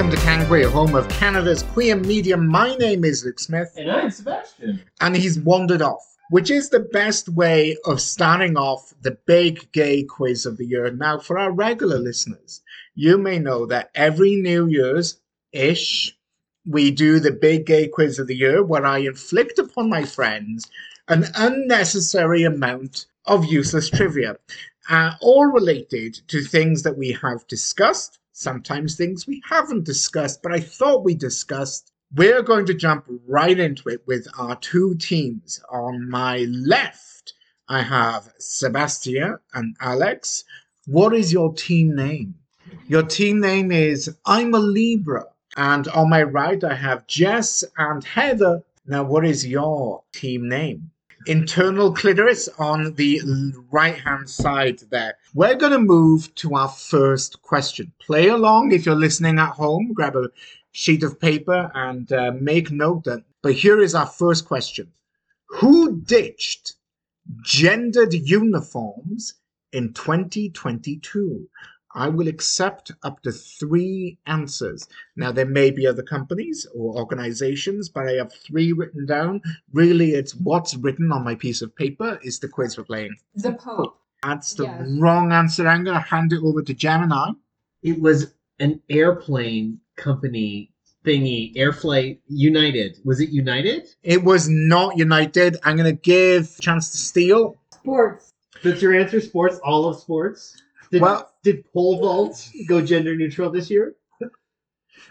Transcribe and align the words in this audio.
Welcome 0.00 0.16
to 0.16 0.24
Can 0.24 0.70
home 0.70 0.94
of 0.94 1.06
Canada's 1.10 1.62
queer 1.62 1.94
media. 1.94 2.34
My 2.34 2.74
name 2.76 3.04
is 3.04 3.22
Luke 3.22 3.38
Smith, 3.38 3.74
And 3.76 3.90
I'm 3.90 4.10
Sebastian. 4.10 4.82
and 5.02 5.14
he's 5.14 5.38
wandered 5.38 5.82
off, 5.82 6.16
which 6.30 6.50
is 6.50 6.70
the 6.70 6.80
best 6.80 7.28
way 7.28 7.76
of 7.84 8.00
starting 8.00 8.56
off 8.56 8.94
the 9.02 9.18
big 9.26 9.70
gay 9.72 10.02
quiz 10.04 10.46
of 10.46 10.56
the 10.56 10.64
year. 10.64 10.90
Now, 10.90 11.18
for 11.18 11.38
our 11.38 11.52
regular 11.52 11.98
listeners, 11.98 12.62
you 12.94 13.18
may 13.18 13.38
know 13.38 13.66
that 13.66 13.90
every 13.94 14.36
New 14.36 14.68
Year's 14.68 15.20
ish, 15.52 16.16
we 16.64 16.90
do 16.90 17.20
the 17.20 17.32
big 17.32 17.66
gay 17.66 17.86
quiz 17.86 18.18
of 18.18 18.26
the 18.26 18.36
year 18.36 18.64
where 18.64 18.86
I 18.86 19.00
inflict 19.00 19.58
upon 19.58 19.90
my 19.90 20.04
friends 20.04 20.66
an 21.08 21.26
unnecessary 21.34 22.44
amount 22.44 23.04
of 23.26 23.44
useless 23.44 23.90
trivia, 23.90 24.36
uh, 24.88 25.12
all 25.20 25.44
related 25.44 26.22
to 26.28 26.40
things 26.40 26.84
that 26.84 26.96
we 26.96 27.12
have 27.20 27.46
discussed, 27.48 28.18
sometimes 28.40 28.96
things 28.96 29.26
we 29.26 29.42
haven't 29.46 29.84
discussed, 29.84 30.42
but 30.42 30.52
I 30.52 30.60
thought 30.60 31.04
we 31.04 31.14
discussed. 31.14 31.92
We're 32.14 32.42
going 32.42 32.66
to 32.66 32.74
jump 32.74 33.04
right 33.28 33.58
into 33.58 33.88
it 33.90 34.02
with 34.06 34.26
our 34.38 34.56
two 34.56 34.96
teams. 34.96 35.60
On 35.70 36.08
my 36.08 36.38
left, 36.48 37.34
I 37.68 37.82
have 37.82 38.32
Sebastian 38.38 39.38
and 39.52 39.76
Alex. 39.80 40.44
What 40.86 41.14
is 41.14 41.32
your 41.32 41.52
team 41.52 41.94
name? 41.94 42.34
Your 42.88 43.02
team 43.02 43.40
name 43.40 43.70
is 43.70 44.16
I'm 44.24 44.54
a 44.54 44.58
Libra. 44.58 45.26
And 45.56 45.86
on 45.88 46.08
my 46.08 46.22
right, 46.22 46.62
I 46.64 46.74
have 46.74 47.06
Jess 47.06 47.62
and 47.76 48.02
Heather. 48.02 48.62
Now, 48.86 49.04
what 49.04 49.26
is 49.26 49.46
your 49.46 50.02
team 50.12 50.48
name? 50.48 50.90
Internal 51.26 51.92
clitoris 51.92 52.48
on 52.58 52.94
the 52.94 53.20
right 53.70 53.98
hand 53.98 54.28
side 54.28 54.80
there. 54.90 55.14
We're 55.34 55.56
going 55.56 55.72
to 55.72 55.78
move 55.78 56.34
to 56.36 56.54
our 56.54 56.68
first 56.68 57.42
question. 57.42 57.92
Play 58.00 58.28
along 58.28 58.72
if 58.72 58.86
you're 58.86 58.94
listening 58.94 59.38
at 59.38 59.50
home. 59.50 59.92
Grab 59.92 60.16
a 60.16 60.30
sheet 60.72 61.02
of 61.02 61.20
paper 61.20 61.70
and 61.74 62.10
uh, 62.12 62.32
make 62.40 62.70
note 62.70 63.04
that. 63.04 63.22
But 63.42 63.52
here 63.52 63.80
is 63.80 63.94
our 63.94 64.06
first 64.06 64.46
question 64.46 64.92
Who 65.48 66.00
ditched 66.00 66.74
gendered 67.44 68.14
uniforms 68.14 69.34
in 69.72 69.92
2022? 69.92 71.48
I 71.94 72.08
will 72.08 72.28
accept 72.28 72.92
up 73.02 73.22
to 73.22 73.32
three 73.32 74.18
answers. 74.26 74.86
Now, 75.16 75.32
there 75.32 75.46
may 75.46 75.70
be 75.70 75.86
other 75.86 76.02
companies 76.04 76.66
or 76.74 76.96
organizations, 76.96 77.88
but 77.88 78.06
I 78.06 78.12
have 78.12 78.32
three 78.32 78.72
written 78.72 79.06
down. 79.06 79.42
Really, 79.72 80.12
it's 80.12 80.34
what's 80.34 80.76
written 80.76 81.10
on 81.10 81.24
my 81.24 81.34
piece 81.34 81.62
of 81.62 81.74
paper 81.74 82.18
is 82.22 82.38
the 82.38 82.48
quiz 82.48 82.78
we're 82.78 82.84
playing. 82.84 83.16
The 83.34 83.52
Pope. 83.54 83.96
That's 84.22 84.54
the 84.54 84.64
Yes. 84.64 84.88
wrong 85.00 85.32
answer. 85.32 85.66
I'm 85.66 85.82
going 85.84 85.96
to 85.96 86.00
hand 86.00 86.32
it 86.32 86.42
over 86.44 86.62
to 86.62 86.74
Gemini. 86.74 87.30
It 87.82 88.00
was 88.00 88.34
an 88.60 88.80
airplane 88.90 89.80
company 89.96 90.70
thingy, 91.04 91.54
Airflight 91.56 92.18
United. 92.28 92.98
Was 93.04 93.20
it 93.20 93.30
United? 93.30 93.88
It 94.02 94.22
was 94.22 94.48
not 94.48 94.98
United. 94.98 95.56
I'm 95.64 95.76
going 95.76 95.96
to 95.96 96.00
give 96.00 96.58
chance 96.60 96.90
to 96.90 96.98
steal. 96.98 97.56
Sports. 97.72 98.32
That's 98.62 98.82
your 98.82 98.94
answer, 98.94 99.20
sports, 99.20 99.58
all 99.64 99.86
of 99.88 99.98
sports? 99.98 100.60
Did, 100.90 101.02
Well- 101.02 101.30
did 101.42 101.64
pole 101.72 101.98
vault 102.00 102.50
go 102.68 102.80
gender 102.80 103.14
neutral 103.16 103.50
this 103.50 103.70
year? 103.70 103.94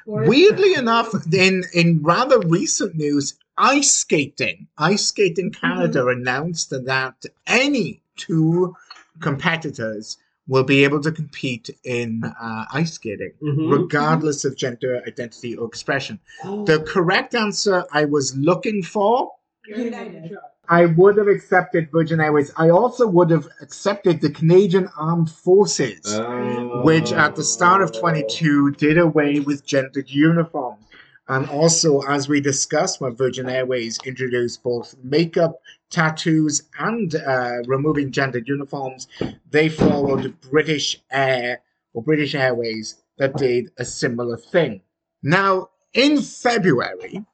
Weirdly 0.06 0.74
enough, 0.74 1.14
in 1.34 1.64
in 1.74 2.02
rather 2.02 2.40
recent 2.40 2.96
news, 2.96 3.36
ice 3.58 3.92
skating, 3.92 4.68
ice 4.78 5.06
skating 5.06 5.52
Canada 5.52 6.08
announced 6.08 6.70
that 6.72 7.26
any 7.48 8.02
two 8.16 8.76
competitors 9.20 10.18
will 10.48 10.64
be 10.64 10.84
able 10.84 11.00
to 11.02 11.12
compete 11.12 11.70
in 11.84 12.24
uh, 12.24 12.66
ice 12.72 12.94
skating, 12.94 13.32
Mhm. 13.42 13.72
regardless 13.72 14.46
of 14.46 14.56
gender 14.56 15.02
identity 15.06 15.56
or 15.56 15.68
expression. 15.68 16.20
The 16.44 16.84
correct 16.88 17.36
answer 17.36 17.84
I 17.92 18.06
was 18.06 18.36
looking 18.36 18.82
for, 18.82 19.32
United. 19.68 20.36
I 20.70 20.86
would 20.86 21.18
have 21.18 21.28
accepted 21.28 21.92
Virgin 21.92 22.22
Airways. 22.22 22.52
I 22.56 22.70
also 22.70 23.08
would 23.08 23.32
have 23.32 23.48
accepted 23.60 24.22
the 24.22 24.30
Canadian 24.30 24.88
Armed 24.98 25.32
Forces. 25.32 26.02
Oh. 26.06 26.84
which 26.84 27.12
at 27.12 27.36
the 27.36 27.44
start 27.44 27.82
of 27.82 27.92
22 27.92 28.72
did 28.72 28.98
away 28.98 29.40
with 29.40 29.66
gendered 29.66 30.10
uniforms. 30.10 30.86
And 31.28 31.48
also, 31.50 32.02
as 32.02 32.28
we 32.28 32.42
discussed, 32.42 33.02
when 33.02 33.16
Virgin 33.16 33.48
Airways 33.50 34.00
introduced 34.04 34.64
both 34.64 34.96
makeup, 35.04 35.60
tattoos, 35.92 36.64
and 36.80 37.14
uh, 37.16 37.58
removing 37.68 38.12
gendered 38.12 38.48
uniforms, 38.48 39.08
they 39.52 39.70
followed 39.70 40.40
British 40.42 41.00
Air 41.12 41.62
or 41.94 42.02
British 42.02 42.34
Airways 42.34 43.04
that 43.18 43.38
did 43.38 43.70
a 43.78 43.86
similar 43.86 44.38
thing. 44.38 44.82
Now, 45.22 45.70
in 45.94 46.20
February, 46.20 47.26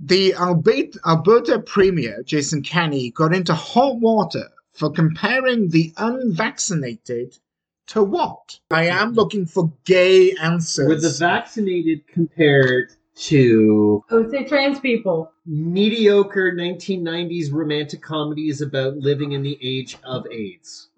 the 0.00 0.34
Alberta, 0.34 0.98
Alberta 1.06 1.58
Premier, 1.58 2.22
Jason 2.22 2.62
Kenney, 2.62 3.10
got 3.10 3.34
into 3.34 3.54
hot 3.54 3.96
water 3.96 4.48
for 4.72 4.90
comparing 4.90 5.70
the 5.70 5.92
unvaccinated 5.96 7.36
to 7.88 8.02
what? 8.02 8.60
I 8.70 8.86
am 8.86 9.14
looking 9.14 9.46
for 9.46 9.72
gay 9.84 10.32
answers. 10.36 10.88
Were 10.88 11.00
the 11.00 11.16
vaccinated 11.18 12.06
compared 12.06 12.92
to 13.16 14.04
I 14.10 14.14
would 14.14 14.30
say 14.30 14.44
trans 14.44 14.78
people. 14.78 15.32
mediocre 15.44 16.52
1990s 16.52 17.52
romantic 17.52 18.00
comedies 18.00 18.60
about 18.60 18.98
living 18.98 19.32
in 19.32 19.42
the 19.42 19.58
age 19.60 19.96
of 20.04 20.26
AIDS? 20.30 20.88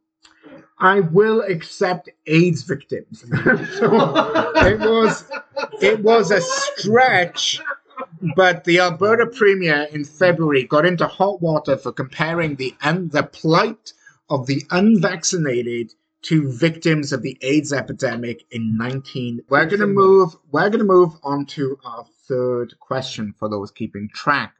I 0.78 1.00
will 1.00 1.42
accept 1.42 2.08
AIDS 2.26 2.62
victims. 2.62 3.20
so 3.20 3.30
it 4.56 4.80
was 4.80 5.24
it 5.80 6.00
was 6.00 6.30
a 6.30 6.40
stretch, 6.40 7.60
but 8.36 8.64
the 8.64 8.80
Alberta 8.80 9.26
Premier 9.26 9.88
in 9.92 10.04
February 10.04 10.64
got 10.64 10.86
into 10.86 11.06
hot 11.06 11.40
water 11.40 11.76
for 11.76 11.92
comparing 11.92 12.56
the 12.56 12.74
un- 12.82 13.08
the 13.08 13.22
plight 13.22 13.92
of 14.28 14.46
the 14.46 14.64
unvaccinated 14.70 15.92
to 16.22 16.52
victims 16.52 17.12
of 17.12 17.22
the 17.22 17.38
AIDS 17.40 17.72
epidemic 17.72 18.44
in 18.50 18.76
19. 18.76 19.40
We're 19.48 19.66
gonna 19.66 19.86
move. 19.86 20.36
We're 20.52 20.70
gonna 20.70 20.84
move 20.84 21.14
on 21.22 21.46
to 21.46 21.78
our 21.84 22.04
third 22.28 22.78
question 22.78 23.34
for 23.38 23.48
those 23.48 23.70
keeping 23.70 24.08
track. 24.14 24.54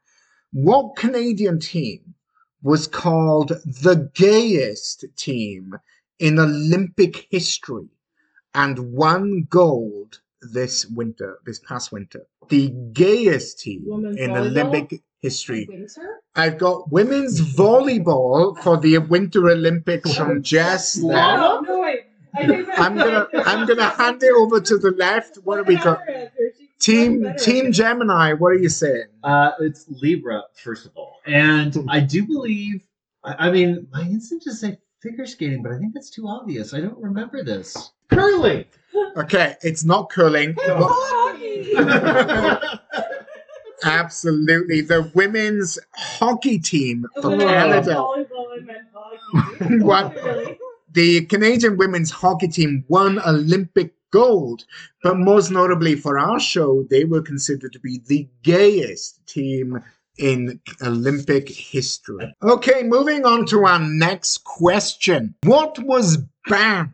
What 0.53 0.97
Canadian 0.97 1.61
team 1.61 2.15
was 2.63 2.87
called 2.87 3.49
the 3.65 4.11
gayest 4.15 5.05
team 5.17 5.79
in 6.19 6.39
Olympic 6.39 7.27
history 7.31 7.89
and 8.55 8.93
won 8.93 9.47
gold 9.49 10.21
this 10.53 10.87
winter, 10.87 11.39
this 11.47 11.59
past 11.61 11.93
winter. 11.93 12.27
The 12.49 12.69
gayest 12.93 13.61
team 13.61 13.83
Women's 13.87 14.17
in 14.17 14.31
volleyball? 14.31 14.47
Olympic 14.47 15.03
history. 15.21 15.67
Winter? 15.69 16.21
I've 16.35 16.59
got 16.59 16.91
women's 16.91 17.41
volleyball 17.41 18.59
for 18.63 18.77
the 18.77 18.99
Winter 18.99 19.49
Olympics 19.51 20.15
from 20.15 20.43
Jess. 20.43 20.95
there. 20.95 21.13
No, 21.13 21.61
no, 21.61 21.81
wait. 21.81 22.01
I 22.35 22.47
think 22.47 22.67
that's 22.67 22.81
I'm 22.81 22.97
gonna 22.97 23.27
I'm 23.45 23.67
gonna 23.67 23.89
hand 23.91 24.23
it 24.23 24.33
over 24.33 24.61
to 24.61 24.79
the 24.79 24.93
left. 24.93 25.37
What 25.45 25.59
have 25.59 25.67
we 25.67 25.77
got? 25.77 26.07
Better 26.07 26.19
answer. 26.19 26.53
She's 26.59 26.69
Team 26.79 27.35
Team. 27.39 27.73
Gemini, 27.73 28.33
what 28.33 28.53
are 28.53 28.59
you 28.59 28.69
saying? 28.69 29.05
Uh, 29.23 29.51
it's 29.61 29.87
Libra, 29.89 30.45
first 30.55 30.87
of 30.87 30.93
all. 30.97 31.17
And 31.27 31.77
I 31.89 32.01
do 32.01 32.25
believe, 32.27 32.85
I, 33.25 33.49
I 33.49 33.51
mean, 33.51 33.87
my 33.93 34.03
instinct 34.03 34.47
is 34.47 34.61
say 34.61 34.79
figure 35.03 35.27
skating, 35.27 35.63
but 35.63 35.73
I 35.73 35.79
think 35.79 35.93
that's 35.93 36.09
too 36.11 36.27
obvious. 36.27 36.73
I 36.73 36.81
don't 36.81 36.97
remember 36.99 37.43
this. 37.43 37.93
Curling! 38.11 38.65
Okay, 39.17 39.57
it's 39.63 39.85
not 39.85 40.11
curling. 40.11 40.51
It's 40.51 40.67
but- 40.67 40.89
hockey. 40.91 42.77
Absolutely. 43.85 44.83
The 44.83 45.11
women's 45.15 45.79
hockey 45.95 46.59
team 46.59 47.07
for 47.23 47.31
Women's 47.31 47.51
Canada. 47.51 47.95
Volleyball 47.95 48.57
and 48.57 48.67
men's. 48.67 49.83
What? 49.85 50.15
Really? 50.15 50.59
The 50.93 51.25
Canadian 51.27 51.77
women's 51.77 52.11
hockey 52.11 52.49
team 52.49 52.85
won 52.89 53.21
Olympic 53.27 53.95
gold, 54.11 54.65
but 55.03 55.17
most 55.17 55.51
notably 55.51 55.95
for 55.95 56.19
our 56.19 56.41
show, 56.41 56.85
they 56.91 57.05
were 57.05 57.23
considered 57.23 57.73
to 57.73 57.79
be 57.79 58.01
the 58.07 58.29
gayest 58.43 59.25
team 59.27 59.79
in 60.19 60.61
Olympic 60.83 61.49
history. 61.49 62.35
Okay, 62.43 62.83
moving 62.83 63.25
on 63.25 63.47
to 63.47 63.65
our 63.65 63.79
next 63.79 64.45
question. 64.45 65.35
What 65.45 65.79
was 65.79 66.19
banned 66.49 66.93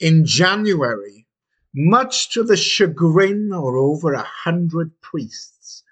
in 0.00 0.24
January, 0.24 1.26
much 1.74 2.30
to 2.30 2.42
the 2.42 2.56
chagrin 2.56 3.50
of 3.52 3.64
over 3.64 4.12
a 4.14 4.22
hundred 4.22 4.92
priests? 5.00 5.82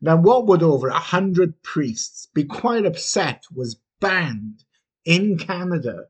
Now, 0.00 0.16
what 0.16 0.46
would 0.46 0.62
over 0.62 0.88
a 0.88 0.98
hundred 0.98 1.62
priests 1.62 2.26
be 2.34 2.44
quite 2.44 2.84
upset 2.86 3.44
was 3.54 3.80
banned 4.00 4.64
in 5.04 5.38
Canada 5.38 6.04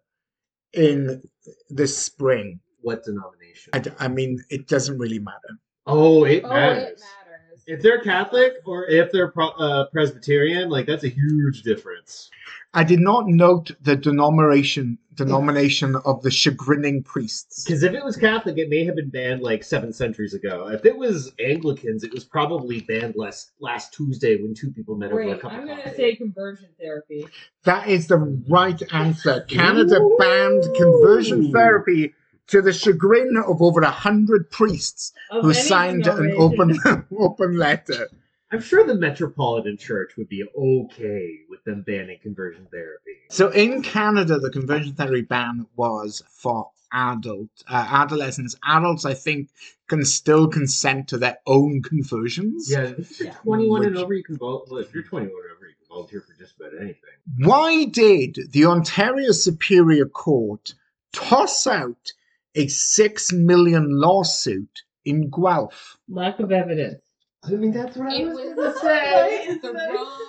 in 0.72 1.22
this 1.68 1.96
spring? 1.96 2.60
What 2.80 3.04
denomination? 3.04 3.70
I, 3.74 3.78
d- 3.80 3.90
I 3.98 4.08
mean, 4.08 4.42
it 4.50 4.66
doesn't 4.66 4.98
really 4.98 5.18
matter. 5.18 5.58
Oh, 5.86 6.24
it 6.24 6.42
Oh, 6.44 6.48
matters. 6.48 6.88
it 6.88 7.00
matters. 7.00 7.62
If 7.66 7.80
they're 7.82 8.00
Catholic 8.00 8.54
or 8.64 8.86
if 8.86 9.12
they're 9.12 9.30
pro- 9.30 9.50
uh, 9.50 9.86
Presbyterian, 9.92 10.68
like 10.68 10.86
that's 10.86 11.04
a 11.04 11.08
huge 11.08 11.62
difference. 11.62 12.28
I 12.74 12.82
did 12.84 12.98
not 13.00 13.26
note 13.28 13.70
the 13.82 13.94
denomination 13.94 14.98
denomination 15.14 15.96
of 16.04 16.22
the 16.22 16.30
chagrining 16.30 17.04
priests. 17.04 17.64
Because 17.64 17.82
if 17.82 17.92
it 17.92 18.04
was 18.04 18.16
Catholic, 18.16 18.58
it 18.58 18.68
may 18.68 18.84
have 18.84 18.96
been 18.96 19.10
banned 19.10 19.42
like 19.42 19.62
seven 19.62 19.92
centuries 19.92 20.34
ago. 20.34 20.68
If 20.68 20.84
it 20.84 20.96
was 20.96 21.32
Anglicans, 21.38 22.04
it 22.04 22.12
was 22.12 22.24
probably 22.24 22.80
banned 22.80 23.14
last 23.16 23.52
last 23.60 23.92
Tuesday 23.92 24.36
when 24.40 24.54
two 24.54 24.70
people 24.70 24.96
met 24.96 25.12
over 25.12 25.22
a 25.22 25.28
Wait, 25.28 25.40
cup 25.40 25.52
I'm 25.52 25.62
of 25.62 25.68
gonna 25.68 25.94
say 25.94 26.16
conversion 26.16 26.68
therapy. 26.80 27.26
That 27.64 27.88
is 27.88 28.06
the 28.06 28.18
right 28.48 28.82
answer. 28.92 29.42
Canada 29.48 30.00
Ooh. 30.00 30.16
banned 30.18 30.64
conversion 30.76 31.52
therapy 31.52 32.14
to 32.48 32.60
the 32.60 32.72
chagrin 32.72 33.36
of 33.36 33.62
over 33.62 33.80
a 33.80 33.90
hundred 33.90 34.50
priests 34.50 35.12
Of 35.30 35.44
who 35.44 35.54
signed 35.54 36.06
an 36.06 36.34
open 36.36 36.78
open 37.18 37.56
letter. 37.58 38.08
I'm 38.52 38.60
sure 38.60 38.86
the 38.86 38.94
Metropolitan 38.94 39.78
Church 39.78 40.16
would 40.18 40.28
be 40.28 40.44
okay 40.56 41.38
with 41.48 41.64
them 41.64 41.82
banning 41.82 42.18
conversion 42.22 42.66
therapy. 42.70 43.16
So 43.30 43.48
in 43.48 43.82
Canada, 43.82 44.38
the 44.38 44.50
conversion 44.50 44.92
therapy 44.92 45.22
ban 45.22 45.66
was 45.74 46.22
for 46.28 46.68
adult 46.92 47.48
uh, 47.66 47.86
adolescents. 47.90 48.54
Adults, 48.64 49.06
I 49.06 49.14
think, 49.14 49.48
can 49.88 50.04
still 50.04 50.48
consent 50.48 51.08
to 51.08 51.18
their 51.18 51.38
own 51.46 51.82
conversions. 51.82 52.70
Yeah, 52.70 52.92
if 52.98 53.18
you're 53.18 53.28
Yeah. 53.28 53.34
21 53.36 53.86
and 53.86 53.96
over, 53.96 54.12
you 54.12 54.22
can 54.22 54.36
vote. 54.36 54.66
Well, 54.70 54.80
if 54.80 54.92
you're 54.92 55.02
21 55.02 55.30
and 55.30 55.56
over, 55.56 55.66
you 55.66 55.74
can 55.78 55.88
volunteer 55.88 56.20
for 56.20 56.34
just 56.38 56.54
about 56.56 56.72
anything. 56.78 56.98
Why 57.38 57.86
did 57.86 58.52
the 58.52 58.66
Ontario 58.66 59.32
Superior 59.32 60.06
Court 60.06 60.74
toss 61.14 61.66
out 61.66 62.12
a 62.54 62.66
six 62.66 63.32
million 63.32 63.86
lawsuit 63.98 64.82
in 65.06 65.30
Guelph? 65.30 65.96
Lack 66.08 66.38
of 66.38 66.52
evidence. 66.52 67.01
I 67.44 67.50
mean, 67.50 67.72
that's 67.72 67.96
what 67.96 68.12
It 68.12 68.26
was 68.26 68.36
gonna 68.36 68.54
the, 68.72 68.78
say. 68.80 69.44
it 69.44 69.48
was 69.48 69.62
the 69.62 69.72
wrong. 69.72 70.20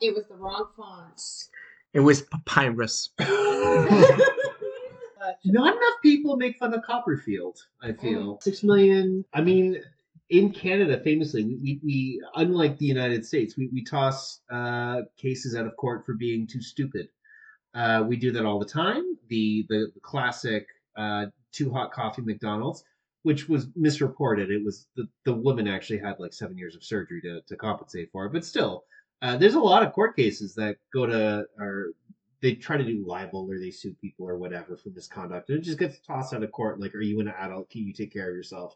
It 0.00 0.14
was 0.14 0.24
the 0.28 0.36
wrong 0.36 0.68
fonts. 0.76 1.50
It 1.92 2.00
was 2.00 2.22
papyrus. 2.22 3.10
Not 5.44 5.76
enough 5.76 5.94
people 6.02 6.36
make 6.36 6.58
fun 6.58 6.74
of 6.74 6.82
Copperfield, 6.82 7.58
I 7.82 7.92
feel. 7.92 8.40
Six 8.40 8.62
million. 8.64 9.24
I 9.32 9.40
mean, 9.42 9.80
in 10.30 10.50
Canada, 10.50 11.00
famously, 11.04 11.44
we, 11.44 11.54
we, 11.62 11.80
we 11.84 12.22
unlike 12.36 12.78
the 12.78 12.86
United 12.86 13.24
States, 13.24 13.56
we, 13.56 13.68
we 13.72 13.84
toss 13.84 14.40
uh, 14.50 15.02
cases 15.16 15.54
out 15.54 15.66
of 15.66 15.76
court 15.76 16.04
for 16.06 16.14
being 16.14 16.46
too 16.46 16.62
stupid. 16.62 17.08
Uh, 17.74 18.04
we 18.06 18.16
do 18.16 18.32
that 18.32 18.44
all 18.44 18.58
the 18.58 18.66
time. 18.66 19.16
The 19.28 19.64
the, 19.68 19.90
the 19.94 20.00
classic 20.00 20.66
uh, 20.96 21.26
too 21.52 21.70
hot 21.70 21.92
coffee 21.92 22.22
McDonald's, 22.22 22.82
which 23.22 23.48
was 23.48 23.68
misreported. 23.76 24.50
It 24.50 24.64
was 24.64 24.86
the, 24.96 25.06
the 25.24 25.32
woman 25.34 25.68
actually 25.68 25.98
had 25.98 26.16
like 26.18 26.32
seven 26.32 26.58
years 26.58 26.74
of 26.74 26.82
surgery 26.84 27.20
to, 27.22 27.40
to 27.46 27.56
compensate 27.56 28.10
for 28.12 28.26
it, 28.26 28.32
but 28.32 28.44
still, 28.44 28.84
uh, 29.22 29.36
there's 29.36 29.54
a 29.54 29.60
lot 29.60 29.84
of 29.84 29.92
court 29.92 30.16
cases 30.16 30.54
that 30.56 30.76
go 30.92 31.06
to 31.06 31.44
or 31.58 31.92
they 32.40 32.54
try 32.54 32.76
to 32.76 32.84
do 32.84 33.04
libel 33.06 33.46
or 33.48 33.60
they 33.60 33.70
sue 33.70 33.94
people 34.00 34.28
or 34.28 34.36
whatever 34.36 34.76
for 34.76 34.90
misconduct. 34.90 35.48
And 35.48 35.58
it 35.58 35.62
just 35.62 35.78
gets 35.78 36.00
tossed 36.00 36.34
out 36.34 36.42
of 36.42 36.50
court 36.50 36.80
like 36.80 36.94
are 36.94 37.00
you 37.00 37.20
an 37.20 37.28
adult? 37.38 37.70
Can 37.70 37.82
you 37.86 37.92
take 37.92 38.12
care 38.12 38.28
of 38.28 38.34
yourself? 38.34 38.74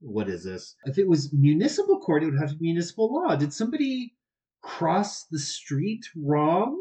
What 0.00 0.28
is 0.28 0.44
this? 0.44 0.76
If 0.84 0.98
it 0.98 1.08
was 1.08 1.32
municipal 1.32 1.98
court 1.98 2.22
it 2.22 2.26
would 2.26 2.38
have 2.38 2.50
to 2.50 2.56
be 2.56 2.66
municipal 2.66 3.10
law. 3.12 3.34
Did 3.36 3.54
somebody 3.54 4.12
cross 4.60 5.24
the 5.30 5.38
street 5.38 6.04
wrong? 6.14 6.78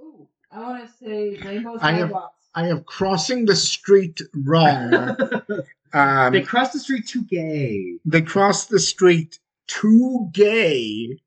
Ooh, 0.00 0.26
I 0.50 0.60
want 0.60 0.86
to 0.86 0.92
say 1.04 1.36
rainbow 1.44 1.76
I 1.82 1.92
have- 1.92 2.08
sidewalks. 2.08 2.32
I 2.54 2.68
am 2.68 2.84
crossing 2.84 3.44
the 3.44 3.54
street 3.54 4.18
wrong. 4.34 4.90
Um, 5.92 6.32
they 6.32 6.42
crossed 6.42 6.72
the 6.72 6.78
street 6.78 7.06
too 7.06 7.22
gay 7.24 7.98
they 8.04 8.22
crossed 8.22 8.70
the 8.70 8.80
street 8.80 9.38
too 9.66 10.28
gay 10.32 11.18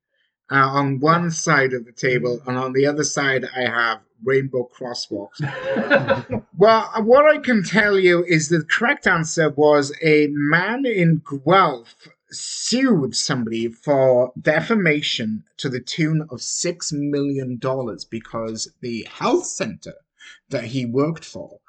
uh, 0.50 0.56
on 0.56 0.98
one 0.98 1.30
side 1.30 1.72
of 1.72 1.84
the 1.84 1.92
table, 1.92 2.40
and 2.46 2.58
on 2.58 2.72
the 2.72 2.86
other 2.86 3.04
side, 3.04 3.46
I 3.56 3.60
have 3.60 4.00
rainbow 4.24 4.68
crosswalks. 4.76 5.40
Well, 6.56 6.90
what 7.04 7.24
I 7.24 7.38
can 7.38 7.62
tell 7.62 7.98
you 7.98 8.22
is 8.22 8.50
the 8.50 8.62
correct 8.62 9.06
answer 9.06 9.48
was 9.48 9.96
a 10.02 10.26
man 10.30 10.84
in 10.84 11.22
Guelph 11.24 12.06
sued 12.30 13.16
somebody 13.16 13.68
for 13.68 14.30
defamation 14.38 15.44
to 15.56 15.70
the 15.70 15.80
tune 15.80 16.20
of 16.28 16.40
$6 16.40 16.92
million 16.92 17.58
because 18.10 18.70
the 18.82 19.08
health 19.10 19.46
center 19.46 19.94
that 20.50 20.64
he 20.64 20.84
worked 20.84 21.24
for, 21.24 21.60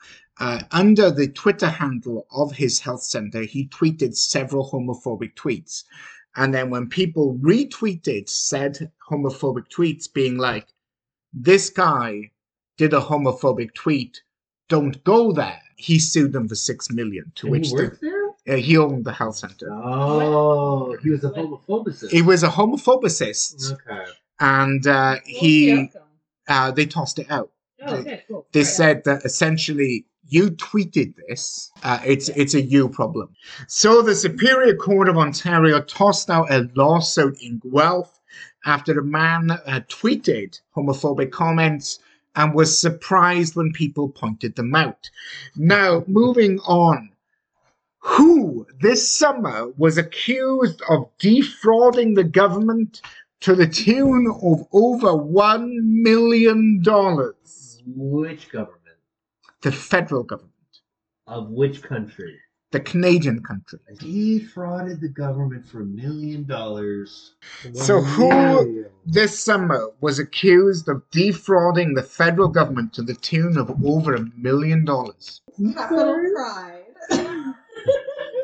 uh, 0.41 0.59
under 0.71 1.11
the 1.11 1.27
Twitter 1.27 1.69
handle 1.69 2.25
of 2.31 2.51
his 2.51 2.79
health 2.79 3.03
center, 3.03 3.41
he 3.43 3.67
tweeted 3.67 4.15
several 4.15 4.69
homophobic 4.71 5.35
tweets. 5.35 5.83
And 6.35 6.53
then 6.53 6.69
when 6.71 6.89
people 6.89 7.37
retweeted 7.41 8.27
said 8.27 8.91
homophobic 9.09 9.65
tweets, 9.69 10.11
being 10.11 10.37
like, 10.37 10.67
this 11.31 11.69
guy 11.69 12.31
did 12.77 12.93
a 12.93 12.99
homophobic 13.01 13.73
tweet, 13.75 14.23
don't 14.67 15.03
go 15.03 15.31
there. 15.31 15.61
He 15.75 15.99
sued 15.99 16.33
them 16.33 16.47
for 16.47 16.55
six 16.55 16.89
million, 16.89 17.31
to 17.35 17.47
And 17.47 17.51
which 17.51 17.67
he 17.67 17.75
the, 17.75 17.97
there 18.01 18.55
uh, 18.55 18.55
he 18.59 18.77
owned 18.77 19.05
the 19.05 19.13
health 19.13 19.35
center. 19.37 19.67
oh 19.71 20.97
he 21.03 21.09
was 21.11 21.23
a 21.23 21.29
homophobicist 21.29 22.09
He 22.11 22.21
was 22.21 22.41
a 22.43 22.49
homophobicist, 22.49 23.73
okay 23.73 24.05
and 24.39 24.87
uh, 24.87 25.11
What 25.11 25.23
was 25.23 25.23
the 25.25 25.31
he 25.39 25.91
uh, 26.47 26.71
they 26.71 26.85
tossed 26.87 27.19
it 27.19 27.29
out. 27.29 27.51
Oh, 27.85 27.95
okay, 27.97 28.23
cool. 28.27 28.47
They 28.51 28.61
Right. 28.61 28.67
said 28.67 29.03
that 29.05 29.23
essentially 29.25 30.05
you 30.31 30.49
tweeted 30.51 31.13
this. 31.27 31.71
Uh, 31.83 31.99
it's 32.05 32.29
it's 32.29 32.53
a 32.53 32.61
you 32.61 32.87
problem. 32.87 33.35
So 33.67 34.01
the 34.01 34.15
Superior 34.15 34.75
Court 34.75 35.09
of 35.09 35.17
Ontario 35.17 35.81
tossed 35.81 36.29
out 36.29 36.49
a 36.49 36.69
lawsuit 36.73 37.41
in 37.41 37.59
Guelph 37.59 38.17
after 38.65 38.97
a 38.97 39.03
man 39.03 39.51
uh, 39.51 39.81
tweeted 39.89 40.61
homophobic 40.75 41.31
comments 41.31 41.99
and 42.33 42.55
was 42.55 42.79
surprised 42.79 43.57
when 43.57 43.73
people 43.73 44.07
pointed 44.07 44.55
them 44.55 44.73
out. 44.73 45.09
Now, 45.57 46.05
moving 46.07 46.59
on. 46.59 47.09
Who 48.03 48.65
this 48.79 49.13
summer 49.13 49.67
was 49.77 49.97
accused 49.97 50.81
of 50.89 51.09
defrauding 51.19 52.13
the 52.13 52.23
government 52.23 53.01
to 53.41 53.53
the 53.53 53.67
tune 53.67 54.27
of 54.27 54.65
over 54.71 55.07
$1 55.07 55.69
million? 55.83 56.81
which 57.95 58.49
government 58.49 58.80
The 59.61 59.71
federal 59.71 60.23
government, 60.23 60.51
of 61.27 61.49
which 61.49 61.81
country 61.83 62.37
the 62.71 62.79
Canadian 62.79 63.43
country. 63.43 63.79
defrauded 63.99 65.01
the 65.01 65.09
government 65.09 65.67
for 65.67 65.81
a 65.81 65.85
million 65.85 66.45
dollars. 66.45 67.35
So 67.73 68.01
who- 68.01 68.85
This 69.05 69.37
summer 69.39 69.89
was 69.99 70.19
accused 70.19 70.87
of 70.87 71.03
defrauding 71.11 71.93
the 71.93 72.03
federal 72.03 72.47
government 72.47 72.93
to 72.93 73.01
the 73.01 73.13
tune 73.15 73.57
of 73.57 73.69
over 73.85 74.15
a 74.15 74.25
million 74.37 74.85
dollars. 74.85 75.41
Capital 75.73 76.15
Pride. 76.33 76.85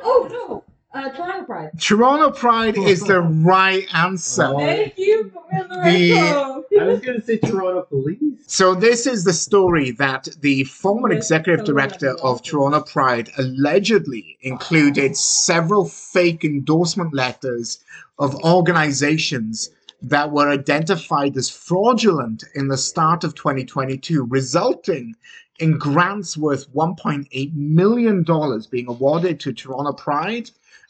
oh 0.04 0.28
no, 0.32 0.64
uh, 0.94 1.10
Toronto 1.10 1.46
Pride. 1.46 1.70
Toronto 1.80 2.32
Pride 2.32 2.78
is 2.78 3.02
the 3.04 3.22
right 3.22 3.86
answer. 3.94 4.46
Oh. 4.46 4.58
Thank 4.58 4.98
you 4.98 5.32
for 5.32 5.44
the 5.52 5.68
The- 5.84 6.80
I 6.80 6.84
was 6.86 7.02
going 7.02 7.20
to 7.20 7.26
say 7.26 7.38
Toronto 7.38 7.84
Police. 7.84 8.20
So 8.48 8.76
this 8.76 9.06
is 9.06 9.24
the 9.24 9.34
story 9.34 9.92
that 9.92 10.28
the 10.42 10.64
former 10.66 11.12
executive 11.12 11.66
director 11.66 12.16
of. 12.24 12.42
Toronto 12.44 12.82
Pride 12.82 13.30
allegedly 13.38 14.38
included 14.42 15.18
several 15.18 15.86
fake 15.86 16.46
endorsement 16.46 17.14
letters 17.14 17.84
of 18.20 18.36
organizations 18.44 19.70
that 20.02 20.32
were 20.32 20.50
identified 20.50 21.36
as 21.36 21.50
fraudulent 21.50 22.44
in 22.56 22.68
the 22.68 22.78
start 22.78 23.24
of 23.24 23.34
2022, 23.36 24.26
resulting 24.30 25.16
in 25.60 25.78
grants 25.78 26.38
worth 26.38 26.72
1.8 26.74 27.54
million 27.54 28.24
dollars 28.24 28.68
being 28.68 28.88
awarded 28.88 29.40
to 29.42 29.54
Toronto 29.54 29.94
Pride 29.94 30.50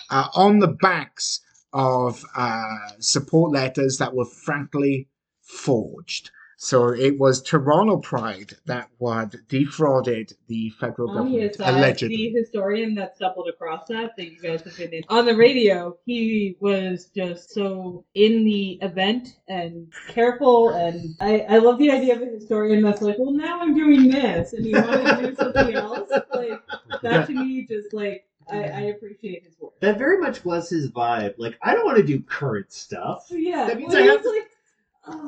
uh, 0.10 0.28
on 0.36 0.60
the 0.60 0.68
backs 0.68 1.42
of 1.74 2.24
uh, 2.36 2.76
support 3.00 3.52
letters 3.52 3.98
that 3.98 4.14
were 4.14 4.26
frankly 4.26 5.08
forged. 5.42 6.32
So 6.60 6.90
it 6.90 7.20
was 7.20 7.44
Toronto 7.44 7.98
Pride 7.98 8.54
that 8.66 8.90
had 9.00 9.36
defrauded 9.48 10.34
the 10.48 10.72
federal 10.72 11.12
On 11.12 11.16
the 11.18 11.22
government, 11.22 11.52
aside, 11.52 11.74
allegedly. 11.76 12.18
the 12.18 12.40
historian 12.40 12.96
that 12.96 13.16
stumbled 13.16 13.48
across 13.48 13.88
that, 13.90 14.16
that 14.18 14.32
you 14.32 14.42
guys 14.42 14.64
have 14.64 14.76
been 14.76 14.92
in 14.92 15.04
on 15.08 15.26
the 15.26 15.36
radio, 15.36 15.96
he 16.06 16.58
was 16.60 17.12
just 17.16 17.52
so 17.52 18.04
in 18.16 18.44
the 18.44 18.80
event 18.82 19.38
and 19.48 19.94
careful. 20.10 20.70
And 20.70 21.16
I, 21.20 21.42
I 21.42 21.58
love 21.60 21.78
the 21.78 21.92
idea 21.92 22.16
of 22.16 22.24
a 22.24 22.26
historian 22.26 22.82
that's 22.82 23.04
like, 23.04 23.18
well, 23.20 23.32
now 23.32 23.62
I'm 23.62 23.76
doing 23.76 24.10
this, 24.10 24.54
and 24.54 24.66
he 24.66 24.74
wanted 24.74 25.06
to 25.06 25.28
do 25.28 25.36
something 25.36 25.76
else. 25.76 26.10
Like 26.34 26.62
that 27.04 27.28
to 27.28 27.34
me, 27.34 27.68
just 27.70 27.94
like 27.94 28.26
I, 28.52 28.64
I 28.64 28.82
appreciate 28.96 29.44
his 29.46 29.54
work. 29.60 29.80
That 29.80 29.98
very 29.98 30.20
much 30.20 30.44
was 30.46 30.70
his 30.70 30.90
vibe. 30.90 31.36
Like, 31.38 31.58
I 31.62 31.74
don't 31.74 31.86
want 31.86 31.98
to 31.98 32.04
do 32.04 32.20
current 32.22 32.72
stuff. 32.72 33.28
Yeah, 33.30 33.68
That 33.68 33.78
means 33.78 33.94
when 33.94 34.04
I 34.04 34.06
have 34.08 34.24
was 34.24 34.26
like, 34.26 34.36
oh, 34.36 34.46
I 34.46 34.57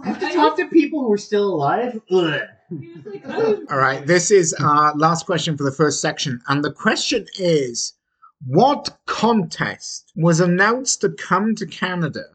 have 0.03 0.19
to 0.19 0.25
I 0.27 0.33
talk 0.33 0.57
just- 0.57 0.57
to 0.57 0.67
people 0.67 1.01
who 1.01 1.13
are 1.13 1.17
still 1.17 1.53
alive. 1.53 2.01
I 2.11 2.41
All 3.69 3.77
right, 3.77 4.05
this 4.05 4.31
is 4.31 4.53
our 4.55 4.95
last 4.95 5.25
question 5.25 5.57
for 5.57 5.63
the 5.63 5.71
first 5.71 6.01
section. 6.01 6.41
And 6.47 6.63
the 6.63 6.71
question 6.71 7.25
is 7.37 7.93
What 8.45 8.97
contest 9.05 10.11
was 10.15 10.39
announced 10.39 11.01
to 11.01 11.09
come 11.09 11.55
to 11.55 11.65
Canada 11.65 12.25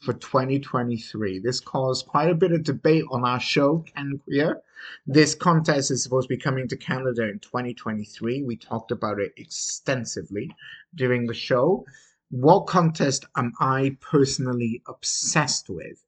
for 0.00 0.12
2023. 0.14 1.38
This 1.40 1.60
caused 1.60 2.06
quite 2.06 2.30
a 2.30 2.34
bit 2.34 2.52
of 2.52 2.62
debate 2.64 3.04
on 3.10 3.24
our 3.24 3.40
show, 3.40 3.84
Can 3.94 4.18
Queer. 4.24 4.60
This 5.06 5.34
contest 5.34 5.90
is 5.90 6.02
supposed 6.02 6.28
to 6.28 6.34
be 6.34 6.40
coming 6.40 6.68
to 6.68 6.76
Canada 6.76 7.28
in 7.28 7.38
2023. 7.40 8.42
We 8.42 8.56
talked 8.56 8.90
about 8.92 9.18
it 9.20 9.32
extensively 9.36 10.50
during 10.94 11.26
the 11.26 11.34
show. 11.34 11.84
What 12.30 12.66
contest 12.66 13.24
am 13.36 13.52
I 13.60 13.96
personally 14.00 14.82
obsessed 14.86 15.68
with 15.68 16.02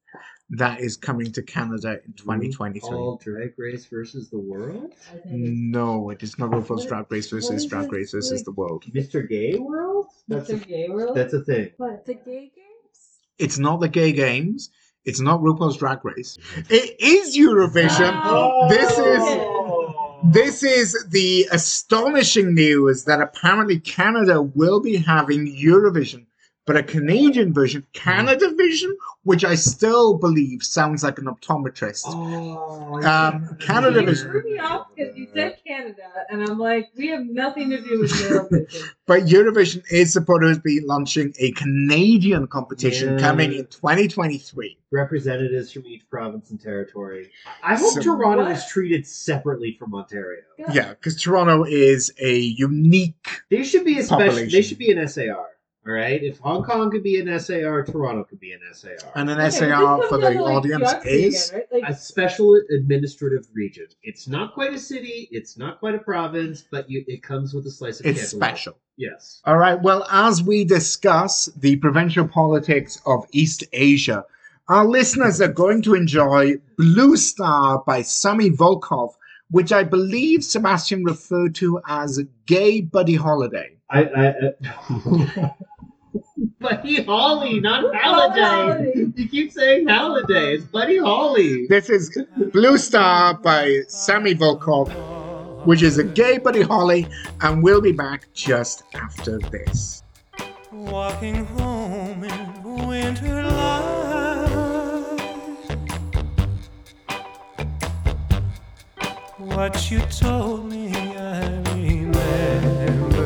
that 0.51 0.79
is 0.79 0.97
coming 0.97 1.31
to 1.31 1.41
Canada 1.43 1.99
in 2.05 2.13
2023? 2.13 2.89
All 2.89 3.17
Drag 3.17 3.53
Race 3.57 3.85
versus 3.85 4.29
the 4.29 4.39
world? 4.39 4.93
No, 5.25 6.09
it 6.09 6.23
is 6.23 6.39
not 6.39 6.51
RuPaul's 6.51 6.85
Drag 6.85 7.05
Race 7.11 7.29
versus 7.29 7.63
is 7.63 7.69
Drag? 7.69 7.91
Race 7.91 8.11
versus 8.11 8.39
Like- 8.39 8.45
the 8.45 8.51
World. 8.51 8.83
Mr. 8.91 9.27
Gay 9.27 9.57
World? 9.57 10.07
That's 10.27 10.49
Mr. 10.49 10.61
a, 10.61 10.65
Gay 10.65 10.89
World. 10.89 11.15
that's 11.15 11.33
a 11.33 11.41
thing. 11.43 11.71
What? 11.77 12.05
The 12.05 12.15
gay 12.15 12.51
games? 12.55 13.19
It's 13.37 13.59
not 13.59 13.79
the 13.79 13.87
gay 13.89 14.11
games. 14.11 14.69
It's 15.05 15.19
not 15.21 15.41
RuPaul's 15.41 15.77
Drag 15.77 16.03
Race. 16.03 16.37
It 16.69 16.95
is 16.99 17.37
Eurovision. 17.37 18.19
Oh. 18.25 18.67
This 18.69 18.91
is 18.91 19.21
oh. 19.21 20.19
This 20.21 20.63
is 20.63 21.05
the 21.09 21.47
astonishing 21.53 22.53
news 22.53 23.05
that 23.05 23.21
apparently 23.21 23.79
Canada 23.79 24.41
will 24.41 24.81
be 24.81 24.97
having 24.97 25.47
Eurovision, 25.47 26.25
but 26.69 26.77
a 26.77 26.83
Canadian 26.83 27.51
version, 27.51 27.83
Canada 27.93 28.53
Vision, 28.55 28.95
which 29.23 29.43
I 29.43 29.55
still 29.55 30.19
believe 30.19 30.61
sounds 30.61 31.01
like 31.03 31.17
an 31.17 31.25
optometrist. 31.25 32.03
Oh, 32.05 33.01
Um, 33.03 33.57
Canada 33.59 34.03
You 34.03 34.07
is- 34.09 34.21
threw 34.21 34.43
me 34.43 34.59
off 34.59 34.85
because 34.95 35.17
you 35.17 35.27
said 35.33 35.57
Canada, 35.65 36.03
and 36.29 36.43
I'm 36.43 36.59
like, 36.59 36.89
we 36.95 37.07
have 37.07 37.25
nothing 37.25 37.71
to 37.71 37.81
do 37.81 38.01
with 38.01 38.11
Eurovision. 38.11 38.91
But 39.07 39.21
Eurovision 39.23 39.81
is 39.89 40.13
supposed 40.13 40.43
to 40.57 40.61
be 40.61 40.79
launching 40.81 41.33
a 41.39 41.51
Canadian 41.53 42.45
competition 42.45 43.13
Yeah. 43.17 43.25
coming 43.27 43.51
in 43.53 43.65
2023. 43.65 44.77
representatives 44.91 45.71
from 45.71 45.85
each 45.87 46.07
province 46.09 46.49
and 46.51 46.59
territory. 46.61 47.31
I 47.63 47.75
hope 47.77 47.93
So- 47.95 48.01
Toronto 48.01 48.43
What? 48.43 48.51
is 48.57 48.65
treated 48.67 49.07
separately 49.07 49.75
from 49.79 49.95
Ontario. 49.95 50.41
Yeah, 50.71 50.89
because 50.89 51.19
Toronto 51.19 51.63
is 51.63 52.13
a 52.19 52.35
unique. 52.37 53.27
They 53.49 53.63
should 53.63 53.85
be 53.85 53.97
a 53.97 54.03
special. 54.03 54.47
They 54.55 54.61
should 54.61 54.77
be 54.77 54.91
an 54.91 54.99
SAR. 55.07 55.47
All 55.87 55.93
right. 55.93 56.21
If 56.21 56.37
Hong 56.39 56.63
Kong 56.63 56.91
could 56.91 57.03
be 57.03 57.19
an 57.19 57.39
SAR, 57.39 57.83
Toronto 57.85 58.23
could 58.25 58.39
be 58.39 58.51
an 58.51 58.59
SAR. 58.73 58.91
And 59.15 59.29
an 59.29 59.39
Okay, 59.39 59.49
SAR 59.49 60.01
for 60.03 60.09
comes 60.09 60.23
down 60.23 60.33
the 60.35 60.41
like, 60.41 60.53
audience 60.53 60.93
is. 61.05 61.49
again, 61.49 61.61
right? 61.71 61.81
Like, 61.83 61.91
a 61.91 61.95
special 61.95 62.61
administrative 62.75 63.47
region. 63.53 63.87
It's 64.03 64.27
not 64.27 64.53
quite 64.53 64.73
a 64.73 64.79
city. 64.79 65.29
It's 65.31 65.57
not 65.57 65.79
quite 65.79 65.95
a 65.95 65.99
province, 65.99 66.65
but 66.69 66.89
you, 66.89 67.03
it 67.07 67.23
comes 67.23 67.53
with 67.53 67.65
a 67.65 67.71
slice 67.71 67.99
of 68.01 68.05
It's 68.05 68.19
cake. 68.19 68.29
special. 68.29 68.77
Yes. 68.97 69.41
All 69.45 69.57
right. 69.57 69.81
Well, 69.81 70.05
as 70.11 70.43
we 70.43 70.65
discuss 70.65 71.45
the 71.55 71.77
provincial 71.77 72.27
politics 72.27 73.01
of 73.05 73.25
East 73.31 73.63
Asia, 73.71 74.25
our 74.67 74.85
listeners 74.85 75.39
are 75.41 75.47
going 75.51 75.81
to 75.83 75.95
enjoy 75.95 76.55
Blue 76.77 77.15
Star 77.15 77.81
by 77.87 78.01
Sami 78.01 78.49
Volkov, 78.51 79.13
which 79.51 79.71
I 79.71 79.83
believe 79.83 80.43
Sebastian 80.43 81.03
referred 81.03 81.55
to 81.55 81.81
as 81.87 82.21
Gay 82.45 82.81
Buddy 82.81 83.15
Holiday. 83.15 83.77
I. 83.89 84.03
I, 84.03 84.27
I 84.27 85.43
uh, 85.43 85.49
Buddy 86.59 87.03
Holly, 87.03 87.59
not 87.59 87.93
Halliday. 87.95 88.41
Holiday. 88.41 89.05
You 89.15 89.29
keep 89.29 89.51
saying 89.51 89.87
Halliday. 89.87 90.55
It's 90.55 90.65
Buddy 90.65 90.97
Holly. 90.97 91.67
This 91.67 91.89
is 91.89 92.17
Blue 92.51 92.77
Star 92.77 93.33
by 93.35 93.81
Sammy 93.87 94.35
Volkov, 94.35 94.89
which 95.65 95.83
is 95.83 95.97
a 95.97 96.03
gay 96.03 96.37
Buddy 96.37 96.61
Holly, 96.61 97.07
and 97.41 97.63
we'll 97.63 97.81
be 97.81 97.91
back 97.91 98.27
just 98.33 98.83
after 98.93 99.39
this. 99.39 100.03
Walking 100.71 101.45
home 101.45 102.23
in 102.23 102.87
winter 102.87 103.43
light. 103.43 103.98
What 109.55 109.91
you 109.91 109.99
told 110.01 110.65
me, 110.71 110.91
I 111.17 111.61
remember. 111.73 113.19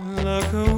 Look 0.00 0.52
away 0.52 0.71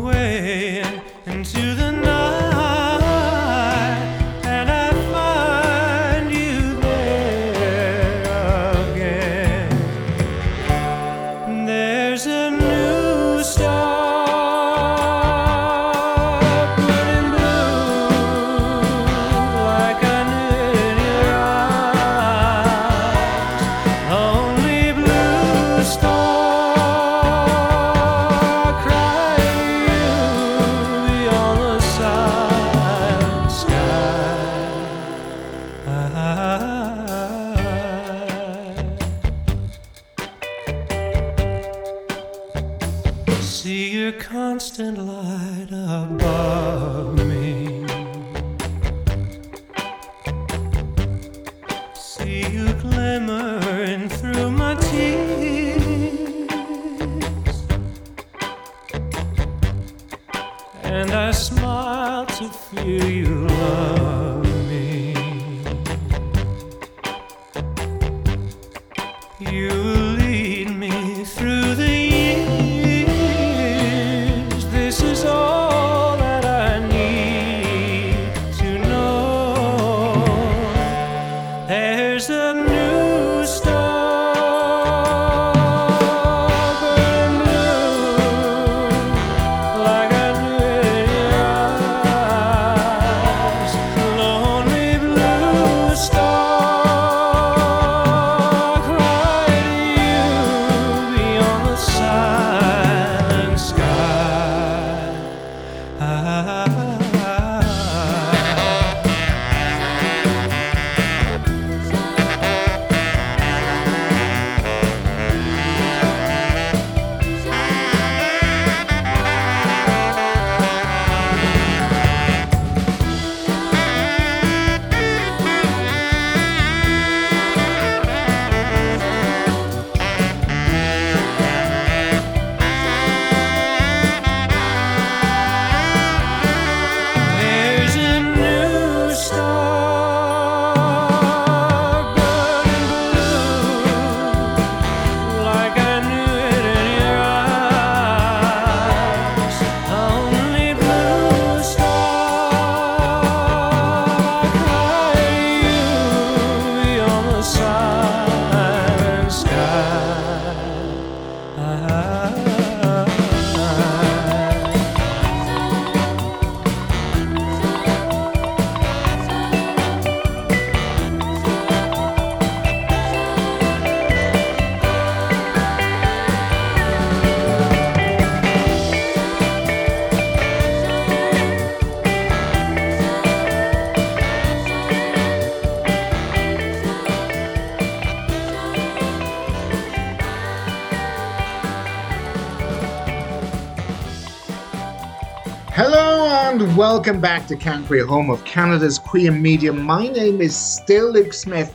welcome 197.04 197.20
back 197.20 197.46
to 197.46 197.54
Can 197.54 197.84
Queer, 197.84 198.06
home 198.06 198.30
of 198.30 198.42
Canada's 198.46 198.98
queer 198.98 199.30
media. 199.30 199.74
My 199.74 200.08
name 200.08 200.40
is 200.40 200.56
still 200.56 201.12
Luke 201.12 201.34
Smith, 201.34 201.70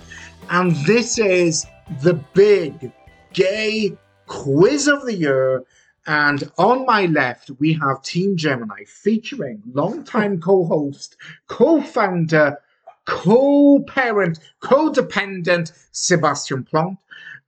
and 0.50 0.76
this 0.88 1.20
is 1.20 1.68
the 2.02 2.16
big 2.34 2.92
gay 3.34 3.96
quiz 4.26 4.88
of 4.88 5.06
the 5.06 5.14
year. 5.14 5.64
And 6.08 6.50
on 6.58 6.84
my 6.88 7.06
left, 7.06 7.52
we 7.60 7.74
have 7.74 8.02
Team 8.02 8.38
Gemini 8.38 8.86
featuring 8.86 9.62
longtime 9.72 10.42
co 10.42 10.66
host, 10.66 11.16
co 11.46 11.80
founder, 11.80 12.58
co 13.06 13.84
parent, 13.86 14.40
codependent 14.64 15.74
Sebastian 15.92 16.64
Plante, 16.64 16.98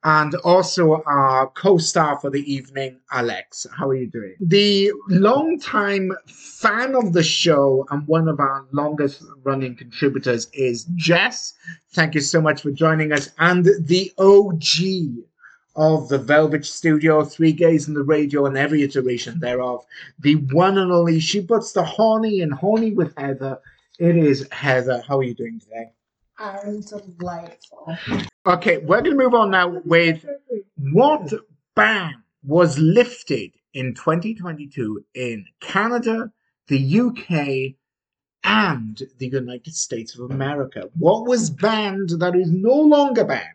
and 0.03 0.35
also 0.35 1.03
our 1.05 1.47
co 1.49 1.77
star 1.77 2.19
for 2.19 2.29
the 2.29 2.51
evening, 2.51 2.99
Alex. 3.11 3.67
How 3.77 3.87
are 3.89 3.95
you 3.95 4.07
doing? 4.07 4.35
The 4.39 4.91
longtime 5.09 6.11
fan 6.27 6.95
of 6.95 7.13
the 7.13 7.23
show 7.23 7.85
and 7.91 8.07
one 8.07 8.27
of 8.27 8.39
our 8.39 8.65
longest 8.71 9.23
running 9.43 9.75
contributors 9.75 10.47
is 10.53 10.85
Jess. 10.95 11.53
Thank 11.93 12.15
you 12.15 12.21
so 12.21 12.41
much 12.41 12.61
for 12.61 12.71
joining 12.71 13.11
us. 13.11 13.29
And 13.37 13.65
the 13.65 14.11
OG 14.17 15.25
of 15.75 16.09
the 16.09 16.17
Velvet 16.17 16.65
Studio, 16.65 17.23
Three 17.23 17.53
Gays 17.53 17.87
in 17.87 17.93
the 17.93 18.03
Radio, 18.03 18.45
and 18.45 18.57
every 18.57 18.83
iteration 18.83 19.39
thereof. 19.39 19.85
The 20.19 20.35
one 20.35 20.77
and 20.77 20.91
only, 20.91 21.19
she 21.19 21.41
puts 21.41 21.71
the 21.71 21.83
horny 21.83 22.41
and 22.41 22.53
horny 22.53 22.91
with 22.91 23.13
Heather. 23.17 23.59
It 23.99 24.17
is 24.17 24.47
Heather. 24.51 25.03
How 25.07 25.19
are 25.19 25.23
you 25.23 25.35
doing 25.35 25.59
today? 25.59 25.91
Delightful. 27.19 27.97
Okay, 28.45 28.77
we're 28.79 29.01
going 29.01 29.17
to 29.17 29.23
move 29.23 29.33
on 29.33 29.51
now 29.51 29.79
with 29.85 30.25
what 30.93 31.31
ban 31.75 32.23
was 32.43 32.77
lifted 32.79 33.51
in 33.73 33.93
2022 33.93 35.05
in 35.13 35.45
Canada, 35.59 36.31
the 36.67 36.99
UK, 36.99 37.75
and 38.43 39.03
the 39.19 39.27
United 39.27 39.75
States 39.75 40.17
of 40.17 40.31
America? 40.31 40.89
What 40.97 41.27
was 41.27 41.49
banned 41.49 42.09
that 42.19 42.35
is 42.35 42.51
no 42.51 42.73
longer 42.73 43.23
banned 43.23 43.45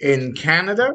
in 0.00 0.32
Canada, 0.34 0.94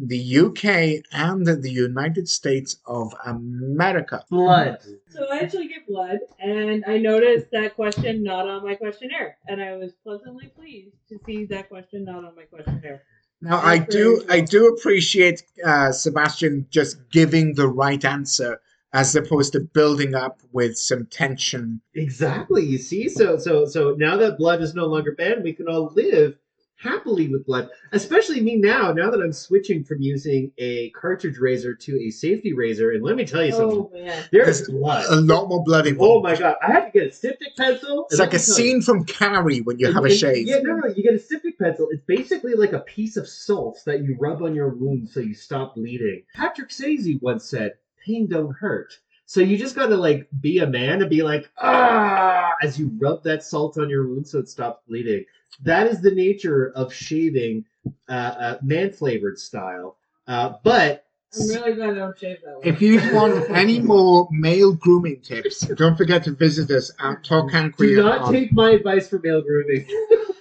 the 0.00 0.38
UK, 0.38 1.02
and 1.12 1.46
the 1.46 1.70
United 1.70 2.28
States 2.28 2.76
of 2.86 3.12
America? 3.26 4.24
Blood. 4.30 4.78
So 5.10 5.26
I 5.30 5.38
actually 5.38 5.68
get 5.68 5.86
blood, 5.86 6.18
and 6.38 6.84
I 6.86 6.98
noticed 6.98 7.46
that 7.52 7.74
question 7.74 8.22
not 8.22 8.48
on 8.48 8.64
my 8.64 8.74
questionnaire, 8.74 9.36
and 9.48 9.60
I 9.62 9.76
was 9.76 9.92
pleasantly 10.02 10.48
pleased 10.48 10.96
to 11.08 11.18
see 11.26 11.44
that 11.46 11.68
question 11.68 12.04
not 12.04 12.24
on 12.24 12.34
my 12.36 12.44
questionnaire. 12.44 13.02
Now, 13.40 13.60
I 13.60 13.78
do, 13.78 14.24
I 14.28 14.40
do 14.40 14.66
appreciate 14.68 15.44
uh, 15.64 15.92
Sebastian 15.92 16.66
just 16.70 17.08
giving 17.10 17.54
the 17.54 17.68
right 17.68 18.04
answer 18.04 18.60
as 18.92 19.14
opposed 19.14 19.52
to 19.52 19.60
building 19.60 20.14
up 20.14 20.40
with 20.52 20.76
some 20.78 21.06
tension. 21.06 21.80
Exactly. 21.94 22.64
You 22.64 22.78
see, 22.78 23.08
so 23.08 23.36
so 23.38 23.66
so 23.66 23.94
now 23.98 24.16
that 24.16 24.38
blood 24.38 24.62
is 24.62 24.74
no 24.74 24.86
longer 24.86 25.12
banned, 25.12 25.44
we 25.44 25.52
can 25.52 25.68
all 25.68 25.92
live 25.94 26.38
happily 26.78 27.28
with 27.28 27.44
blood. 27.44 27.68
Especially 27.92 28.40
me 28.40 28.56
now. 28.56 28.92
Now 28.92 29.10
that 29.10 29.20
I'm 29.20 29.32
switching 29.32 29.84
from 29.84 30.00
using 30.00 30.52
a 30.58 30.90
cartridge 30.90 31.38
razor 31.38 31.74
to 31.74 32.00
a 32.00 32.10
safety 32.10 32.52
razor, 32.52 32.92
and 32.92 33.02
let 33.02 33.16
me 33.16 33.24
tell 33.24 33.44
you 33.44 33.52
oh, 33.54 33.58
something. 33.58 33.78
Oh 33.78 33.90
man. 33.92 34.24
There's 34.32 34.66
There's 34.66 34.70
blood. 34.70 35.06
A 35.10 35.16
lot 35.16 35.48
more 35.48 35.62
blood. 35.62 35.86
Oh 35.98 36.22
my 36.22 36.36
god! 36.36 36.56
I 36.62 36.72
had 36.72 36.86
to 36.86 36.90
get 36.90 37.08
a 37.08 37.12
styptic 37.12 37.56
pencil. 37.56 38.06
It's 38.10 38.18
like 38.18 38.30
a 38.30 38.36
me 38.36 38.38
you, 38.38 38.38
scene 38.38 38.82
from 38.82 39.04
Carrie 39.04 39.60
when 39.60 39.78
you 39.78 39.92
have 39.92 40.04
a 40.04 40.14
shave. 40.14 40.46
Yeah, 40.46 40.60
no, 40.62 40.76
no, 40.76 40.88
you 40.88 41.02
get 41.02 41.14
a 41.14 41.18
styptic 41.18 41.58
pencil. 41.58 41.88
It's 41.90 42.04
basically 42.06 42.54
like 42.54 42.72
a 42.72 42.80
piece 42.80 43.16
of 43.16 43.28
salt 43.28 43.80
that 43.84 44.02
you 44.02 44.16
rub 44.18 44.42
on 44.42 44.54
your 44.54 44.70
wound 44.70 45.08
so 45.10 45.20
you 45.20 45.34
stop 45.34 45.74
bleeding. 45.74 46.22
Patrick 46.34 46.70
Swayze 46.70 47.20
once 47.20 47.44
said, 47.44 47.74
"Pain 48.04 48.28
don't 48.28 48.54
hurt." 48.60 48.98
So 49.28 49.40
you 49.40 49.58
just 49.58 49.74
gotta 49.74 49.94
like 49.94 50.26
be 50.40 50.60
a 50.60 50.66
man 50.66 51.02
and 51.02 51.10
be 51.10 51.22
like, 51.22 51.50
ah, 51.58 52.54
as 52.62 52.78
you 52.78 52.90
rub 52.98 53.22
that 53.24 53.44
salt 53.44 53.76
on 53.76 53.90
your 53.90 54.08
wound 54.08 54.26
so 54.26 54.38
it 54.38 54.48
stops 54.48 54.80
bleeding. 54.88 55.26
That 55.62 55.86
is 55.86 56.00
the 56.00 56.10
nature 56.10 56.72
of 56.74 56.90
shaving, 56.90 57.66
uh, 58.08 58.12
uh 58.12 58.58
man 58.62 58.90
flavored 58.90 59.38
style. 59.38 59.98
Uh, 60.26 60.54
but 60.64 61.04
I'm 61.38 61.46
really 61.46 61.74
glad 61.74 61.90
I 61.90 61.94
don't 61.96 62.18
shave 62.18 62.38
that 62.42 62.56
way. 62.56 62.70
If 62.70 62.80
you 62.80 63.00
want 63.12 63.50
any 63.50 63.80
more 63.80 64.28
male 64.30 64.72
grooming 64.72 65.20
tips, 65.20 65.60
don't 65.60 65.98
forget 65.98 66.24
to 66.24 66.30
visit 66.30 66.70
us 66.70 66.90
at 66.98 67.22
Talk 67.22 67.52
and 67.52 67.76
Do 67.76 68.02
not 68.02 68.22
on- 68.22 68.32
take 68.32 68.50
my 68.54 68.70
advice 68.70 69.10
for 69.10 69.18
male 69.18 69.42
grooming. 69.42 69.86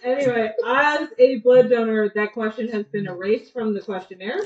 Anyway, 0.01 0.49
as 0.65 1.09
a 1.17 1.39
blood 1.39 1.69
donor, 1.69 2.07
that 2.15 2.31
question 2.31 2.69
has 2.69 2.85
been 2.85 3.07
erased 3.07 3.51
from 3.51 3.73
the 3.73 3.81
questionnaire, 3.81 4.39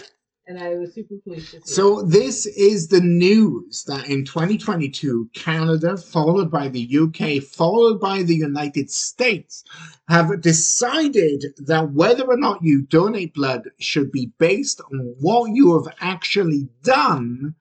and 0.47 0.59
I 0.59 0.75
was 0.75 0.93
super 0.93 1.15
pleased 1.23 1.51
to 1.51 1.61
see. 1.61 1.73
So 1.73 2.01
this 2.01 2.45
is 2.45 2.87
the 2.87 3.01
news 3.01 3.83
that 3.87 4.07
in 4.07 4.25
2022, 4.25 5.29
Canada, 5.33 5.97
followed 5.97 6.49
by 6.49 6.67
the 6.67 6.97
UK, 6.97 7.43
followed 7.43 7.99
by 7.99 8.23
the 8.23 8.35
United 8.35 8.89
States, 8.89 9.63
have 10.09 10.41
decided 10.41 11.45
that 11.57 11.91
whether 11.91 12.23
or 12.23 12.37
not 12.37 12.63
you 12.63 12.81
donate 12.81 13.33
blood 13.33 13.69
should 13.79 14.11
be 14.11 14.31
based 14.39 14.81
on 14.91 15.15
what 15.19 15.51
you 15.53 15.73
have 15.77 15.93
actually 16.01 16.67
done 16.83 17.55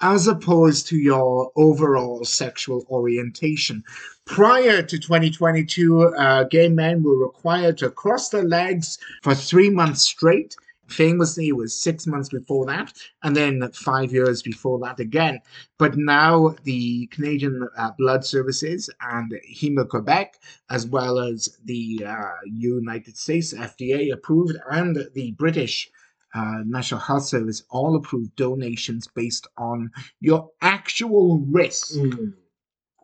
as 0.00 0.26
opposed 0.26 0.86
to 0.88 0.98
your 0.98 1.50
overall 1.56 2.24
sexual 2.24 2.84
orientation. 2.90 3.82
Prior 4.26 4.82
to 4.82 4.98
2022, 4.98 6.08
uh, 6.08 6.44
gay 6.44 6.68
men 6.68 7.02
were 7.02 7.16
required 7.16 7.78
to 7.78 7.90
cross 7.90 8.28
their 8.28 8.44
legs 8.44 8.98
for 9.22 9.34
three 9.34 9.70
months 9.70 10.02
straight. 10.02 10.56
Famously, 10.88 11.48
it 11.48 11.56
was 11.56 11.80
six 11.80 12.06
months 12.06 12.28
before 12.28 12.66
that, 12.66 12.92
and 13.22 13.34
then 13.34 13.70
five 13.72 14.12
years 14.12 14.42
before 14.42 14.78
that 14.80 15.00
again. 15.00 15.40
But 15.78 15.96
now 15.96 16.56
the 16.64 17.06
Canadian 17.06 17.66
uh, 17.76 17.90
Blood 17.98 18.24
Services 18.24 18.90
and 19.00 19.32
Héma-Québec, 19.54 20.34
as 20.70 20.86
well 20.86 21.18
as 21.18 21.58
the 21.64 22.04
uh, 22.06 22.30
United 22.44 23.16
States 23.16 23.54
FDA 23.54 24.12
approved, 24.12 24.56
and 24.70 25.08
the 25.14 25.32
British 25.32 25.90
uh, 26.34 26.62
National 26.64 27.00
Health 27.00 27.24
Service 27.24 27.62
all 27.70 27.96
approved 27.96 28.34
donations 28.36 29.06
based 29.06 29.46
on 29.56 29.90
your 30.20 30.50
actual 30.60 31.38
risk 31.50 31.96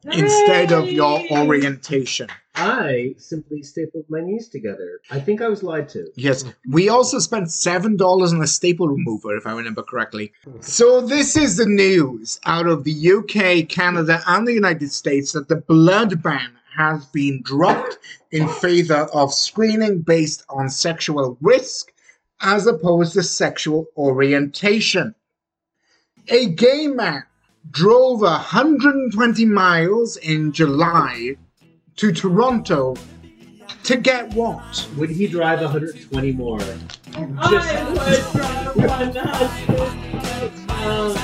instead 0.04 0.72
of 0.72 0.90
your 0.90 1.20
orientation. 1.30 2.28
I 2.54 3.14
simply 3.16 3.62
stapled 3.62 4.04
my 4.08 4.20
knees 4.20 4.48
together. 4.48 5.00
I 5.10 5.20
think 5.20 5.40
I 5.40 5.48
was 5.48 5.62
lied 5.62 5.88
to. 5.90 6.10
Yes, 6.16 6.44
we 6.68 6.88
also 6.88 7.18
spent 7.18 7.50
seven 7.50 7.96
dollars 7.96 8.32
on 8.32 8.42
a 8.42 8.46
staple 8.46 8.88
remover, 8.88 9.36
if 9.36 9.46
I 9.46 9.52
remember 9.52 9.82
correctly. 9.82 10.32
So 10.60 11.00
this 11.00 11.36
is 11.36 11.56
the 11.56 11.66
news 11.66 12.40
out 12.44 12.66
of 12.66 12.84
the 12.84 13.12
UK, 13.12 13.68
Canada, 13.68 14.22
and 14.26 14.46
the 14.46 14.52
United 14.52 14.90
States 14.92 15.32
that 15.32 15.48
the 15.48 15.56
blood 15.56 16.22
ban 16.22 16.52
has 16.76 17.04
been 17.06 17.42
dropped 17.42 17.98
in 18.30 18.48
favor 18.48 19.08
of 19.12 19.32
screening 19.32 20.00
based 20.00 20.44
on 20.48 20.68
sexual 20.68 21.36
risk 21.40 21.92
as 22.40 22.66
opposed 22.66 23.12
to 23.14 23.22
sexual 23.22 23.86
orientation. 23.96 25.14
A 26.28 26.46
gay 26.46 26.86
man 26.86 27.24
drove 27.70 28.22
120 28.22 29.44
miles 29.44 30.16
in 30.18 30.52
July 30.52 31.36
to 31.96 32.12
Toronto 32.12 32.96
to 33.84 33.96
get 33.96 34.32
what? 34.34 34.88
Would 34.96 35.10
he 35.10 35.26
drive 35.26 35.60
120 35.60 36.32
more? 36.32 36.60
I 36.60 36.66
was 36.66 38.18
from 38.32 38.82
100 38.82 39.24
miles. 40.66 41.16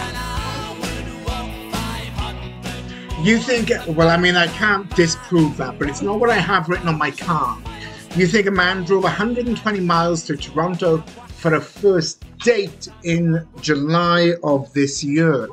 You 3.22 3.38
think, 3.38 3.70
well, 3.96 4.08
I 4.08 4.16
mean, 4.16 4.36
I 4.36 4.46
can't 4.48 4.88
disprove 4.94 5.56
that, 5.56 5.78
but 5.78 5.88
it's 5.88 6.02
not 6.02 6.20
what 6.20 6.30
I 6.30 6.36
have 6.36 6.68
written 6.68 6.86
on 6.86 6.96
my 6.98 7.10
car. 7.10 7.58
You 8.14 8.26
think 8.26 8.46
a 8.46 8.50
man 8.50 8.84
drove 8.84 9.02
120 9.02 9.80
miles 9.80 10.22
to 10.24 10.36
Toronto 10.36 11.02
for 11.36 11.54
a 11.54 11.60
first 11.60 12.24
date 12.38 12.88
in 13.04 13.46
July 13.60 14.34
of 14.42 14.72
this 14.72 15.02
year? 15.04 15.48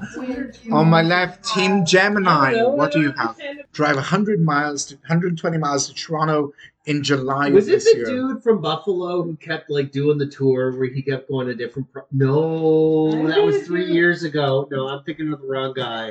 On 0.71 0.89
my 0.89 1.01
left, 1.01 1.43
Team 1.53 1.85
Gemini, 1.85 2.61
what 2.63 2.91
do 2.91 3.01
you 3.01 3.11
have? 3.13 3.37
Drive 3.73 3.95
100 3.95 4.41
miles 4.41 4.85
to 4.87 4.95
120 4.95 5.57
miles 5.57 5.87
to 5.87 5.93
Toronto 5.93 6.53
in 6.85 7.01
July 7.01 7.49
Was 7.49 7.67
of 7.67 7.69
it 7.69 7.75
this 7.75 7.83
the 7.85 7.97
year. 7.97 8.05
dude 8.05 8.43
from 8.43 8.59
Buffalo 8.59 9.23
who 9.23 9.35
kept 9.37 9.69
like 9.69 9.91
doing 9.91 10.17
the 10.17 10.27
tour 10.27 10.71
where 10.77 10.89
he 10.89 11.01
kept 11.01 11.29
going 11.29 11.47
to 11.47 11.55
different? 11.55 11.91
Pro- 11.93 12.03
no, 12.11 13.27
that 13.27 13.41
was 13.41 13.65
three 13.65 13.85
years 13.85 14.23
ago. 14.23 14.67
No, 14.69 14.87
I'm 14.89 15.03
thinking 15.03 15.31
of 15.31 15.41
the 15.41 15.47
wrong 15.47 15.73
guy. 15.73 16.09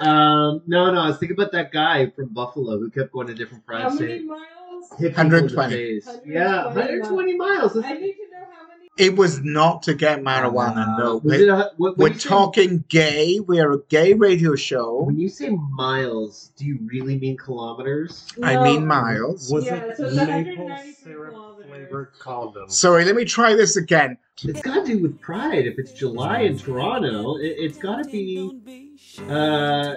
um, 0.00 0.62
no, 0.66 0.90
no, 0.90 1.00
I 1.00 1.06
was 1.08 1.18
thinking 1.18 1.36
about 1.36 1.52
that 1.52 1.72
guy 1.72 2.10
from 2.10 2.28
Buffalo 2.28 2.78
who 2.78 2.90
kept 2.90 3.12
going 3.12 3.26
to 3.28 3.34
different 3.34 3.64
How 3.66 3.88
many 3.90 4.22
miles? 4.24 4.42
Hit 4.98 5.16
people 5.16 5.22
in 5.22 5.28
the 5.30 5.36
120. 5.56 6.00
120 6.04 6.32
Yeah, 6.34 6.66
120 6.66 7.36
miles. 7.36 7.72
That's 7.74 7.86
I 7.86 7.92
need 7.94 8.12
to 8.12 8.30
know 8.30 8.44
how 8.52 8.68
many. 8.68 8.81
It 8.98 9.16
was 9.16 9.40
not 9.40 9.82
to 9.84 9.94
get 9.94 10.20
marijuana, 10.20 10.98
no. 10.98 11.16
we, 11.24 11.48
a, 11.48 11.70
what, 11.78 11.96
we're 11.96 12.04
when 12.04 12.12
you 12.12 12.18
say- 12.18 12.28
talking 12.28 12.84
gay. 12.90 13.40
We 13.40 13.58
are 13.58 13.72
a 13.72 13.78
gay 13.88 14.12
radio 14.12 14.54
show. 14.54 15.04
When 15.04 15.18
you 15.18 15.30
say 15.30 15.48
miles, 15.48 16.50
do 16.58 16.66
you 16.66 16.78
really 16.84 17.18
mean 17.18 17.38
kilometers? 17.38 18.28
I 18.42 18.62
mean 18.62 18.86
miles. 18.86 19.50
Was 19.50 19.64
Yeah, 19.64 19.76
it 19.76 19.96
so 19.96 20.04
it's 20.08 20.16
maple 20.16 20.76
syrup 21.02 21.34
flavored 21.66 22.10
condom? 22.18 22.68
Sorry, 22.68 23.06
let 23.06 23.16
me 23.16 23.24
try 23.24 23.54
this 23.54 23.78
again. 23.78 24.18
It's 24.44 24.60
got 24.60 24.84
to 24.84 24.86
do 24.92 24.98
with 25.00 25.18
pride. 25.22 25.66
If 25.66 25.78
it's 25.78 25.92
July 25.92 26.40
in 26.40 26.58
Toronto, 26.58 27.36
it, 27.36 27.54
it's 27.58 27.78
got 27.78 28.04
to 28.04 28.10
be. 28.10 28.92
Uh, 29.28 29.94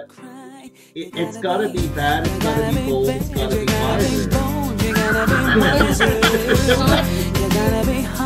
it, 0.94 1.14
it's 1.14 1.36
gotta 1.38 1.68
be 1.68 1.86
bad, 1.88 2.26
it's 2.26 2.38
gotta 2.42 2.74
be 2.74 2.86
bold, 2.86 3.08
it's 3.08 3.28
gotta 3.28 3.56
be 3.56 3.66
fire. 3.66 4.02
you 4.02 4.26
gotta 4.94 5.26
be 5.26 5.32
wiser. 5.60 6.06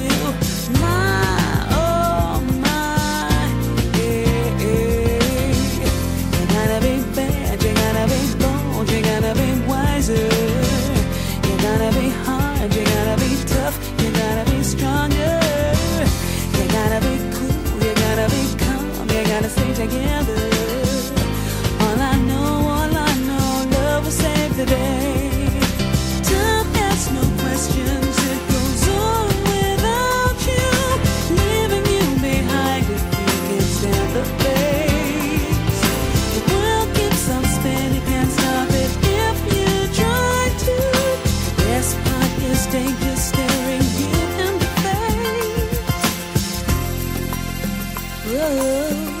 Together. 19.87 20.43
All 21.81 21.99
I 21.99 22.15
know, 22.29 22.51
all 22.75 22.93
I 23.09 23.11
know, 23.27 23.49
love 23.75 24.03
will 24.03 24.11
save 24.11 24.55
the 24.55 24.65
day. 24.65 25.47
No 27.17 27.25
questions, 27.41 28.15
it 28.31 28.41
goes 28.51 28.83
on 28.89 29.33
without 29.51 30.37
you, 30.49 30.69
leaving 31.39 31.85
you 31.95 32.05
behind 32.21 32.85
if 32.95 33.03
you 33.19 33.31
can 33.47 33.61
stand 33.77 34.09
the. 34.15 34.23
The 36.35 36.41
world 36.53 36.89
keeps 36.95 37.25
on 37.35 37.43
spinning, 37.55 38.03
can't 38.05 38.31
stop 38.37 38.69
it 38.83 38.91
if 39.25 39.37
you 39.55 39.71
try 39.99 40.41
to. 40.65 40.77
The 41.47 41.53
best 41.63 41.93
part 42.05 42.31
is 42.49 42.61
danger 42.67 43.15
staring 43.29 43.87
you 44.01 44.15
in 44.45 44.53
the 44.61 44.69
face. 48.83 49.20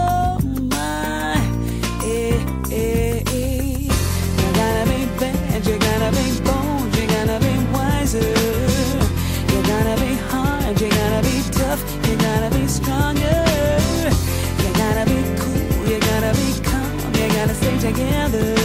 together. 17.93 18.60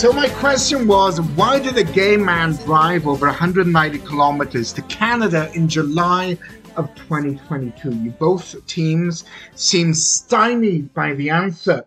So 0.00 0.14
my 0.14 0.30
question 0.30 0.86
was, 0.88 1.20
why 1.20 1.58
did 1.58 1.76
a 1.76 1.84
gay 1.84 2.16
man 2.16 2.52
drive 2.64 3.06
over 3.06 3.26
190 3.26 3.98
kilometers 3.98 4.72
to 4.72 4.80
Canada 4.84 5.50
in 5.52 5.68
July 5.68 6.38
of 6.76 6.94
2022? 6.94 7.94
You 7.96 8.10
both 8.12 8.66
teams 8.66 9.24
seem 9.56 9.92
stymied 9.92 10.94
by 10.94 11.12
the 11.12 11.28
answer. 11.28 11.84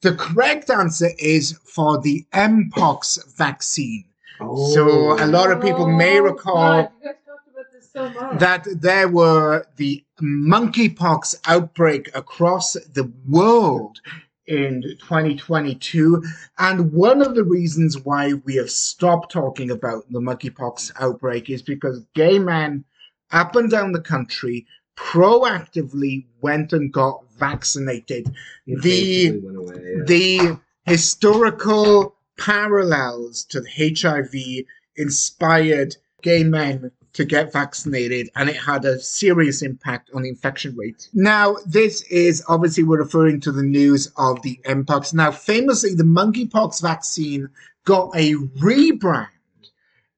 The 0.00 0.16
correct 0.16 0.70
answer 0.70 1.10
is 1.20 1.56
for 1.62 2.00
the 2.00 2.26
Mpox 2.32 3.32
vaccine. 3.36 4.06
So 4.40 5.12
a 5.24 5.28
lot 5.28 5.52
of 5.52 5.62
people 5.62 5.84
oh 5.84 5.96
may 5.96 6.18
Oh, 6.18 6.24
recall 6.24 6.82
God, 6.82 6.90
you 7.00 7.06
guys 7.06 7.14
talked 7.24 7.48
about 7.48 7.66
this 7.72 7.92
so 7.92 8.38
that 8.38 8.66
there 8.82 9.06
were 9.06 9.66
the 9.76 10.04
monkeypox 10.20 11.36
outbreak 11.46 12.10
across 12.12 12.72
the 12.72 13.08
world 13.28 14.00
in 14.46 14.82
2022 15.00 16.22
and 16.58 16.92
one 16.92 17.22
of 17.22 17.34
the 17.34 17.44
reasons 17.44 17.98
why 18.00 18.32
we 18.44 18.56
have 18.56 18.70
stopped 18.70 19.30
talking 19.30 19.70
about 19.70 20.04
the 20.10 20.18
monkeypox 20.18 20.90
outbreak 20.98 21.48
is 21.48 21.62
because 21.62 22.04
gay 22.14 22.38
men 22.38 22.84
up 23.30 23.54
and 23.54 23.70
down 23.70 23.92
the 23.92 24.00
country 24.00 24.66
proactively 24.96 26.26
went 26.40 26.72
and 26.72 26.92
got 26.92 27.24
vaccinated 27.38 28.34
It 28.66 28.82
the 28.82 29.28
away, 29.28 29.74
yeah. 29.76 30.04
the 30.06 30.60
historical 30.86 32.16
parallels 32.38 33.44
to 33.44 33.60
the 33.60 33.96
HIV 34.00 34.66
inspired 34.96 35.96
gay 36.22 36.44
men 36.44 36.90
to 37.12 37.24
get 37.24 37.52
vaccinated, 37.52 38.30
and 38.36 38.48
it 38.48 38.56
had 38.56 38.84
a 38.84 38.98
serious 38.98 39.62
impact 39.62 40.10
on 40.14 40.22
the 40.22 40.28
infection 40.28 40.74
rate. 40.76 41.08
Now, 41.12 41.56
this 41.66 42.02
is 42.04 42.42
obviously 42.48 42.84
we're 42.84 43.02
referring 43.02 43.40
to 43.40 43.52
the 43.52 43.62
news 43.62 44.10
of 44.16 44.40
the 44.42 44.58
mpox. 44.64 45.12
Now, 45.12 45.30
famously, 45.30 45.94
the 45.94 46.04
monkeypox 46.04 46.80
vaccine 46.80 47.48
got 47.84 48.10
a 48.16 48.34
rebrand 48.34 49.28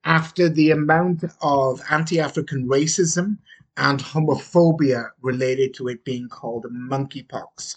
after 0.05 0.49
the 0.49 0.71
amount 0.71 1.25
of 1.43 1.81
anti-African 1.91 2.69
racism 2.69 3.39
and 3.77 3.99
homophobia 3.99 5.11
related 5.23 5.75
to 5.75 5.89
it 5.89 6.05
being 6.05 6.29
called 6.29 6.67
monkeypox. 6.71 7.77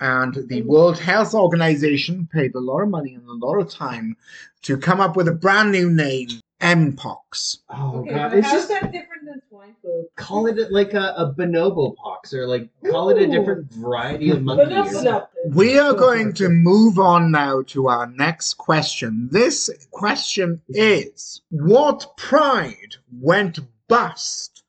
And 0.00 0.48
the 0.48 0.62
World 0.62 0.98
Health 0.98 1.34
Organization 1.34 2.28
paid 2.32 2.54
a 2.54 2.60
lot 2.60 2.80
of 2.80 2.88
money 2.88 3.14
and 3.14 3.26
a 3.26 3.46
lot 3.46 3.58
of 3.58 3.70
time 3.70 4.16
to 4.62 4.76
come 4.76 5.00
up 5.00 5.16
with 5.16 5.28
a 5.28 5.32
brand 5.32 5.72
new 5.72 5.90
name, 5.90 6.28
Mpox. 6.60 7.58
Oh 7.70 8.00
okay, 8.00 8.10
god, 8.10 8.30
but 8.30 8.38
it's 8.38 8.46
how's 8.46 8.56
just 8.56 8.68
that 8.68 8.92
different 8.92 9.24
than 9.24 9.40
swine 9.48 9.74
flu? 9.80 10.06
call 10.16 10.46
it 10.46 10.70
like 10.70 10.92
a, 10.92 11.14
a 11.16 11.32
bonobo 11.32 11.96
pox 11.96 12.34
or 12.34 12.46
like 12.46 12.68
call 12.90 13.08
it 13.08 13.20
a 13.20 13.26
different 13.26 13.72
variety 13.72 14.30
of 14.30 14.42
monkey. 14.42 14.74
But 14.74 15.06
or. 15.06 15.28
We 15.48 15.78
are 15.78 15.94
going 15.94 16.34
to 16.34 16.48
move 16.50 16.98
on 16.98 17.30
now 17.30 17.62
to 17.68 17.88
our 17.88 18.06
next 18.08 18.54
question. 18.54 19.28
This 19.32 19.70
question 19.90 20.60
is 20.68 21.40
What 21.50 22.16
pride 22.16 22.96
went 23.10 23.58
bust 23.88 24.62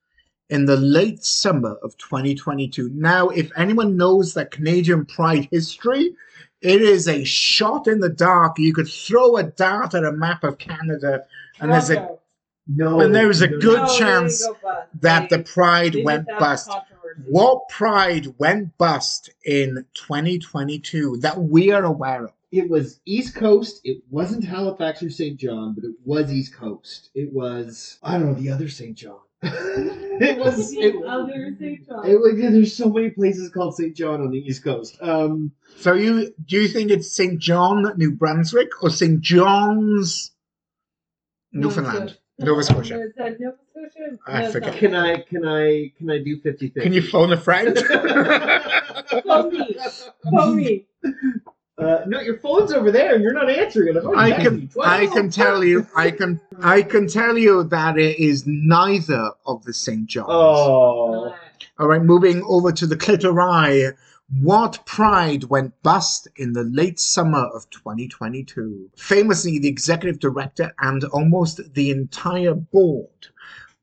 in 0.49 0.65
the 0.65 0.77
late 0.77 1.25
summer 1.25 1.75
of 1.83 1.97
2022? 1.97 2.89
Now, 2.93 3.29
if 3.29 3.51
anyone 3.57 3.97
knows 3.97 4.33
that 4.33 4.51
Canadian 4.51 5.05
pride 5.05 5.49
history, 5.51 6.15
it 6.61 6.81
is 6.81 7.07
a 7.07 7.23
shot 7.23 7.87
in 7.87 7.99
the 7.99 8.09
dark. 8.09 8.59
You 8.59 8.73
could 8.73 8.87
throw 8.87 9.37
a 9.37 9.43
dart 9.43 9.93
at 9.95 10.03
a 10.03 10.11
map 10.11 10.43
of 10.43 10.57
Canada, 10.57 11.25
and 11.61 11.71
there's 11.71 11.89
a 11.89 12.17
No. 12.67 12.99
And 13.01 13.13
there 13.15 13.27
was 13.27 13.41
a 13.41 13.47
good 13.47 13.81
No, 13.81 13.97
chance 13.97 14.45
go 14.45 14.55
bust. 14.61 14.87
that 15.01 15.29
the 15.29 15.39
pride 15.39 15.95
went 16.03 16.27
bust. 16.39 16.69
What 17.27 17.67
pride 17.69 18.27
went 18.37 18.77
bust 18.77 19.29
in 19.45 19.85
2022 19.95 21.17
that 21.21 21.37
we 21.41 21.71
are 21.71 21.83
aware 21.83 22.25
of? 22.25 22.31
It 22.51 22.69
was 22.69 22.99
East 23.05 23.35
Coast. 23.35 23.81
It 23.83 24.03
wasn't 24.09 24.43
Halifax 24.43 25.01
or 25.03 25.09
St. 25.09 25.37
John, 25.37 25.73
but 25.73 25.83
it 25.85 25.95
was 26.05 26.31
East 26.31 26.53
Coast. 26.55 27.09
It 27.15 27.31
was 27.33 27.97
I 28.03 28.17
don't 28.17 28.27
know 28.27 28.33
the 28.33 28.49
other 28.51 28.69
St. 28.69 28.95
John. 28.95 29.19
it 29.43 30.37
was 30.37 30.71
The 30.71 30.81
it, 30.81 30.95
other 31.05 31.55
St. 31.59 31.87
John. 31.87 32.05
it 32.07 32.19
was 32.19 32.33
there's 32.37 32.75
so 32.75 32.89
many 32.89 33.09
places 33.09 33.49
called 33.49 33.75
St. 33.75 33.95
John 33.95 34.21
on 34.21 34.31
the 34.31 34.37
East 34.39 34.63
Coast. 34.63 34.97
Um 35.01 35.51
So 35.77 35.93
you 35.93 36.33
do 36.45 36.61
you 36.61 36.67
think 36.67 36.91
it's 36.91 37.11
St. 37.15 37.39
John, 37.39 37.91
New 37.97 38.11
Brunswick, 38.11 38.69
or 38.83 38.89
St. 38.89 39.19
John's, 39.21 40.30
Newfoundland, 41.53 42.17
Nova 42.39 42.63
Scotia? 42.63 43.01
Is 43.01 43.13
that 43.17 43.39
Nova 43.39 43.57
Scotia? 43.71 44.17
I 44.27 44.41
No, 44.43 44.51
forget. 44.51 44.75
can 44.77 44.95
I 44.95 45.21
can 45.21 45.45
I 45.47 45.91
can 45.97 46.09
I 46.09 46.19
do 46.23 46.39
50 46.39 46.67
50? 46.69 46.79
Can 46.81 46.93
you 46.93 47.01
phone 47.01 47.31
a 47.33 47.37
friend? 47.37 47.77
Phone 49.25 49.51
me. 49.51 49.75
Phone 50.31 50.55
me. 50.55 50.85
Uh, 51.77 52.03
no, 52.05 52.19
your 52.21 52.37
phone's 52.37 52.71
over 52.71 52.91
there 52.91 53.15
and 53.15 53.23
you're 53.23 53.33
not 53.33 53.49
answering 53.49 53.95
it. 53.95 53.97
I've 53.97 54.15
I 54.15 54.31
can. 54.43 54.69
I 54.83 55.07
can 55.07 55.29
tell 55.29 55.63
you 55.63 55.87
I 55.95 56.11
can 56.11 56.39
I 56.61 56.81
can 56.83 57.07
tell 57.07 57.37
you 57.37 57.63
that 57.65 57.97
it 57.97 58.19
is 58.19 58.43
neither 58.45 59.31
of 59.45 59.63
the 59.65 59.73
St. 59.73 60.05
John's. 60.07 60.27
Oh. 60.29 61.35
All 61.79 61.87
right, 61.87 62.01
moving 62.01 62.43
over 62.47 62.71
to 62.71 62.85
the 62.85 62.95
clitori. 62.95 63.93
What 64.39 64.85
pride 64.85 65.45
went 65.45 65.73
bust 65.83 66.29
in 66.37 66.53
the 66.53 66.63
late 66.63 67.01
summer 67.01 67.49
of 67.53 67.69
2022? 67.69 68.89
Famously, 68.95 69.59
the 69.59 69.67
executive 69.67 70.19
director 70.19 70.73
and 70.79 71.03
almost 71.05 71.73
the 71.73 71.91
entire 71.91 72.53
board 72.53 73.27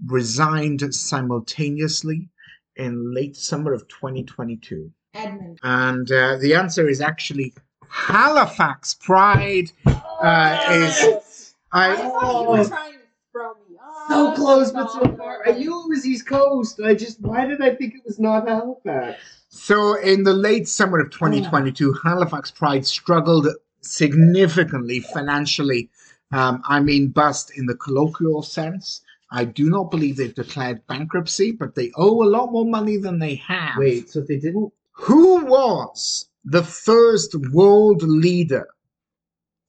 resigned 0.07 0.95
simultaneously 0.95 2.31
in 2.77 3.13
late 3.13 3.37
summer 3.37 3.75
of 3.75 3.89
2022. 3.89 4.91
Edmund. 5.13 5.59
And 5.63 6.11
uh, 6.11 6.37
the 6.39 6.55
answer 6.55 6.89
is 6.89 7.03
actually 7.03 7.53
Halifax 7.91 8.95
Pride. 8.95 9.71
Uh, 9.87 10.59
is 10.71 11.55
I 11.73 11.93
I 11.93 11.97
thought 11.97 12.43
you 12.43 12.49
were 12.49 12.65
trying 12.65 12.93
to 12.93 12.99
throw 13.33 13.53
me 13.55 13.77
off. 13.83 13.98
So 14.09 14.33
close, 14.35 14.73
but 14.73 14.91
so 14.91 15.17
far. 15.17 15.43
I 15.47 15.53
knew 15.53 15.83
it 15.83 15.89
was 15.89 16.07
East 16.07 16.27
Coast. 16.27 16.81
I 16.85 16.95
just, 16.95 17.21
why 17.21 17.47
did 17.47 17.61
I 17.61 17.75
think 17.75 17.95
it 17.95 18.03
was 18.05 18.19
not 18.19 18.49
Halifax? 18.49 19.21
So, 19.51 19.95
in 19.95 20.25
the 20.25 20.35
late 20.35 20.69
summer 20.69 21.01
of 21.01 21.11
2022, 21.11 21.95
Halifax 22.05 22.51
Pride 22.51 22.87
struggled 22.87 23.49
significantly 23.81 25.01
financially. 25.01 25.91
Um, 26.33 26.63
I 26.67 26.81
mean, 26.81 27.09
bust 27.09 27.53
in 27.57 27.67
the 27.67 27.75
colloquial 27.75 28.43
sense. 28.43 29.03
I 29.31 29.45
do 29.45 29.69
not 29.69 29.91
believe 29.91 30.17
they've 30.17 30.35
declared 30.35 30.87
bankruptcy, 30.87 31.53
but 31.53 31.75
they 31.75 31.91
owe 31.97 32.23
a 32.23 32.29
lot 32.29 32.53
more 32.53 32.65
money 32.65 32.97
than 32.97 33.19
they 33.19 33.37
have. 33.37 33.77
Wait, 33.79 34.11
so 34.11 34.21
they 34.21 34.39
didn't? 34.39 34.73
Who 34.93 35.45
was 35.45 36.29
the 36.45 36.63
first 36.63 37.35
world 37.53 38.03
leader 38.03 38.69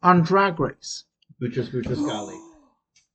on 0.01 0.21
Drag 0.21 0.59
Race? 0.59 1.03
Boutros 1.41 1.69
Boutros-Ghali. 1.71 2.48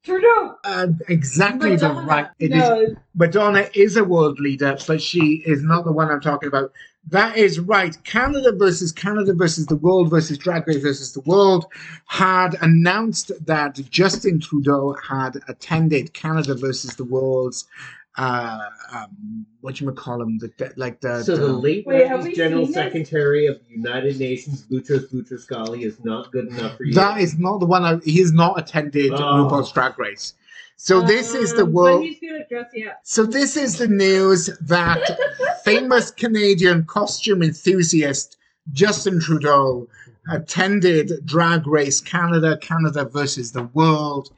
Trudeau. 0.04 0.56
Uh, 0.64 0.88
exactly 1.08 1.76
the 1.76 1.90
right. 1.90 2.28
It 2.38 2.52
is 2.52 2.58
no, 2.58 2.94
Madonna 3.14 3.68
is 3.74 3.96
a 3.96 4.04
world 4.04 4.38
leader, 4.38 4.76
but 4.86 5.00
she 5.00 5.42
is 5.46 5.62
not 5.62 5.84
the 5.84 5.92
one 5.92 6.10
I'm 6.10 6.20
talking 6.20 6.48
about. 6.48 6.72
That 7.08 7.36
is 7.36 7.58
right. 7.58 7.96
Canada 8.04 8.52
versus 8.52 8.92
Canada 8.92 9.32
versus 9.34 9.66
the 9.66 9.76
world 9.76 10.10
versus 10.10 10.36
Drag 10.36 10.68
Race 10.68 10.82
versus 10.82 11.12
the 11.12 11.20
world 11.20 11.66
had 12.06 12.56
announced 12.60 13.32
that 13.46 13.76
Justin 13.90 14.40
Trudeau 14.40 14.94
had 15.06 15.40
attended 15.48 16.12
Canada 16.12 16.54
versus 16.54 16.96
the 16.96 17.04
world's 17.04 17.66
uh 18.16 18.60
um 18.92 19.44
what 19.60 19.80
you 19.80 19.90
call 19.92 20.22
him 20.22 20.38
the 20.38 20.48
de- 20.56 20.72
like 20.76 21.00
the, 21.00 21.22
So 21.24 21.36
the 21.36 21.46
the- 21.46 21.52
late 21.52 21.86
Wait, 21.86 22.06
have 22.06 22.32
General 22.34 22.64
seen 22.66 22.72
this? 22.72 22.82
Secretary 22.84 23.46
of 23.46 23.58
the 23.66 23.74
United 23.74 24.18
Nations, 24.20 24.64
Boutros 24.70 25.10
Boutros-Ghali, 25.12 25.84
is 25.84 25.98
not 26.04 26.30
good 26.30 26.48
enough 26.48 26.76
for 26.76 26.84
you. 26.84 26.94
that 26.94 27.20
is 27.20 27.38
not 27.38 27.58
the 27.60 27.66
one 27.66 27.82
I, 27.84 27.96
he 28.04 28.18
has 28.20 28.32
not 28.32 28.58
attended 28.58 29.12
Oh. 29.12 29.16
RuPaul's 29.18 29.72
Drag 29.72 29.98
Race. 29.98 30.34
So 30.76 31.00
this 31.00 31.34
is 31.34 31.54
the 31.54 31.62
um, 31.64 31.72
world 31.72 32.02
he's 32.04 32.18
good 32.20 32.40
at 32.40 32.48
dressing 32.48 32.86
up. 32.88 32.98
So 33.04 33.24
this 33.24 33.56
is 33.56 33.78
the 33.78 33.88
news 33.88 34.50
that 34.60 35.00
famous 35.64 36.10
Canadian 36.10 36.84
costume 36.84 37.42
enthusiast 37.42 38.36
Justin 38.72 39.18
Trudeau 39.20 39.88
attended 40.30 41.12
Drag 41.24 41.66
Race 41.66 42.00
Canada, 42.00 42.56
Canada 42.58 43.04
versus 43.04 43.52
the 43.52 43.64
World 43.74 44.30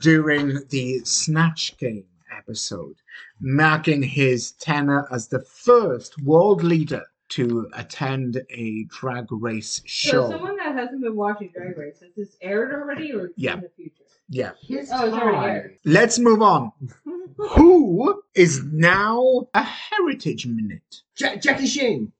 during 0.00 0.58
the 0.70 1.00
Snatch 1.04 1.76
Game 1.78 2.04
episode, 2.36 2.94
marking 3.42 4.02
his 4.02 4.52
tenure 4.52 5.06
as 5.12 5.28
the 5.28 5.40
first 5.40 6.20
world 6.22 6.62
leader 6.62 7.02
to 7.30 7.68
attend 7.74 8.40
a 8.50 8.84
drag 8.84 9.26
race 9.30 9.82
show. 9.84 10.10
So 10.10 10.22
show. 10.24 10.30
someone 10.30 10.56
that 10.58 10.74
hasn't 10.74 11.02
been 11.02 11.16
watching 11.16 11.50
Drag 11.54 11.76
Race, 11.78 12.00
has 12.00 12.10
this 12.14 12.36
aired 12.42 12.72
already 12.72 13.12
or 13.12 13.30
Yeah. 13.36 13.54
in 13.54 13.60
the 13.62 13.70
future? 13.70 14.04
yeah. 14.28 14.52
His 14.60 14.90
Oh, 14.92 15.06
it's 15.06 15.14
already 15.16 15.50
aired. 15.50 15.78
Let's 15.84 16.18
move 16.18 16.42
on. 16.42 16.72
Who 17.36 18.22
is 18.34 18.62
now 18.64 19.48
a 19.54 19.62
heritage 19.62 20.46
minute? 20.46 21.02
Ja- 21.16 21.36
Jackie 21.36 21.66
Shane. 21.66 22.12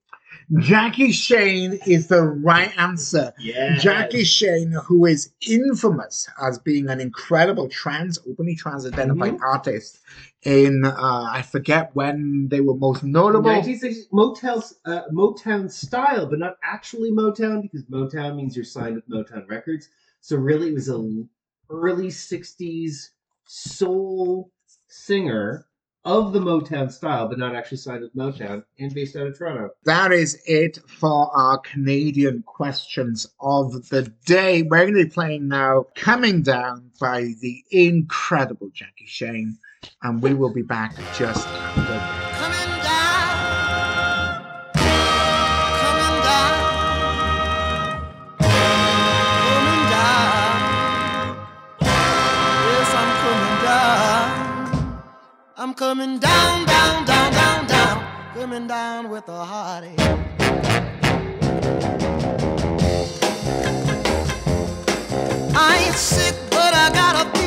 Jackie 0.58 1.12
Shane 1.12 1.78
is 1.86 2.08
the 2.08 2.22
right 2.22 2.76
answer. 2.78 3.32
Yeah. 3.38 3.78
Jackie 3.78 4.24
Shane, 4.24 4.72
who 4.86 5.06
is 5.06 5.30
infamous 5.48 6.28
as 6.40 6.58
being 6.58 6.88
an 6.88 7.00
incredible 7.00 7.68
trans, 7.68 8.18
openly 8.28 8.54
trans 8.54 8.86
identified 8.86 9.38
artist 9.42 10.00
in, 10.42 10.84
uh, 10.84 10.92
I 11.30 11.42
forget 11.42 11.90
when 11.94 12.48
they 12.50 12.60
were 12.60 12.74
most 12.74 13.02
notable. 13.02 13.50
1960s 13.50 14.08
Motel, 14.12 14.64
uh, 14.84 15.02
Motown 15.12 15.70
style, 15.70 16.26
but 16.26 16.38
not 16.38 16.56
actually 16.62 17.12
Motown 17.12 17.62
because 17.62 17.84
Motown 17.84 18.36
means 18.36 18.54
you're 18.56 18.64
signed 18.64 18.96
with 18.96 19.08
Motown 19.08 19.48
Records. 19.48 19.88
So 20.20 20.36
really, 20.36 20.68
it 20.68 20.74
was 20.74 20.88
a 20.88 20.94
l- 20.94 21.28
early 21.70 22.08
'60s 22.08 23.10
soul 23.46 24.50
singer 24.88 25.66
of 26.04 26.32
the 26.32 26.40
Motown 26.40 26.90
style, 26.90 27.28
but 27.28 27.38
not 27.38 27.54
actually 27.54 27.78
signed 27.78 28.02
with 28.02 28.14
Motown 28.16 28.64
and 28.78 28.92
based 28.94 29.16
out 29.16 29.26
of 29.26 29.38
Toronto. 29.38 29.70
That 29.84 30.12
is 30.12 30.40
it 30.46 30.78
for 30.88 31.30
our 31.36 31.58
Canadian 31.58 32.42
questions 32.42 33.26
of 33.40 33.88
the 33.88 34.12
day. 34.24 34.62
We're 34.62 34.82
going 34.82 34.94
to 34.94 35.04
be 35.04 35.10
playing 35.10 35.48
now 35.48 35.86
Coming 35.94 36.42
Down 36.42 36.90
by 37.00 37.32
the 37.40 37.62
incredible 37.70 38.70
Jackie 38.72 39.06
Shane, 39.06 39.58
and 40.02 40.22
we 40.22 40.34
will 40.34 40.52
be 40.52 40.62
back 40.62 40.96
just 41.16 41.46
after 41.46 42.21
I'm 55.62 55.74
coming 55.74 56.18
down, 56.18 56.66
down, 56.66 57.04
down, 57.04 57.32
down, 57.32 57.66
down. 57.68 58.04
Coming 58.34 58.66
down 58.66 59.08
with 59.08 59.28
a 59.28 59.44
heartache. 59.44 59.96
I 65.54 65.84
ain't 65.86 65.94
sick, 65.94 66.34
but 66.50 66.74
I 66.74 66.90
got 66.92 67.24
a 67.24 67.41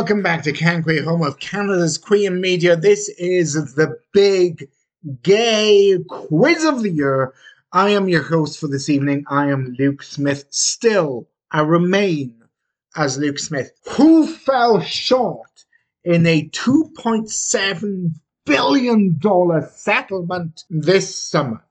welcome 0.00 0.22
back 0.22 0.42
to 0.42 0.50
CanQueer, 0.50 1.04
home 1.04 1.20
of 1.20 1.38
Canada's 1.40 1.98
Queen 1.98 2.40
Media. 2.40 2.74
This 2.74 3.10
is 3.18 3.74
the 3.74 3.98
big 4.14 4.66
gay 5.22 5.98
quiz 6.08 6.64
of 6.64 6.82
the 6.82 6.88
year. 6.88 7.34
I 7.72 7.90
am 7.90 8.08
your 8.08 8.22
host 8.22 8.58
for 8.58 8.66
this 8.66 8.88
evening. 8.88 9.24
I 9.28 9.50
am 9.50 9.76
Luke 9.78 10.02
Smith. 10.02 10.46
Still, 10.48 11.28
I 11.50 11.60
remain 11.60 12.34
as 12.96 13.18
Luke 13.18 13.38
Smith, 13.38 13.72
who 13.90 14.26
fell 14.26 14.80
short 14.80 15.66
in 16.04 16.24
a 16.24 16.48
$2.7 16.48 18.14
billion 18.46 19.20
settlement 19.70 20.64
this 20.70 21.14
summer. 21.14 21.62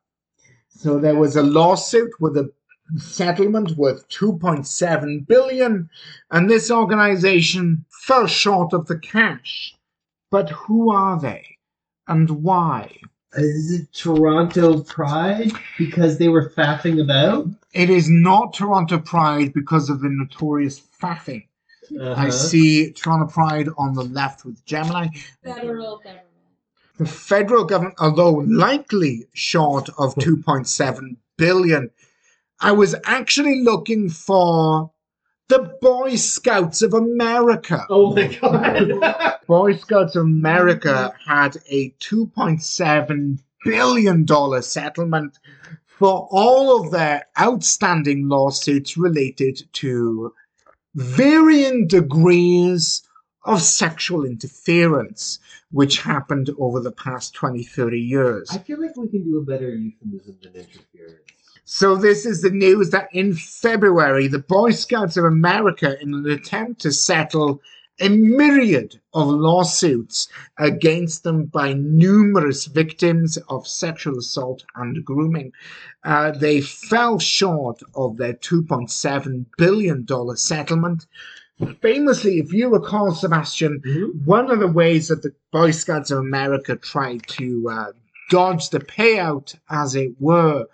So 0.70 1.00
there 1.00 1.16
was 1.16 1.36
a 1.36 1.42
lawsuit 1.42 2.12
with 2.20 2.38
a 2.38 2.52
settlement 2.98 3.72
worth 3.72 4.08
2.7 4.10 5.28
billion 5.28 5.90
and 6.32 6.50
this 6.50 6.72
organization 6.72 7.86
fell 8.00 8.28
short 8.28 8.74
of 8.74 8.88
the 8.88 8.98
cash. 8.98 9.76
But 10.32 10.50
who 10.52 10.92
are 10.92 11.20
they 11.20 11.58
and 12.08 12.30
why? 12.44 12.98
Is 13.36 13.72
it 13.72 13.94
Toronto 13.94 14.82
Pride 14.84 15.52
because 15.78 16.18
they 16.18 16.30
were 16.30 16.50
faffing 16.50 17.02
about? 17.02 17.48
It 17.74 17.90
is 17.90 18.10
not 18.10 18.54
Toronto 18.54 18.98
Pride 19.00 19.54
because 19.54 19.90
of 19.90 20.02
the 20.02 20.10
notorious 20.10 20.82
faffing. 21.02 21.46
I 22.00 22.04
Uh-huh. 22.04 22.32
see 22.32 22.92
Toronto 22.92 23.28
Pride 23.32 23.68
on 23.78 23.94
the 23.96 24.04
left 24.04 24.46
with 24.46 24.64
Gemini. 24.66 25.08
Federal 25.44 25.98
government. 25.98 26.26
The 26.98 27.06
federal 27.06 27.64
government, 27.66 27.96
although 28.00 28.34
likely 28.48 29.28
short 29.34 29.90
of 29.98 30.16
2.7 30.16 31.16
billion, 31.38 31.90
I 32.60 32.72
was 32.74 32.94
actually 33.06 33.62
looking 33.64 34.10
for 34.10 34.92
the 35.50 35.76
Boy 35.82 36.16
Scouts 36.16 36.82
of 36.82 36.94
America. 36.94 37.86
Oh 37.90 38.16
my 38.16 38.28
god. 38.28 39.40
Boy 39.48 39.76
Scouts 39.76 40.16
of 40.16 40.24
America 40.24 41.14
had 41.26 41.58
a 41.70 41.90
$2.7 42.00 43.40
billion 43.66 44.62
settlement 44.62 45.40
for 45.88 46.28
all 46.32 46.80
of 46.80 46.92
their 46.92 47.26
outstanding 47.38 48.30
lawsuits 48.30 48.96
related 48.96 49.62
to 49.74 50.34
varying 50.96 51.88
degrees 51.88 53.02
of 53.44 53.62
sexual 53.62 54.26
interference, 54.26 55.40
which 55.72 56.02
happened 56.02 56.52
over 56.60 56.80
the 56.80 56.92
past 56.92 57.34
20, 57.34 57.64
30 57.64 58.00
years. 58.00 58.50
I 58.52 58.60
feel 58.60 58.80
like 58.80 58.96
we 58.96 59.08
can 59.10 59.24
do 59.24 59.40
a 59.40 59.44
better 59.44 59.70
euphemism 59.76 60.38
than 60.44 60.54
interference. 60.54 61.39
So 61.72 61.96
this 61.96 62.26
is 62.26 62.42
the 62.42 62.50
news 62.50 62.90
that 62.90 63.10
in 63.14 63.36
February, 63.36 64.28
the 64.28 64.40
Boy 64.40 64.72
Scouts 64.72 65.18
of 65.18 65.26
America, 65.26 66.02
in 66.02 66.16
an 66.16 66.28
attempt 66.28 66.82
to 66.82 66.92
settle 66.92 67.62
a 68.00 68.10
myriad 68.10 69.00
of 69.14 69.28
lawsuits 69.28 70.30
against 70.58 71.22
them 71.24 71.46
by 71.46 71.74
numerous 71.74 72.66
victims 72.66 73.38
of 73.50 73.68
sexual 73.68 74.18
assault 74.18 74.66
and 74.78 75.06
grooming, 75.06 75.52
uh, 76.06 76.32
they 76.32 76.60
fell 76.60 77.20
short 77.20 77.82
of 77.94 78.18
their 78.18 78.34
$2.7 78.34 79.46
billion 79.60 80.08
settlement. 80.38 81.06
Famously, 81.84 82.40
if 82.40 82.52
you 82.52 82.70
recall, 82.70 83.14
Sebastian, 83.14 83.80
Mhm. 83.86 84.26
one 84.26 84.50
of 84.50 84.60
the 84.60 84.68
ways 84.68 85.10
that 85.10 85.22
the 85.22 85.36
Boy 85.52 85.70
Scouts 85.70 86.10
of 86.10 86.18
America 86.18 86.76
tried 86.78 87.28
to 87.28 87.70
uh, 87.70 87.92
dodge 88.30 88.70
the 88.70 88.80
payout, 88.80 89.56
as 89.70 89.96
it 89.96 90.12
were, 90.20 90.66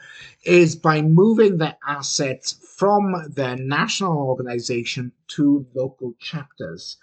is 0.44 0.76
by 0.76 1.02
moving 1.02 1.58
their 1.58 1.78
assets 1.88 2.54
from 2.78 3.16
their 3.30 3.56
national 3.56 4.18
organization 4.18 5.12
to 5.30 5.66
local 5.74 6.14
chapters. 6.20 6.98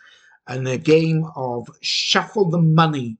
And 0.46 0.66
a 0.68 0.78
game 0.78 1.26
of 1.34 1.68
shuffle 1.80 2.50
the 2.50 2.58
money. 2.58 3.16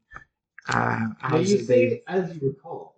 Uh, 0.68 1.08
as 1.22 1.50
you 1.52 1.58
say, 1.58 2.02
as 2.06 2.34
you 2.36 2.48
recall. 2.48 2.94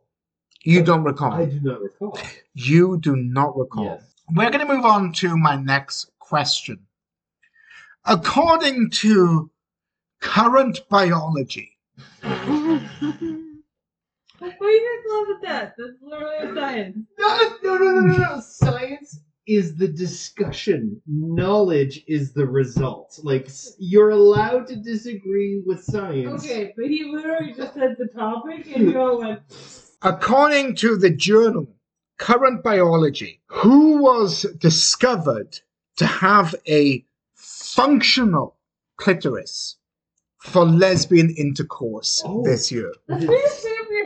you 0.63 0.83
don't 0.83 1.05
recall. 1.05 1.33
I 1.33 1.47
do 1.47 1.61
not 1.61 1.81
recall. 1.81 2.19
You 2.55 2.99
do 2.99 3.17
not 3.17 3.57
recall. 3.57 3.85
Yes. 3.85 4.15
We're 4.35 4.51
going 4.51 4.67
to 4.67 4.75
move 4.75 4.85
on 4.85 5.13
to 5.15 5.37
my 5.37 5.57
next 5.57 6.11
question. 6.19 6.81
According 8.07 8.91
to 8.91 9.51
current 10.21 10.81
biology, 10.89 11.77
are 15.25 15.29
you 15.29 15.39
guys 15.41 15.41
love 15.41 15.41
with 15.41 15.49
that? 15.49 15.75
That's 15.79 16.03
literally 16.03 16.37
a 16.37 16.55
science. 16.55 16.99
No, 17.19 17.39
no, 17.63 17.77
no, 17.79 17.91
no, 17.93 18.01
no, 18.01 18.17
no. 18.17 18.41
Science 18.41 19.21
is 19.47 19.77
the 19.77 19.89
discussion. 19.89 21.01
Knowledge 21.07 22.03
is 22.09 22.33
the 22.33 22.47
result. 22.47 23.19
Like 23.23 23.49
you're 23.79 24.11
allowed 24.11 24.67
to 24.69 24.77
disagree 24.77 25.63
with 25.67 25.83
science. 25.85 26.45
Okay, 26.45 26.73
but 26.77 26.87
he 26.87 27.05
literally 27.05 27.53
just 27.55 27.75
said 27.75 27.97
the 27.99 28.07
topic 28.07 28.67
and 28.75 28.91
you 28.91 28.99
all 29.01 29.19
went, 29.19 29.41
according 30.03 30.77
to 30.77 30.97
the 30.97 31.11
journal 31.11 31.67
Current 32.19 32.63
Biology, 32.63 33.41
who 33.49 34.03
was 34.03 34.43
discovered 34.59 35.59
to 35.97 36.07
have 36.07 36.55
a 36.69 37.05
functional 37.35 38.57
clitoris 38.97 39.77
for 40.39 40.65
lesbian 40.65 41.31
intercourse 41.37 42.23
Oh. 42.25 42.43
this 42.45 42.71
year? 42.71 42.93
Why 43.07 43.19
did 43.19 43.29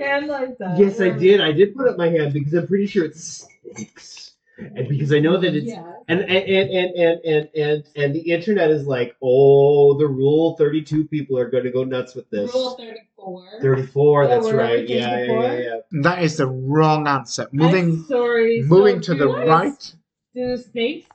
you 0.08 0.26
put 0.26 0.30
up 0.30 0.30
your 0.30 0.38
hand 0.38 0.48
like 0.48 0.58
that? 0.58 0.78
Yes, 0.78 1.00
I 1.00 1.10
did. 1.10 1.40
I 1.40 1.52
did 1.52 1.74
put 1.74 1.88
up 1.88 1.96
my 1.98 2.08
hand 2.08 2.32
because 2.32 2.54
I'm 2.54 2.66
pretty 2.66 2.86
sure 2.86 3.04
it 3.04 3.16
stinks, 3.16 4.32
and 4.58 4.88
because 4.88 5.12
I 5.12 5.18
know 5.20 5.36
that 5.38 5.54
it's 5.54 5.66
Yeah. 5.66 5.92
and 6.08 6.20
and 6.20 6.30
and 6.30 6.70
and 6.70 6.94
and 6.96 7.20
and 7.24 7.48
and, 7.54 7.84
and 7.96 8.14
the 8.14 8.20
internet 8.20 8.70
is 8.70 8.86
like, 8.86 9.16
oh, 9.22 9.98
the 9.98 10.06
rule 10.06 10.56
thirty 10.56 10.82
two 10.82 11.04
people 11.06 11.38
are 11.38 11.50
going 11.50 11.64
to 11.64 11.70
go 11.70 11.84
nuts 11.84 12.14
with 12.14 12.28
this. 12.30 12.52
Rule 12.54 12.76
34. 12.76 13.48
Thirty 13.60 13.82
four. 13.86 14.24
Oh, 14.24 14.28
that's 14.28 14.50
right. 14.52 14.88
Yeah, 14.88 15.24
yeah, 15.24 15.32
yeah, 15.42 15.58
yeah. 15.58 16.00
That 16.02 16.22
is 16.22 16.36
the 16.38 16.46
wrong 16.46 17.06
answer. 17.06 17.48
Moving 17.52 17.90
I'm 17.90 18.04
sorry. 18.06 18.62
moving 18.62 19.02
so 19.02 19.12
to 19.12 19.18
the 19.18 19.26
do- 19.26 19.36
right. 19.46 19.94
Do 20.34 20.56
the 20.56 20.58
snakes 20.58 21.08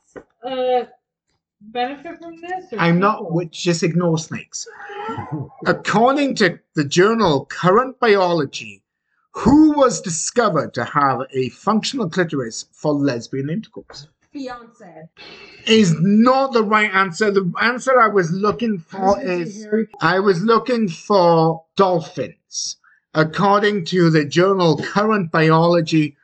uh, 0.45 0.85
benefit 1.61 2.19
from 2.19 2.35
this? 2.41 2.73
Or 2.73 2.79
I'm 2.79 2.99
not 2.99 3.31
which 3.31 3.63
just 3.63 3.83
ignore 3.83 4.17
snakes. 4.17 4.67
According 5.65 6.35
to 6.35 6.59
the 6.75 6.83
journal 6.83 7.45
Current 7.45 7.99
Biology, 7.99 8.82
who 9.33 9.73
was 9.77 10.01
discovered 10.01 10.73
to 10.75 10.83
have 10.83 11.21
a 11.31 11.49
functional 11.49 12.09
clitoris 12.09 12.65
for 12.71 12.93
lesbian 12.93 13.49
intercourse? 13.49 14.07
Beyonce. 14.33 15.09
Is 15.67 15.95
not 15.99 16.53
the 16.53 16.63
right 16.63 16.93
answer. 16.93 17.31
The 17.31 17.51
answer 17.61 17.99
I 17.99 18.07
was 18.07 18.31
looking 18.31 18.79
for 18.79 19.21
is 19.21 19.67
I 20.01 20.19
was 20.19 20.41
looking 20.41 20.87
for 20.89 21.63
dolphins. 21.75 22.77
According 23.13 23.85
to 23.85 24.09
the 24.09 24.25
journal 24.25 24.77
Current 24.77 25.31
Biology, 25.31 26.17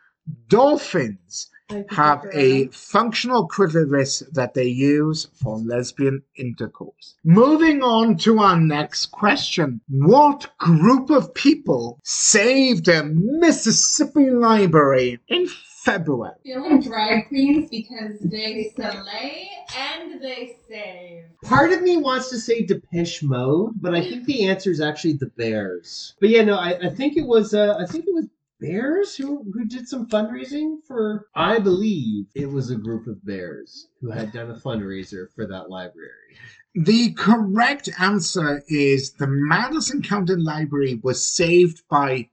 dolphins 0.47 1.47
have 1.89 2.25
a 2.33 2.67
functional 2.67 3.47
clitoris 3.47 4.19
that 4.31 4.53
they 4.53 4.65
use 4.67 5.27
for 5.41 5.57
lesbian 5.57 6.23
intercourse. 6.35 7.15
Moving 7.23 7.83
on 7.83 8.17
to 8.17 8.39
our 8.39 8.59
next 8.59 9.07
question. 9.07 9.81
What 9.89 10.49
group 10.57 11.09
of 11.09 11.33
people 11.33 11.99
saved 12.03 12.87
a 12.87 13.03
Mississippi 13.03 14.31
library 14.31 15.19
in 15.27 15.47
February? 15.83 16.35
Feeling 16.43 16.81
drag 16.81 17.27
queens 17.27 17.69
because 17.69 18.19
they 18.19 18.73
slay 18.75 19.49
and 19.77 20.21
they 20.21 20.57
save. 20.67 21.23
Part 21.43 21.71
of 21.71 21.81
me 21.81 21.97
wants 21.97 22.29
to 22.29 22.39
say 22.39 22.65
Depeche 22.65 23.23
Mode, 23.23 23.73
but 23.81 23.93
I 23.95 24.01
think 24.01 24.25
the 24.25 24.47
answer 24.47 24.71
is 24.71 24.81
actually 24.81 25.13
the 25.13 25.31
Bears. 25.37 26.15
But 26.19 26.29
yeah, 26.29 26.43
no, 26.43 26.55
I, 26.55 26.87
I 26.87 26.89
think 26.89 27.15
it 27.15 27.25
was 27.25 27.53
uh, 27.53 27.77
I 27.79 27.85
think 27.85 28.05
it 28.07 28.13
was 28.13 28.25
Bears 28.59 29.15
who 29.15 29.45
who 29.53 29.65
did 29.65 29.87
some 29.87 30.07
fundraising 30.07 30.77
for. 30.85 31.27
I 31.35 31.59
believe 31.59 32.25
it 32.35 32.47
was 32.49 32.71
a 32.71 32.75
group 32.75 33.07
of 33.07 33.23
Bears 33.25 33.87
who 34.01 34.11
had 34.11 34.33
done 34.33 34.51
a 34.51 34.55
fundraiser 34.55 35.27
for 35.33 35.47
that 35.47 35.69
library. 35.69 36.35
The 36.75 37.13
correct 37.13 37.89
answer 37.99 38.61
is 38.67 39.13
the 39.13 39.27
Madison 39.27 40.01
County 40.01 40.35
Library 40.35 40.99
was 41.03 41.25
saved 41.25 41.83
by 41.89 42.29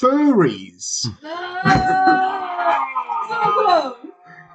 furries. 0.00 1.02
so 1.02 1.10
close. 3.52 3.96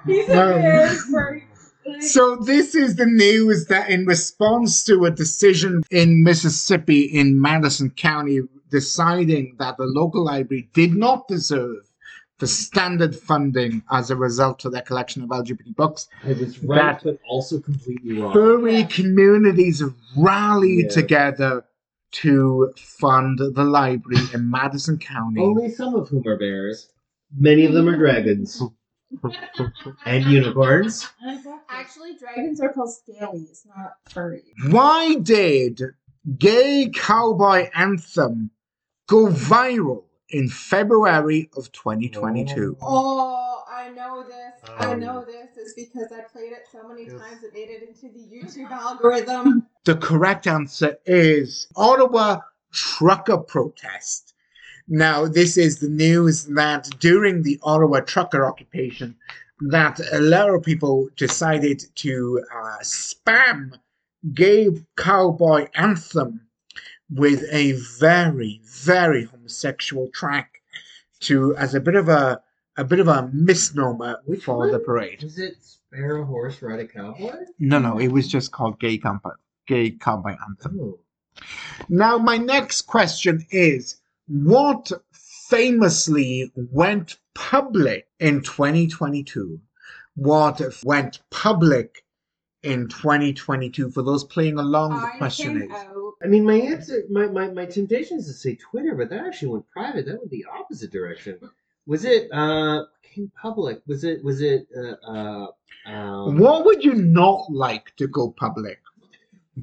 He's 0.05 0.29
a 0.29 0.33
No. 0.35 0.53
bear 0.61 0.89
for 0.89 1.41
So 1.99 2.35
this 2.37 2.75
is 2.75 2.95
the 2.95 3.05
news 3.05 3.65
that 3.67 3.89
in 3.89 4.05
response 4.05 4.83
to 4.85 5.05
a 5.05 5.11
decision 5.11 5.81
in 5.91 6.23
Mississippi 6.23 7.01
in 7.01 7.39
Madison 7.41 7.89
County 7.91 8.41
deciding 8.69 9.55
that 9.59 9.77
the 9.77 9.85
local 9.85 10.23
library 10.23 10.69
did 10.73 10.93
not 10.93 11.27
deserve 11.27 11.77
the 12.39 12.47
standard 12.47 13.15
funding 13.15 13.81
as 13.91 14.09
a 14.11 14.15
result 14.15 14.65
of 14.65 14.73
their 14.73 14.81
collection 14.81 15.23
of 15.23 15.29
LGBT 15.29 15.73
books, 15.75 16.07
I 16.23 16.33
was 16.33 16.61
right, 16.63 16.77
That- 16.77 17.03
but 17.03 17.19
also 17.29 17.59
completely 17.61 18.19
wrong. 18.21 18.33
furry 18.33 18.79
Yeah. 18.79 18.87
communities 18.87 19.81
rallied 20.17 20.85
Yeah. 20.85 20.89
together 20.89 21.65
to 22.23 22.71
fund 22.77 23.39
the 23.39 23.63
library 23.63 24.21
in 24.33 24.49
Madison 24.49 24.97
County. 24.97 25.41
Only 25.41 25.69
some 25.69 25.95
of 25.95 26.09
whom 26.09 26.27
are 26.27 26.37
bears. 26.37 26.89
Many 27.37 27.65
of 27.65 27.73
them 27.73 27.87
are 27.89 27.97
dragons 27.97 28.61
and 30.05 30.25
unicorns. 30.25 31.07
Actually, 31.69 32.15
dragons 32.17 32.59
are 32.61 32.71
called 32.73 32.89
scalies, 32.89 33.65
not 33.65 33.93
furry. 34.09 34.43
Why 34.69 35.15
did 35.15 35.81
Gay 36.37 36.89
Cowboy 36.93 37.69
Anthem 37.75 38.51
go 39.07 39.27
viral 39.27 40.03
in 40.29 40.49
February 40.49 41.49
of 41.55 41.71
2022? 41.71 42.77
Oh, 42.81 43.63
I 43.69 43.89
know 43.89 44.23
this. 44.23 44.69
I 44.79 44.93
Um, 44.93 44.99
know 45.01 45.23
this. 45.25 45.49
It's 45.57 45.73
because 45.73 46.11
I 46.11 46.21
played 46.21 46.51
it 46.51 46.65
so 46.71 46.87
many 46.87 47.05
Yes. 47.05 47.21
times 47.21 47.43
it 47.43 47.53
made 47.53 47.69
it 47.69 47.87
into 47.87 48.09
the 48.09 48.25
YouTube 48.25 48.71
algorithm. 48.71 49.67
The 49.83 49.95
correct 49.95 50.47
answer 50.47 50.97
is 51.05 51.67
Ottawa 51.75 52.39
trucker 52.71 53.37
protest. 53.37 54.33
Now, 54.87 55.27
this 55.27 55.57
is 55.57 55.79
the 55.79 55.89
news 55.89 56.45
that 56.45 56.89
during 56.99 57.41
the 57.43 57.59
Ottawa 57.63 58.01
trucker 58.01 58.45
occupation, 58.45 59.15
that 59.61 59.99
a 60.11 60.19
lot 60.19 60.49
of 60.49 60.63
people 60.63 61.07
decided 61.15 61.83
to 61.95 62.43
uh, 62.53 62.77
spam 62.81 63.73
gay 64.33 64.69
cowboy 64.97 65.67
anthem 65.75 66.44
with 67.15 67.43
a 67.51 67.73
very, 67.99 68.61
very 68.63 69.25
homosexual 69.25 70.09
track 70.13 70.61
to 71.21 71.55
as 71.55 71.73
a 71.73 71.79
bit 71.79 71.95
of 71.95 72.09
a 72.09 72.41
a 72.77 72.83
bit 72.83 72.99
of 72.99 73.07
a 73.07 73.29
misnomer 73.33 74.17
Which 74.25 74.43
for 74.43 74.69
the 74.69 74.79
parade. 74.79 75.23
Was 75.23 75.39
it 75.39 75.55
spare 75.61 76.17
a 76.17 76.25
horse, 76.25 76.61
ride 76.61 76.79
a 76.81 76.87
cowboy? 76.87 77.45
No, 77.57 77.79
no, 77.79 77.97
it 77.97 78.09
was 78.09 78.27
just 78.27 78.51
called 78.51 78.79
gay 78.79 78.97
cowboy, 78.97 79.31
gay 79.65 79.91
cowboy 79.91 80.35
anthem. 80.45 80.79
Oh. 80.81 80.99
Now, 81.87 82.17
my 82.17 82.37
next 82.37 82.83
question 82.83 83.45
is 83.49 84.01
what 84.27 84.91
famously 85.11 86.51
went 86.55 87.17
public 87.33 88.07
in 88.19 88.41
2022? 88.41 89.59
What 90.15 90.61
went 90.83 91.19
public 91.29 92.04
in 92.65 92.87
2022? 92.87 93.91
For 93.91 94.01
those 94.01 94.23
playing 94.23 94.57
along, 94.57 94.91
the 94.91 95.07
I 95.07 95.17
question 95.17 95.61
is. 95.61 95.71
I 96.23 96.27
mean, 96.27 96.45
my 96.45 96.55
answer, 96.55 97.03
my, 97.09 97.27
my, 97.27 97.49
my 97.49 97.65
temptation 97.65 98.17
is 98.17 98.25
to 98.27 98.33
say 98.33 98.55
Twitter, 98.55 98.95
but 98.95 99.09
that 99.09 99.25
actually 99.25 99.49
went 99.49 99.69
private. 99.69 100.05
That 100.05 100.17
went 100.17 100.31
the 100.31 100.45
opposite 100.51 100.91
direction. 100.91 101.39
Was 101.85 102.03
it 102.03 102.31
uh 102.31 102.85
came 103.03 103.31
public? 103.39 103.81
Was 103.85 104.03
it 104.03 104.23
was 104.23 104.41
it 104.41 104.67
uh, 104.75 104.95
uh 105.07 105.47
um, 105.85 106.39
What 106.39 106.65
would 106.65 106.83
you 106.83 106.93
not 106.93 107.45
like 107.51 107.95
to 107.97 108.07
go 108.07 108.31
public? 108.31 108.79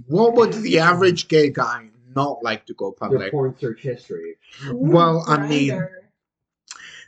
What 0.07 0.35
would 0.35 0.53
the 0.53 0.79
average 0.91 1.29
gay 1.29 1.51
guy 1.51 1.89
not 2.15 2.43
like 2.43 2.67
to 2.67 2.75
go 2.75 2.87
your 2.87 2.93
public? 2.93 3.33
porn 3.33 3.57
search 3.59 3.81
history? 3.81 4.37
Well, 4.71 5.25
I 5.27 5.47
mean, 5.47 5.87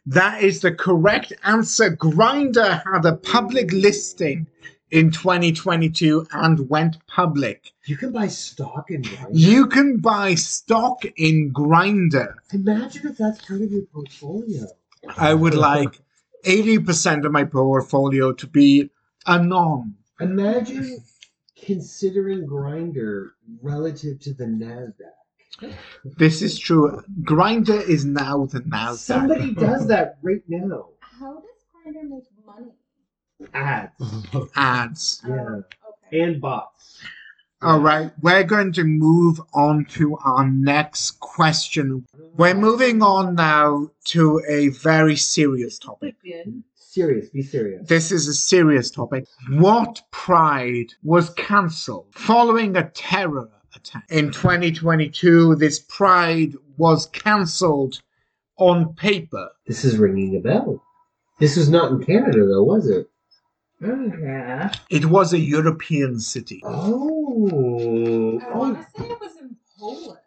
That 0.07 0.43
is 0.43 0.61
the 0.61 0.73
correct 0.73 1.33
answer. 1.45 1.97
Grindr 1.97 2.83
had 2.85 3.07
a 3.07 3.17
public 3.17 3.73
listing 3.73 4.47
in 4.91 5.11
2022 5.11 6.27
and 6.33 6.69
went 6.69 7.05
public. 7.07 7.73
You 7.87 7.97
can 7.97 8.13
buy 8.13 8.29
stock 8.29 8.91
in 8.91 9.03
Grindr. 9.03 9.29
You 9.33 9.67
can 9.67 9.99
buy 9.99 10.35
stock 10.35 11.05
in 11.17 11.53
Grindr. 11.53 12.35
Imagine 12.53 13.09
if 13.09 13.19
that's 13.19 13.45
part 13.45 13.63
of 13.63 13.73
your 13.73 13.83
portfolio. 13.93 14.67
I 15.17 15.35
would 15.35 15.55
like 15.55 16.01
80% 16.45 17.25
of 17.25 17.33
my 17.33 17.45
portfolio 17.45 18.33
to 18.33 18.47
be 18.47 18.91
anon. 19.27 19.95
Imagine 20.21 21.03
considering 21.57 22.47
Grindr 22.47 23.31
relative 23.63 24.21
to 24.21 24.35
the 24.35 24.45
Nasdaq. 24.45 25.73
This 26.05 26.43
is 26.43 26.59
true. 26.59 27.03
Grindr 27.23 27.81
is 27.89 28.05
now 28.05 28.47
the 28.47 28.61
Nasdaq. 28.61 28.97
Somebody 28.97 29.55
does 29.55 29.87
that 29.89 30.19
right 30.23 30.43
now. 30.49 30.89
How 31.01 31.35
does 31.35 31.65
Grindr 31.75 32.03
make 32.03 32.11
money? 32.11 32.34
Ads 33.53 33.93
Ads. 34.57 35.23
Yeah. 35.29 35.35
Okay. 36.09 36.21
and 36.21 36.41
bots. 36.41 36.99
All 37.63 37.81
right, 37.81 38.11
we're 38.21 38.45
going 38.45 38.73
to 38.75 38.85
move 38.85 39.41
on 39.55 39.87
to 39.87 40.19
our 40.19 40.47
next 40.47 41.19
question. 41.21 42.05
We're 42.37 42.53
moving 42.55 43.03
on 43.03 43.37
now 43.37 43.89
to 44.07 44.43
a 44.47 44.69
very 44.69 45.17
serious 45.17 45.79
topic. 45.79 46.15
Serious, 46.77 47.31
be 47.31 47.43
serious. 47.43 47.89
This 47.89 48.13
is 48.13 48.29
a 48.29 48.35
serious 48.35 48.91
topic. 48.91 49.27
What 49.49 50.03
pride 50.11 50.93
was 51.03 51.31
cancelled 51.31 52.07
following 52.13 52.77
a 52.77 52.91
terror 52.91 53.49
attack? 53.75 54.05
In 54.11 54.31
2022, 54.31 55.55
this 55.57 55.81
pride 55.81 56.53
was 56.77 57.07
cancelled 57.07 58.03
on 58.59 58.95
paper. 58.95 59.49
This 59.67 59.85
is 59.87 59.97
ringing 59.97 60.37
a 60.37 60.41
bell. 60.41 60.83
This 61.41 61.57
was 61.57 61.69
not 61.71 61.91
in 61.91 62.05
Canada, 62.05 62.47
though, 62.47 62.63
was 62.63 62.89
it? 62.89 63.09
Yeah. 63.85 64.73
It 64.91 65.07
was 65.07 65.33
a 65.33 65.39
European 65.39 66.19
city. 66.21 66.61
Oh, 66.65 68.41
I 68.51 68.57
want 68.57 68.79
to 68.79 69.01
say 69.01 69.09
it 69.11 69.21
was 69.21 69.37
in 69.41 69.57
Poland. 69.79 70.19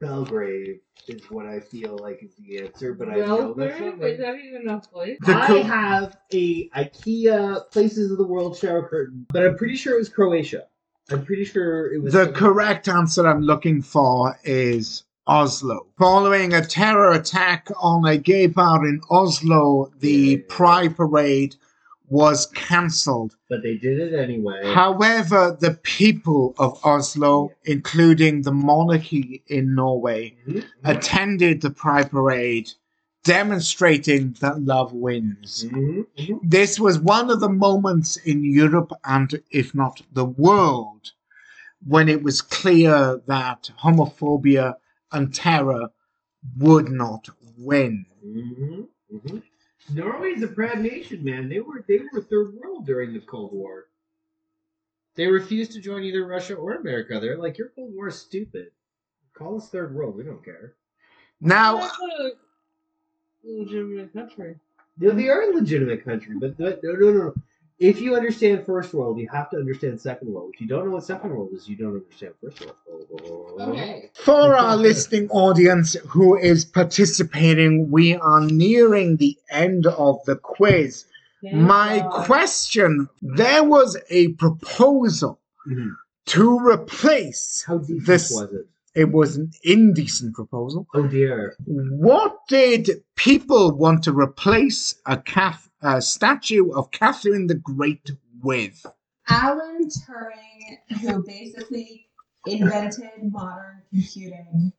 Belgrade 0.00 0.80
is 1.08 1.22
what 1.30 1.46
I 1.46 1.60
feel 1.60 1.98
like 2.00 2.22
is 2.22 2.34
the 2.36 2.58
answer, 2.58 2.94
but 2.94 3.08
I 3.08 3.16
know 3.16 3.52
that's 3.54 3.78
not 3.80 3.98
Belgrade? 3.98 4.14
Is 4.14 4.20
that 4.20 4.36
even 4.38 4.68
a 4.68 4.80
place? 4.80 5.18
The 5.22 5.34
I 5.34 5.46
co- 5.46 5.62
have 5.62 6.16
a 6.32 6.68
IKEA 6.70 7.70
Places 7.70 8.10
of 8.12 8.18
the 8.18 8.26
World 8.26 8.56
shower 8.56 8.88
curtain, 8.88 9.26
but 9.32 9.44
I'm 9.44 9.56
pretty 9.56 9.76
sure 9.76 9.94
it 9.94 9.98
was 9.98 10.08
Croatia. 10.08 10.64
I'm 11.10 11.24
pretty 11.24 11.44
sure 11.44 11.92
it 11.92 12.02
was 12.02 12.12
The 12.12 12.30
correct 12.32 12.86
answer 12.88 13.26
I'm 13.26 13.40
looking 13.40 13.80
for 13.82 14.38
is 14.44 15.04
Oslo. 15.26 15.86
Following 15.98 16.52
a 16.52 16.64
terror 16.64 17.12
attack 17.12 17.68
on 17.80 18.04
a 18.06 18.16
gay 18.18 18.46
bar 18.46 18.86
in 18.86 19.00
Oslo, 19.10 19.90
the 19.98 20.10
Yeah. 20.10 20.36
Pride 20.48 20.96
Parade 20.96 21.56
was 22.10 22.46
cancelled. 22.46 23.36
but 23.50 23.62
they 23.62 23.76
did 23.76 23.98
it 23.98 24.14
anyway. 24.18 24.60
However, 24.74 25.56
the 25.58 25.74
people 25.82 26.54
of 26.58 26.78
Oslo, 26.84 27.50
including 27.64 28.42
the 28.42 28.52
monarchy 28.52 29.42
in 29.46 29.74
Norway, 29.74 30.36
Mhm. 30.46 30.64
attended 30.84 31.60
the 31.62 31.70
Pride 31.70 32.10
Parade, 32.10 32.70
demonstrating 33.24 34.36
that 34.40 34.62
love 34.62 34.92
wins. 34.92 35.64
Mhm. 35.70 36.06
Mhm. 36.18 36.40
This 36.42 36.78
was 36.78 36.98
one 36.98 37.30
of 37.30 37.40
the 37.40 37.48
moments 37.48 38.16
in 38.16 38.44
Europe 38.44 38.92
and, 39.04 39.42
if 39.50 39.74
not 39.74 40.02
the 40.12 40.24
world, 40.24 41.12
when 41.86 42.08
it 42.08 42.22
was 42.22 42.40
clear 42.42 43.20
that 43.26 43.70
homophobia 43.82 44.74
and 45.12 45.34
terror 45.34 45.88
would 46.58 46.90
not 46.90 47.28
win. 47.56 48.06
Norway's 49.92 50.42
a 50.42 50.48
proud 50.48 50.80
nation, 50.80 51.24
man. 51.24 51.48
They 51.48 51.60
were 51.60 51.84
they 51.88 52.00
were 52.12 52.20
third 52.20 52.54
world 52.54 52.86
during 52.86 53.12
the 53.12 53.20
Cold 53.20 53.52
War. 53.52 53.86
They 55.14 55.26
refused 55.26 55.72
to 55.72 55.80
join 55.80 56.04
either 56.04 56.26
Russia 56.26 56.54
or 56.54 56.74
America. 56.74 57.18
They're 57.20 57.38
like, 57.38 57.58
your 57.58 57.70
Cold 57.70 57.94
War 57.94 58.08
is 58.08 58.18
stupid. 58.18 58.70
Call 59.34 59.56
us 59.56 59.68
third 59.68 59.94
world. 59.94 60.16
We 60.16 60.22
don't 60.24 60.44
care. 60.44 60.74
Now, 61.40 61.78
That's 61.78 61.98
a 62.00 62.30
legitimate 63.44 64.12
country. 64.12 64.56
They, 64.96 65.10
they 65.10 65.28
are 65.28 65.50
a 65.50 65.54
legitimate 65.54 66.04
country, 66.04 66.36
but 66.38 66.58
no, 66.58 66.76
no, 66.82 66.92
no, 66.92 67.12
no. 67.12 67.34
If 67.78 68.00
you 68.00 68.16
understand 68.16 68.66
first 68.66 68.92
world, 68.92 69.18
you 69.18 69.28
have 69.28 69.50
to 69.50 69.56
understand 69.56 70.00
second 70.00 70.32
world. 70.32 70.50
If 70.54 70.60
you 70.60 70.66
don't 70.66 70.86
know 70.86 70.90
what 70.92 71.04
second 71.04 71.30
world 71.30 71.50
is, 71.52 71.68
you 71.68 71.76
don't 71.76 71.94
understand 71.94 72.34
first 72.42 72.60
world. 72.60 73.60
Okay. 73.60 74.10
for 74.14 74.56
our 74.56 74.76
listening 74.76 75.28
audience 75.30 75.94
who 76.08 76.36
is 76.36 76.64
participating, 76.64 77.90
we 77.90 78.16
are 78.16 78.40
nearing 78.40 79.16
the 79.16 79.36
end 79.50 79.86
of 79.86 80.16
the 80.26 80.36
quiz. 80.36 81.04
Thank 81.42 81.54
My 81.54 82.00
question 82.24 83.08
there 83.22 83.62
was 83.62 83.96
a 84.10 84.28
proposal 84.32 85.38
Mhm. 85.68 85.90
to 86.26 86.58
replace 86.58 87.62
How 87.66 87.78
deep 87.78 88.04
This- 88.04 88.32
was 88.32 88.52
it? 88.52 88.66
it 88.96 89.12
was 89.12 89.36
an 89.36 89.52
indecent 89.62 90.34
proposal. 90.34 90.88
Oh 90.94 91.06
dear. 91.06 91.54
What 91.64 92.38
did 92.48 93.04
people 93.14 93.70
want 93.70 94.02
to 94.04 94.12
replace 94.12 94.96
a, 95.06 95.16
Cath- 95.16 95.67
a 95.82 96.00
statue 96.02 96.72
of 96.72 96.90
Catherine 96.90 97.46
the 97.46 97.54
Great 97.54 98.10
with? 98.42 98.84
Alan 99.28 99.88
Turing, 99.88 101.00
who 101.00 101.22
basically 101.24 102.08
invented 102.46 103.10
modern 103.22 103.82
computing, 103.90 104.72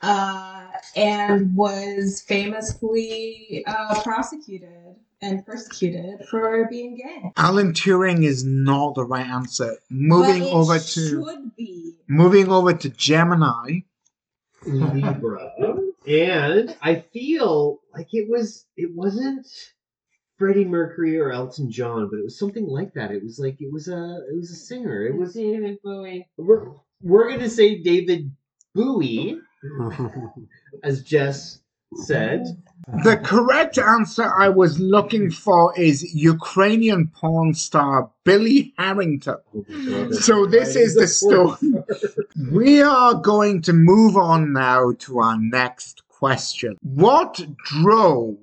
uh, 0.00 0.66
and 0.96 1.54
was 1.54 2.22
famously 2.26 3.64
uh, 3.66 4.02
prosecuted 4.02 4.96
and 5.20 5.46
persecuted 5.46 6.26
for 6.28 6.66
being 6.68 6.96
gay. 6.96 7.30
Alan 7.36 7.72
Turing 7.72 8.24
is 8.24 8.44
not 8.44 8.96
the 8.96 9.04
right 9.04 9.26
answer. 9.26 9.76
Moving 9.90 10.40
But 10.42 10.48
it 10.48 10.52
over 10.52 10.78
to 10.78 10.82
should 11.24 11.56
be. 11.56 11.94
moving 12.08 12.48
over 12.50 12.72
to 12.72 12.88
Gemini. 12.88 13.80
Libra. 14.66 15.52
and 16.06 16.76
I 16.82 17.04
feel 17.12 17.80
like 17.94 18.08
it 18.12 18.28
was 18.30 18.64
it 18.76 18.90
wasn't 18.94 19.46
Freddie 20.42 20.64
Mercury 20.64 21.20
or 21.20 21.30
Elton 21.30 21.70
John, 21.70 22.08
but 22.10 22.18
it 22.18 22.24
was 22.24 22.36
something 22.36 22.66
like 22.66 22.92
that. 22.94 23.12
It 23.12 23.22
was 23.22 23.38
like 23.38 23.60
it 23.60 23.72
was 23.72 23.86
a 23.86 24.24
it 24.28 24.36
was 24.36 24.50
a 24.50 24.56
singer. 24.56 25.06
It 25.06 25.16
was 25.16 25.34
David 25.34 25.78
Bowie. 25.84 26.28
we're, 26.36 26.66
we're 27.00 27.30
gonna 27.30 27.48
say 27.48 27.80
David 27.80 28.28
Bowie 28.74 29.38
as 30.82 31.04
Jess 31.04 31.60
said. 31.94 32.42
The 33.04 33.18
correct 33.18 33.78
answer 33.78 34.34
I 34.36 34.48
was 34.48 34.80
looking 34.80 35.30
for 35.30 35.78
is 35.78 36.12
Ukrainian 36.12 37.06
porn 37.14 37.54
star 37.54 38.10
Billy 38.24 38.74
Herrington. 38.76 39.36
So 40.10 40.46
this 40.46 40.74
is 40.74 40.96
the 40.96 41.06
story. 41.06 41.56
We 42.50 42.82
are 42.82 43.14
going 43.14 43.62
to 43.62 43.72
move 43.72 44.16
on 44.16 44.52
now 44.52 44.90
to 44.98 45.20
our 45.20 45.38
next 45.38 46.02
question. 46.08 46.78
What 46.82 47.40
drove 47.64 48.38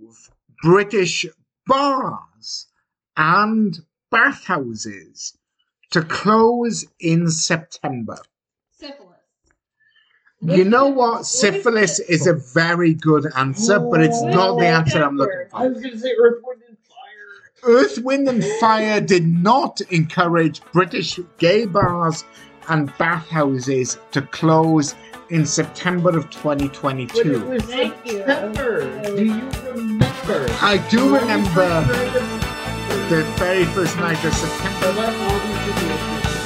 British 0.64 1.26
bars 1.70 2.68
and 3.16 3.80
bathhouses 4.12 5.38
to 5.92 6.02
close 6.02 6.86
in 7.00 7.30
September? 7.30 8.18
Syphilis. 8.72 9.06
You 10.42 10.66
know 10.66 10.88
what? 10.88 11.26
Syphilis 11.26 12.00
is 12.00 12.28
a 12.28 12.34
very 12.34 12.94
good 12.94 13.26
answer, 13.36 13.80
but 13.80 14.02
it's 14.02 14.22
not 14.22 14.58
the 14.60 14.68
answer 14.68 15.04
I'm 15.04 15.18
looking 15.18 15.48
for. 15.50 15.58
I 15.58 15.68
was 15.68 15.82
going 15.82 15.94
to 15.94 16.00
say 16.00 16.14
Earth, 16.20 16.42
Wind, 16.44 16.62
and 16.68 16.78
Fire. 16.88 17.64
Earth, 17.64 17.98
Wind, 18.00 18.28
and 18.30 18.44
Fire 18.60 19.02
did 19.02 19.28
not 19.28 19.82
encourage 19.90 20.62
British 20.72 21.20
gay 21.38 21.66
bars 21.66 22.24
and 22.70 22.92
bathhouses 22.98 23.98
to 24.12 24.22
close 24.22 24.96
in 25.30 25.46
September 25.46 26.10
of 26.18 26.26
But 26.44 26.62
it 26.62 26.74
2022. 26.74 27.46
was 27.46 27.64
Thank. 27.64 27.94
September. 28.08 29.16
Do 29.16 29.26
you 29.26 29.50
remember? 30.30 30.54
I 30.62 30.78
do 30.90 31.16
remember 31.16 31.82
the 33.10 33.24
very 33.38 33.66
first 33.66 33.98
night 33.98 34.24
of 34.24 34.34
September. 34.34 36.39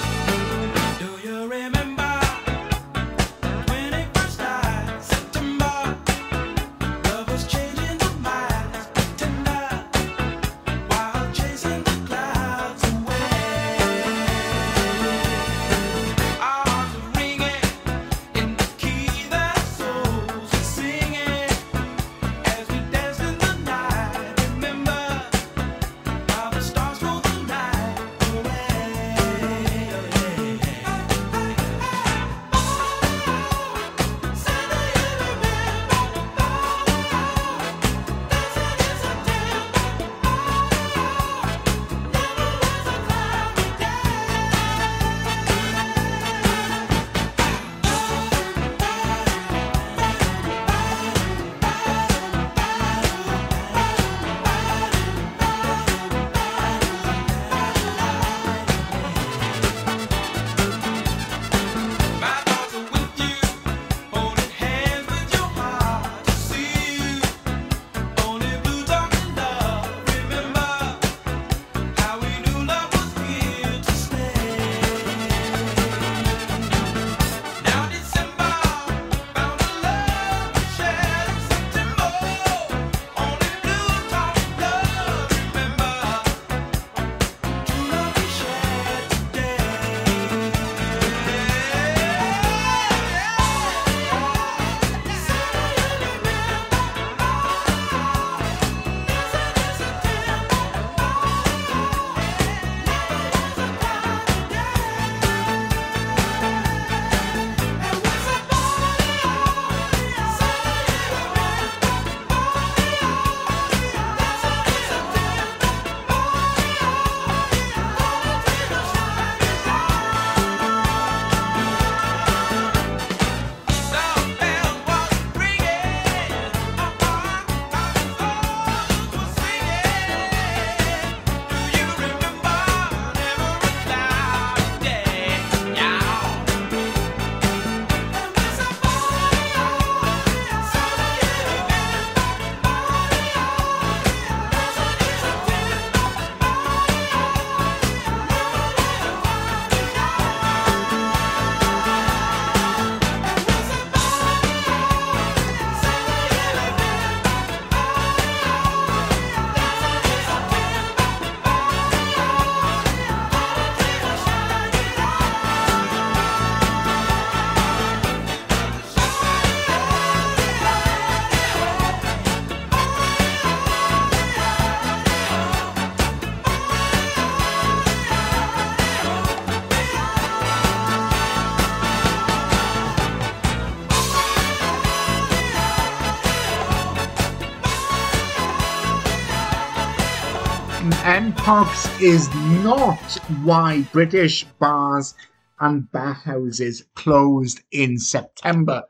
Mpox 191.44 192.02
is 192.02 192.34
not 192.64 193.18
why 193.44 193.82
British 193.92 194.46
bars 194.60 195.14
and 195.60 195.92
bathhouses 195.92 196.86
closed 196.96 197.60
in 197.72 198.00
September. 198.00 198.84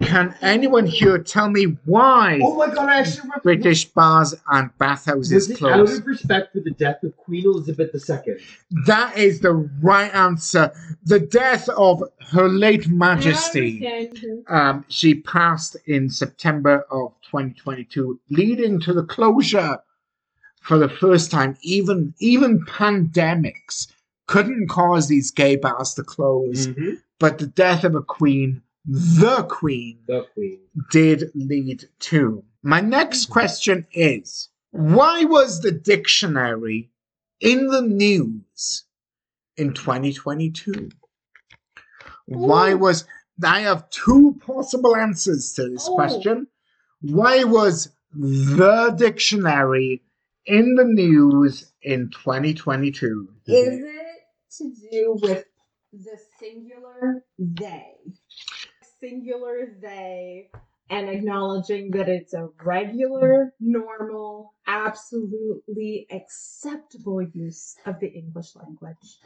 Can 0.00 0.34
anyone 0.40 0.86
here 0.86 1.18
tell 1.18 1.50
me 1.50 1.76
why 1.84 2.40
Oh 2.42 2.56
my 2.56 2.68
god, 2.68 2.88
I 2.88 3.00
actually 3.00 3.20
remember. 3.24 3.42
British 3.42 3.84
bars 3.84 4.34
and 4.50 4.70
bathhouses 4.78 5.50
Was 5.50 5.50
it 5.50 5.62
out 5.62 5.80
of 5.80 6.06
respect 6.06 6.54
for 6.54 6.60
the 6.60 6.70
death 6.70 7.02
of 7.02 7.14
Queen 7.18 7.44
Elizabeth 7.44 7.90
II? 7.94 8.36
That 8.86 9.18
is 9.18 9.40
the 9.40 9.52
right 9.82 10.12
answer. 10.14 10.72
The 11.04 11.20
death 11.20 11.68
of 11.68 12.02
Her 12.30 12.48
late 12.48 12.88
Majesty. 12.88 13.86
I 13.86 13.90
understand. 14.06 14.44
Um, 14.48 14.84
she 14.88 15.16
passed 15.16 15.76
in 15.84 16.08
September 16.08 16.86
of 16.90 17.12
2022, 17.30 18.18
leading 18.30 18.80
to 18.80 18.94
the 18.94 19.04
closure 19.04 19.80
for 20.60 20.78
the 20.78 20.88
first 20.88 21.30
time. 21.30 21.56
Even 21.62 22.14
even 22.20 22.64
pandemics 22.66 23.86
couldn't 24.26 24.68
cause 24.68 25.08
these 25.08 25.30
gay 25.30 25.56
bars 25.56 25.94
to 25.94 26.02
close, 26.02 26.68
Mm-hmm. 26.68 26.94
but 27.18 27.38
the 27.38 27.46
death 27.46 27.82
of 27.84 27.94
a 27.94 28.02
queen, 28.02 28.62
the 28.86 29.42
queen, 29.48 29.98
The 30.06 30.26
Queen. 30.34 30.60
did 30.90 31.30
lead 31.34 31.88
to. 32.00 32.44
My 32.62 32.80
next 32.80 33.26
question 33.26 33.86
is 33.92 34.48
why 34.70 35.24
was 35.24 35.60
the 35.60 35.72
dictionary 35.72 36.90
in 37.40 37.66
the 37.68 37.82
news 37.82 38.84
in 39.56 39.72
2022? 39.74 40.90
Why 42.26 42.74
was 42.74 43.04
I 43.42 43.60
have 43.62 43.88
two 43.90 44.38
possible 44.46 44.94
answers 44.94 45.52
to 45.54 45.68
this 45.70 45.88
Oh. 45.88 45.94
question. 45.94 46.46
Why 47.00 47.44
was 47.44 47.88
the 48.12 48.94
dictionary 48.96 50.02
in 50.46 50.74
the 50.74 50.84
news 50.84 51.72
in 51.82 52.10
2022? 52.10 53.28
Is 53.46 53.80
it 53.80 53.94
to 54.58 54.74
do 54.90 55.18
with 55.20 55.44
the 55.92 56.18
singular 56.38 57.24
they? 57.38 57.94
Singular 59.00 59.76
they, 59.80 60.50
and 60.90 61.08
acknowledging 61.08 61.90
that 61.92 62.08
it's 62.08 62.34
a 62.34 62.48
regular, 62.62 63.54
normal, 63.60 64.54
absolutely 64.66 66.06
acceptable 66.10 67.22
use 67.22 67.76
of 67.86 67.98
the 68.00 68.08
English 68.08 68.54
language. 68.56 69.18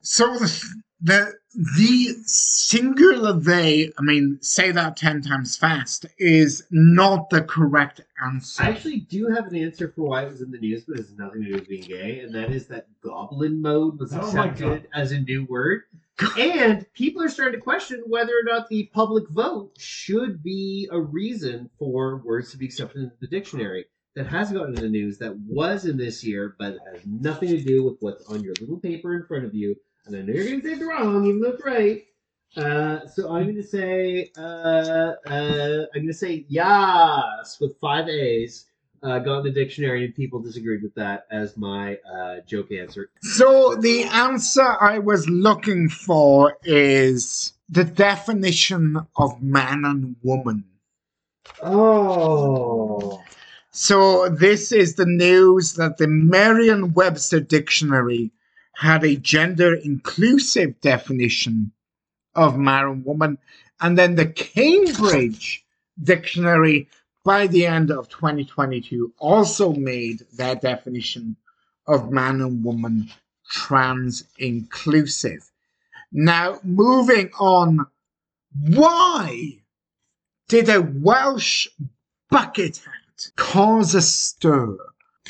So 0.00 0.38
the 0.38 0.74
the 1.00 1.32
the 1.54 2.14
singular 2.26 3.32
they, 3.32 3.90
I 3.98 4.02
mean, 4.02 4.38
say 4.40 4.70
that 4.70 4.96
ten 4.96 5.20
times 5.22 5.56
fast, 5.56 6.06
is 6.18 6.64
not 6.70 7.30
the 7.30 7.42
correct 7.42 8.00
answer. 8.24 8.62
I 8.62 8.68
actually 8.68 9.00
do 9.00 9.28
have 9.28 9.46
an 9.46 9.56
answer 9.56 9.92
for 9.94 10.02
why 10.02 10.24
it 10.24 10.30
was 10.30 10.42
in 10.42 10.50
the 10.50 10.58
news, 10.58 10.84
but 10.84 10.98
it 10.98 11.06
has 11.06 11.12
nothing 11.16 11.42
to 11.42 11.48
do 11.48 11.54
with 11.54 11.68
being 11.68 11.82
gay, 11.82 12.20
and 12.20 12.34
that 12.34 12.50
is 12.50 12.66
that 12.68 12.86
goblin 13.02 13.60
mode 13.60 13.98
was 13.98 14.12
Oh 14.14 14.20
accepted 14.20 14.88
as 14.94 15.12
a 15.12 15.20
new 15.20 15.44
word. 15.44 15.82
And 16.38 16.84
people 16.92 17.22
are 17.22 17.30
starting 17.30 17.58
to 17.58 17.64
question 17.64 18.02
whether 18.06 18.32
or 18.32 18.44
not 18.44 18.68
the 18.68 18.90
public 18.92 19.26
vote 19.30 19.72
should 19.78 20.42
be 20.42 20.86
a 20.92 21.00
reason 21.00 21.70
for 21.78 22.18
words 22.18 22.50
to 22.50 22.58
be 22.58 22.66
accepted 22.66 23.02
into 23.04 23.16
the 23.22 23.26
dictionary. 23.26 23.86
That 24.16 24.26
has 24.26 24.50
gotten 24.50 24.74
in 24.76 24.82
the 24.82 24.88
news, 24.88 25.18
that 25.18 25.36
was 25.38 25.84
in 25.84 25.96
this 25.96 26.24
year, 26.24 26.56
but 26.58 26.78
has 26.92 27.06
nothing 27.06 27.50
to 27.50 27.60
do 27.60 27.84
with 27.84 27.96
what's 28.00 28.26
on 28.26 28.42
your 28.42 28.54
little 28.60 28.78
paper 28.78 29.14
in 29.14 29.24
front 29.24 29.44
of 29.44 29.54
you. 29.54 29.76
And 30.06 30.16
I 30.16 30.22
know 30.22 30.34
you're 30.34 30.46
going 30.46 30.60
to 30.62 30.66
say 30.66 30.74
it's 30.74 30.82
wrong, 30.82 31.26
even 31.26 31.40
though 31.40 31.50
it's 31.50 31.64
right. 31.64 32.04
Uh, 32.56 33.06
so 33.06 33.32
I'm 33.32 33.44
going 33.44 33.54
to 33.54 33.62
say, 33.62 34.32
uh, 34.36 35.12
uh, 35.26 35.86
I'm 35.94 36.02
going 36.02 36.06
to 36.08 36.12
say 36.12 36.44
yes 36.48 37.58
with 37.60 37.78
five 37.78 38.08
A's. 38.08 38.66
Uh, 39.02 39.18
got 39.18 39.38
in 39.38 39.44
the 39.44 39.50
dictionary 39.50 40.04
and 40.04 40.14
people 40.14 40.40
disagreed 40.40 40.82
with 40.82 40.94
that 40.94 41.26
as 41.30 41.56
my 41.56 41.96
uh, 42.12 42.40
joke 42.46 42.70
answer. 42.70 43.08
So 43.22 43.74
the 43.76 44.02
answer 44.02 44.76
I 44.78 44.98
was 44.98 45.26
looking 45.26 45.88
for 45.88 46.58
is 46.64 47.54
the 47.70 47.84
definition 47.84 48.98
of 49.16 49.42
man 49.42 49.86
and 49.86 50.16
woman. 50.22 50.64
Oh. 51.62 53.22
So 53.82 54.28
this 54.28 54.72
is 54.72 54.96
the 54.96 55.06
news 55.06 55.72
that 55.76 55.96
the 55.96 56.06
Merriam-Webster 56.06 57.40
dictionary 57.40 58.30
had 58.76 59.02
a 59.04 59.16
gender 59.16 59.74
inclusive 59.74 60.78
definition 60.82 61.72
of 62.34 62.58
man 62.58 62.84
and 62.84 63.04
woman, 63.06 63.38
and 63.80 63.96
then 63.96 64.16
the 64.16 64.26
Cambridge 64.26 65.64
dictionary 65.98 66.90
by 67.24 67.46
the 67.46 67.64
end 67.64 67.90
of 67.90 68.10
2022 68.10 69.14
also 69.16 69.72
made 69.72 70.26
their 70.34 70.56
definition 70.56 71.36
of 71.86 72.12
man 72.12 72.42
and 72.42 72.62
woman 72.62 73.08
trans 73.48 74.24
inclusive. 74.36 75.50
Now, 76.12 76.60
moving 76.62 77.30
on, 77.40 77.86
why 78.60 79.62
did 80.48 80.68
a 80.68 80.82
Welsh 80.82 81.66
bucket 82.28 82.82
hat 83.24 83.32
cause 83.36 83.94
a 83.94 84.02
stir? 84.02 84.76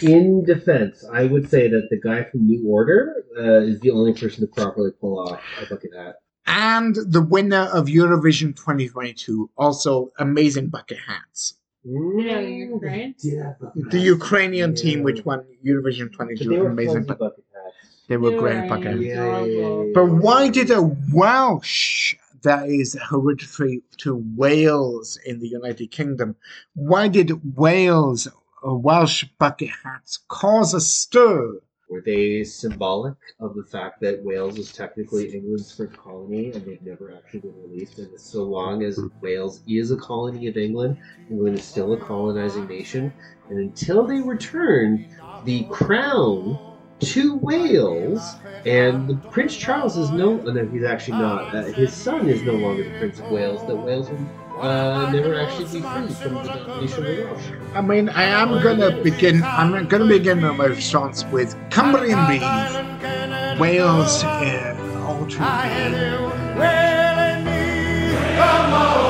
In 0.02 0.44
defense, 0.44 1.04
I 1.12 1.24
would 1.24 1.50
say 1.50 1.68
that 1.68 1.88
the 1.90 2.00
guy 2.00 2.24
from 2.24 2.46
New 2.46 2.66
Order 2.68 3.12
uh, 3.38 3.60
is 3.60 3.80
the 3.80 3.90
only 3.90 4.12
person 4.14 4.40
to 4.40 4.46
properly 4.46 4.92
pull 5.00 5.18
off 5.18 5.40
a 5.60 5.66
bucket 5.66 5.90
hat. 5.96 6.16
And 6.46 6.96
the 6.96 7.20
winner 7.22 7.68
of 7.72 7.86
Eurovision 7.86 8.56
2022, 8.56 9.50
also 9.58 10.10
amazing 10.18 10.68
bucket 10.68 10.98
hats. 11.06 11.54
Yeah, 11.84 12.40
Ukraine. 12.40 13.14
Yeah, 13.20 13.54
The 13.74 13.98
Ukrainian 13.98 14.74
team, 14.74 15.02
which 15.02 15.24
won 15.24 15.44
Eurovision 15.64 16.10
But 16.16 16.28
they 16.28 16.34
22, 16.44 16.50
were 16.62 16.68
amazing 16.68 17.04
bucket. 17.04 17.18
bucket 17.20 17.44
hats. 17.54 18.04
They 18.08 18.16
were 18.16 18.30
They 18.30 18.36
great 18.38 18.68
bucket 18.68 18.86
hats. 18.86 19.00
adorable. 19.02 19.90
But 19.94 20.06
why 20.06 20.48
did 20.48 20.70
a 20.70 20.82
Welsh 21.12 22.16
that 22.42 22.68
is 22.68 22.98
hereditary 23.10 23.82
to 23.98 24.24
Wales 24.36 25.18
in 25.24 25.40
the 25.40 25.48
United 25.48 25.90
Kingdom, 25.90 26.36
why 26.74 27.08
did 27.08 27.56
Wales 27.56 28.28
or 28.62 28.72
uh, 28.72 28.74
Welsh 28.74 29.24
bucket 29.38 29.70
hats 29.82 30.18
cause 30.28 30.74
a 30.74 30.80
stir? 30.80 31.60
Were 31.88 32.02
they 32.02 32.44
symbolic 32.44 33.16
of 33.40 33.56
the 33.56 33.64
fact 33.64 34.00
that 34.02 34.22
Wales 34.22 34.58
is 34.58 34.72
technically 34.72 35.34
England's 35.34 35.74
first 35.74 35.96
colony 35.96 36.52
and 36.52 36.64
they've 36.64 36.82
never 36.82 37.12
actually 37.12 37.40
been 37.40 37.62
released? 37.62 37.98
And 37.98 38.20
so 38.20 38.44
long 38.44 38.84
as 38.84 38.96
hmm. 38.96 39.08
Wales 39.20 39.60
is 39.66 39.90
a 39.90 39.96
colony 39.96 40.46
of 40.46 40.56
England, 40.56 40.98
England 41.28 41.58
is 41.58 41.64
still 41.64 41.92
a 41.94 41.96
colonizing 41.96 42.68
nation. 42.68 43.12
And 43.48 43.58
until 43.58 44.06
they 44.06 44.20
return 44.20 45.08
the 45.44 45.64
crown 45.64 46.58
to 47.00 47.36
Wales, 47.36 48.34
and 48.66 49.08
the 49.08 49.14
Prince 49.30 49.56
Charles 49.56 49.96
is 49.96 50.10
no, 50.10 50.36
no, 50.36 50.66
he's 50.66 50.84
actually 50.84 51.18
not. 51.18 51.54
Uh, 51.54 51.62
his 51.64 51.92
son 51.92 52.28
is 52.28 52.42
no 52.42 52.52
longer 52.52 52.84
the 52.84 52.98
Prince 52.98 53.18
of 53.18 53.30
Wales. 53.30 53.66
That 53.66 53.76
Wales 53.76 54.10
will 54.10 54.60
uh, 54.60 55.10
never 55.10 55.34
actually 55.40 55.64
be 55.64 55.80
free 55.80 56.08
from 56.14 56.34
the 56.34 56.42
domination 56.42 57.06
of 57.06 57.16
the 57.16 57.24
Welsh. 57.24 57.44
I 57.74 57.80
mean, 57.80 58.08
I 58.10 58.24
am 58.24 58.62
gonna 58.62 59.02
begin. 59.02 59.42
I'm 59.42 59.86
gonna 59.88 60.06
begin 60.06 60.40
my 60.40 60.66
response 60.66 61.24
with 61.26 61.56
Cumbrian 61.70 62.26
Bees, 62.26 63.58
Wales, 63.58 64.22
uh, 64.24 65.04
altered. 65.06 65.40
Chwythed 68.40 69.09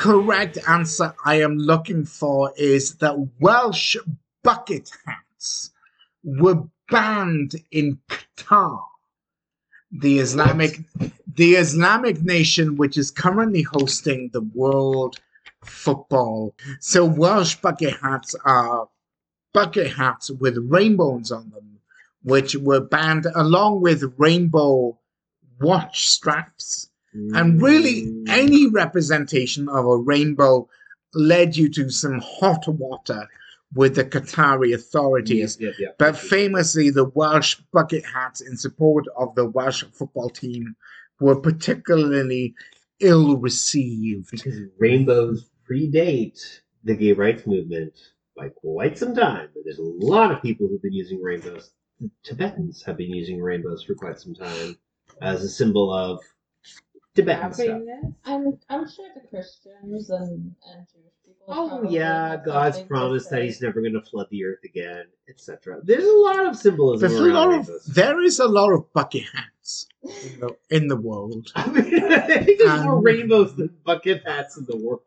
correct 0.00 0.56
answer 0.66 1.14
I 1.26 1.42
am 1.42 1.58
looking 1.58 2.06
for 2.06 2.54
is 2.56 2.94
that 2.96 3.28
Welsh 3.38 3.96
bucket 4.42 4.90
hats 5.04 5.72
were 6.24 6.62
banned 6.88 7.56
in 7.70 7.98
Qatar, 8.08 8.80
the 9.92 10.18
Islamic 10.20 10.80
the 11.36 11.50
Islamic 11.52 12.22
nation 12.22 12.76
which 12.76 12.96
is 12.96 13.10
currently 13.10 13.60
hosting 13.60 14.30
the 14.32 14.40
World 14.40 15.20
Football. 15.66 16.54
So 16.80 17.04
Welsh 17.04 17.56
bucket 17.56 17.94
hats 18.00 18.34
are 18.46 18.88
bucket 19.52 19.92
hats 19.92 20.30
with 20.30 20.56
rainbows 20.56 21.30
on 21.30 21.50
them, 21.50 21.78
which 22.22 22.56
were 22.56 22.80
banned 22.80 23.26
along 23.34 23.82
with 23.82 24.14
rainbow 24.16 24.98
watch 25.60 26.08
straps. 26.08 26.89
And 27.12 27.60
really, 27.60 28.12
any 28.28 28.68
representation 28.68 29.68
of 29.68 29.84
a 29.84 29.96
rainbow 29.96 30.68
led 31.14 31.56
you 31.56 31.68
to 31.70 31.90
some 31.90 32.20
hot 32.20 32.68
water 32.68 33.28
with 33.74 33.96
the 33.96 34.04
Qatari 34.04 34.74
authorities. 34.74 35.56
Yep, 35.60 35.70
yep, 35.70 35.78
yep. 35.80 35.98
But 35.98 36.16
famously, 36.16 36.90
the 36.90 37.04
Welsh 37.04 37.56
bucket 37.72 38.04
hats 38.04 38.40
in 38.40 38.56
support 38.56 39.06
of 39.16 39.34
the 39.34 39.46
Welsh 39.46 39.84
football 39.92 40.30
team 40.30 40.76
were 41.20 41.36
particularly 41.36 42.54
ill 43.00 43.36
received. 43.36 44.30
because 44.30 44.60
rainbows 44.78 45.50
predate 45.68 46.60
the 46.84 46.94
gay 46.94 47.12
rights 47.12 47.46
movement 47.46 47.92
by 48.36 48.48
quite 48.48 48.98
some 48.98 49.14
time. 49.14 49.48
There's 49.64 49.78
a 49.78 49.82
lot 49.82 50.32
of 50.32 50.42
people 50.42 50.68
who've 50.68 50.82
been 50.82 50.92
using 50.92 51.20
rainbows. 51.22 51.72
The 51.98 52.10
Tibetans 52.24 52.82
have 52.84 52.96
been 52.96 53.12
using 53.12 53.40
rainbows 53.40 53.84
for 53.84 53.94
quite 53.94 54.18
some 54.18 54.34
time 54.34 54.76
as 55.20 55.44
a 55.44 55.48
symbol 55.48 55.92
of 55.92 56.20
Tibetan 57.14 57.52
stuff. 57.52 57.66
Happiness. 57.66 58.04
I'm 58.24 58.58
I'm 58.68 58.88
sure 58.88 59.08
the 59.14 59.26
Christians 59.28 60.10
and, 60.10 60.54
and 60.72 60.86
Jewish 60.92 61.12
people. 61.26 61.46
Oh 61.48 61.68
probably 61.68 61.94
yeah, 61.96 62.28
have 62.30 62.44
God's 62.44 62.76
something 62.78 62.84
to 62.84 62.88
promised 62.88 63.30
that 63.30 63.36
say. 63.36 63.44
He's 63.46 63.60
never 63.60 63.80
going 63.80 63.94
to 63.94 64.02
flood 64.02 64.28
the 64.30 64.44
earth 64.44 64.62
again, 64.64 65.04
etc. 65.28 65.80
There's 65.82 66.04
a 66.04 66.12
lot 66.18 66.46
of 66.46 66.56
symbolism 66.56 67.08
There's 67.08 67.20
a 67.20 67.24
around 67.24 67.34
lot 67.34 67.48
of 67.52 67.68
rainbows. 67.68 67.84
there 67.86 68.22
is 68.22 68.38
a 68.38 68.46
lot 68.48 68.72
of 68.72 68.92
bucket 68.92 69.24
hats 69.34 69.86
in 70.04 70.40
the, 70.40 70.56
in 70.70 70.88
the 70.88 70.96
world. 70.96 71.48
I 71.56 71.68
mean, 71.68 72.04
I 72.12 72.20
think 72.44 72.58
there's 72.58 72.82
more 72.84 72.98
Um, 72.98 73.02
rainbows 73.02 73.56
than 73.56 73.70
bucket 73.84 74.22
hats 74.24 74.56
in 74.56 74.64
the 74.66 74.76
world. 74.76 75.02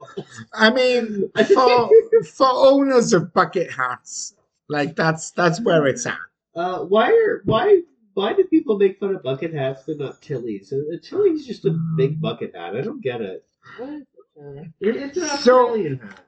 I 0.54 0.70
mean, 0.72 1.32
for 1.54 1.90
for 2.36 2.48
owners 2.52 3.14
of 3.14 3.34
bucket 3.34 3.72
hats, 3.72 4.36
like 4.68 4.96
that's 4.96 5.32
that's 5.32 5.62
where 5.62 5.88
it's 5.88 6.06
at. 6.06 6.18
Uh, 6.56 6.80
why 6.84 7.10
are 7.12 7.42
why 7.46 7.82
why 8.14 8.34
do 8.34 8.44
people 8.46 8.78
make 8.78 9.00
fun 9.00 9.16
of 9.16 9.24
bucket 9.24 9.54
hats 9.54 9.84
but 9.88 9.98
not 9.98 10.22
Tilley's? 10.22 10.72
A, 10.72 10.80
a 10.94 10.98
Tilley's 10.98 11.46
just 11.46 11.66
a 11.66 11.72
big 11.98 12.18
mm. 12.18 12.22
bucket 12.22 12.56
hat. 12.56 12.76
I 12.76 12.82
don't 12.82 13.02
get 13.02 13.22
it. 13.22 13.46
What 13.78 13.90
is 13.90 14.02
it, 14.02 14.08
Johnny? 14.36 14.74
It- 14.80 14.96
it's 14.96 15.18
an 15.18 15.28
So- 15.40 15.68
Australian 15.68 16.00
hat. 16.00 16.26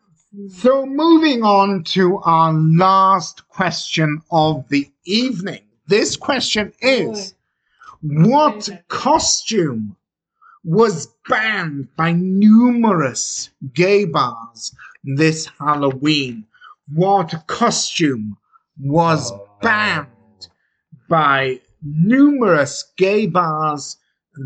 So, 0.50 0.86
moving 0.86 1.44
on 1.44 1.86
to 1.96 2.18
our 2.26 2.52
last 2.52 3.48
question 3.48 4.22
of 4.32 4.68
the 4.68 4.92
evening. 5.06 5.62
This 5.88 6.18
question 6.18 6.74
oh, 6.84 6.88
is 6.88 7.36
What 8.02 8.70
costume 8.90 9.96
was 10.66 11.08
banned 11.30 11.88
by 11.96 12.12
numerous 12.12 13.50
gay 13.74 14.04
bars 14.04 14.76
this 15.06 15.46
Halloween? 15.58 16.46
What 16.94 17.44
costume 17.48 18.36
was 18.78 19.32
oh. 19.32 19.50
banned 19.62 20.50
by 21.08 21.62
numerous 21.86 22.92
gay 22.98 23.28
bars 23.28 23.98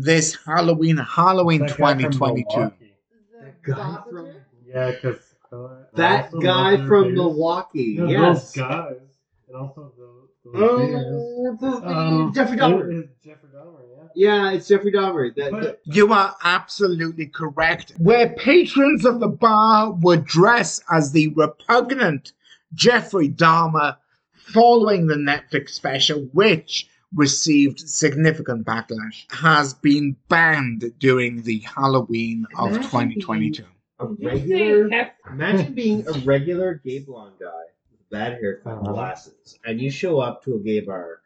this 0.02 0.36
Halloween, 0.46 0.96
Halloween 0.98 1.60
That 1.62 1.76
guy 1.78 1.92
from 1.94 2.12
2022? 2.12 2.56
Milwaukee. 2.58 2.94
The 3.66 3.72
guy 3.72 3.98
from- 4.10 4.28
Yeah, 4.66 4.90
because 4.92 5.34
That 5.94 6.30
guy 6.40 6.76
from 6.86 7.14
Milwaukee. 7.14 7.96
No, 7.98 8.06
yes. 8.06 8.52
those 8.52 8.62
guys, 8.64 8.96
and 9.48 9.56
also 9.56 9.92
the, 9.96 10.50
those 10.52 10.62
Oh, 10.62 11.56
the- 11.60 11.66
the- 11.80 11.86
Um, 11.88 12.32
Jeffrey 12.34 12.56
Dahmer. 12.56 13.04
is 13.04 13.10
Jeffrey 13.24 13.48
Dahmer, 13.54 13.80
yeah. 13.90 14.04
Yeah, 14.14 14.52
it's 14.52 14.68
Jeffrey 14.68 14.92
Dahmer. 14.92 15.34
That, 15.34 15.50
But- 15.50 15.80
You 15.84 16.12
are 16.12 16.36
absolutely 16.44 17.26
correct. 17.26 17.92
Where 17.98 18.28
patrons 18.30 19.04
of 19.04 19.18
the 19.20 19.28
bar 19.28 19.90
would 19.92 20.24
dress 20.24 20.80
as 20.90 21.10
the 21.12 21.28
repugnant 21.34 22.32
Jeffrey 22.74 23.28
Dahmer 23.28 23.96
following 24.34 25.06
the 25.08 25.16
Netflix 25.16 25.70
special, 25.70 26.28
which 26.32 26.88
received 27.14 27.80
significant 27.80 28.64
backlash, 28.66 29.30
has 29.32 29.74
been 29.74 30.16
banned 30.28 30.92
during 30.98 31.42
the 31.42 31.58
Halloween 31.60 32.46
of 32.58 32.68
Imagine 32.70 32.82
2022. 32.90 33.64
a 33.98 34.06
Did 34.06 34.18
you 34.20 34.56
say 34.56 34.72
regular. 34.82 35.10
Imagine 35.30 35.74
being 35.74 36.06
a 36.08 36.12
regular 36.24 36.74
gay 36.84 37.00
blonde 37.00 37.34
guy 37.40 37.46
with 37.90 38.08
bad 38.10 38.34
haircut 38.40 38.72
and 38.72 38.82
Uh-huh. 38.82 38.92
glasses, 38.94 39.58
and 39.64 39.80
you 39.80 39.90
show 39.90 40.20
up 40.20 40.42
to 40.44 40.54
a 40.54 40.58
gay 40.60 40.80
bar 40.80 41.20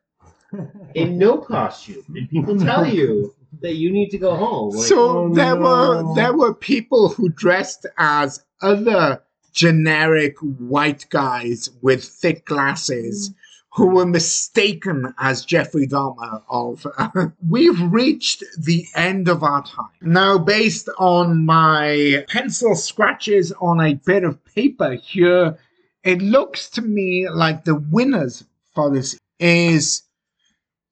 in 0.94 1.18
no 1.18 1.38
costume, 1.38 2.04
and 2.16 2.28
people 2.30 2.58
tell 2.58 2.86
you 2.86 3.34
that 3.60 3.74
you 3.74 3.90
need 3.92 4.10
to 4.10 4.18
go 4.18 4.34
home. 4.34 4.74
Like, 4.74 4.86
so 4.86 5.18
oh 5.26 5.34
there 5.34 5.54
no. 5.54 5.60
were 5.62 6.14
there 6.14 6.32
were 6.36 6.54
people 6.54 7.08
who 7.10 7.28
dressed 7.28 7.86
as 7.98 8.42
other 8.62 9.22
generic 9.52 10.36
white 10.38 11.06
guys 11.10 11.70
with 11.82 12.02
thick 12.04 12.44
glasses 12.44 13.32
who 13.74 13.88
were 13.88 14.06
mistaken 14.06 15.12
as 15.18 15.44
Jeffrey 15.44 15.86
Dahmer 15.86 16.42
of 16.48 16.86
we've 17.48 17.80
reached 17.92 18.44
the 18.58 18.86
end 18.94 19.28
of 19.28 19.42
our 19.42 19.64
time. 19.64 19.90
Now 20.00 20.38
based 20.38 20.88
on 20.98 21.44
my 21.44 22.24
pencil 22.28 22.76
scratches 22.76 23.52
on 23.60 23.80
a 23.80 23.94
bit 23.94 24.24
of 24.24 24.44
paper 24.44 24.94
here 24.94 25.58
it 26.04 26.20
looks 26.20 26.68
to 26.70 26.82
me 26.82 27.28
like 27.28 27.64
the 27.64 27.74
winners 27.74 28.44
for 28.74 28.94
this 28.94 29.18
is 29.38 30.02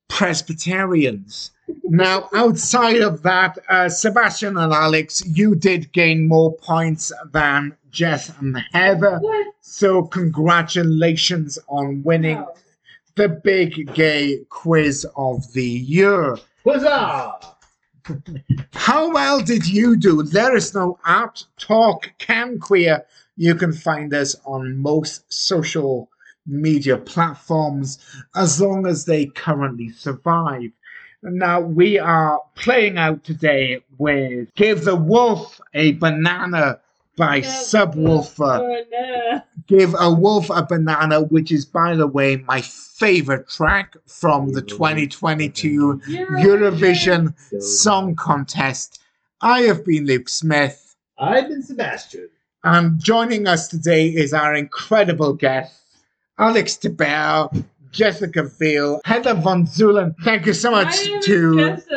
Presbyterians. 0.08 1.50
Now, 1.84 2.28
outside 2.34 3.00
of 3.00 3.22
that, 3.22 3.58
uh, 3.68 3.88
Sebastian 3.88 4.56
and 4.56 4.72
Alex, 4.72 5.22
you 5.26 5.54
did 5.54 5.92
gain 5.92 6.28
more 6.28 6.54
points 6.56 7.12
than 7.32 7.76
Jess 7.90 8.30
and 8.38 8.58
Heather. 8.72 9.20
So, 9.60 10.02
congratulations 10.02 11.58
on 11.68 12.02
winning. 12.02 12.44
The 13.14 13.28
big 13.28 13.92
gay 13.94 14.38
quiz 14.48 15.06
of 15.16 15.52
the 15.52 15.64
year. 15.64 16.38
Huzzah! 16.64 17.38
How 18.72 19.12
well 19.12 19.40
did 19.40 19.66
you 19.66 19.96
do? 19.96 20.22
Let 20.22 20.54
us 20.54 20.74
know 20.74 20.98
at 21.04 21.44
Talk 21.58 22.10
Cam 22.18 22.58
Queer. 22.58 23.04
You 23.36 23.54
can 23.54 23.72
find 23.72 24.12
us 24.12 24.34
on 24.44 24.76
most 24.76 25.32
social 25.32 26.08
media 26.46 26.96
platforms 26.96 27.98
as 28.34 28.60
long 28.60 28.86
as 28.86 29.04
they 29.04 29.26
currently 29.26 29.90
survive. 29.90 30.70
Now 31.22 31.60
we 31.60 31.98
are 31.98 32.40
playing 32.56 32.98
out 32.98 33.22
today 33.22 33.84
with 33.98 34.52
Give 34.56 34.84
the 34.84 34.96
Wolf 34.96 35.60
a 35.72 35.92
Banana 35.92 36.80
by 37.16 37.40
Subwoolfer. 37.40 38.84
Oh. 38.94 39.40
Give 39.66 39.94
a 39.98 40.12
Wolf 40.12 40.50
a 40.50 40.64
Banana, 40.64 41.22
which 41.22 41.52
is, 41.52 41.64
by 41.64 41.94
the 41.94 42.06
way, 42.06 42.36
my 42.36 42.60
favorite 42.60 43.48
track 43.48 43.96
from 44.06 44.52
the 44.52 44.62
2022 44.62 46.00
Eurovision 46.08 47.34
Song 47.62 48.14
Contest. 48.14 49.00
I 49.40 49.62
have 49.62 49.84
been 49.84 50.06
Luke 50.06 50.28
Smith, 50.28 50.96
I've 51.18 51.48
been 51.48 51.62
Sebastian. 51.62 52.28
and 52.64 52.98
joining 53.02 53.46
us 53.46 53.68
today 53.68 54.08
is 54.08 54.32
our 54.32 54.54
incredible 54.54 55.32
guest, 55.32 55.80
Alex 56.38 56.76
Tebel, 56.76 57.52
Jessica 57.90 58.44
Veal, 58.44 59.00
Heather 59.04 59.34
Von 59.34 59.66
Zulen. 59.66 60.14
Thank 60.24 60.46
you 60.46 60.54
so 60.54 60.70
much 60.70 60.94
I 60.98 61.20
to. 61.22 61.56
just. 61.56 61.88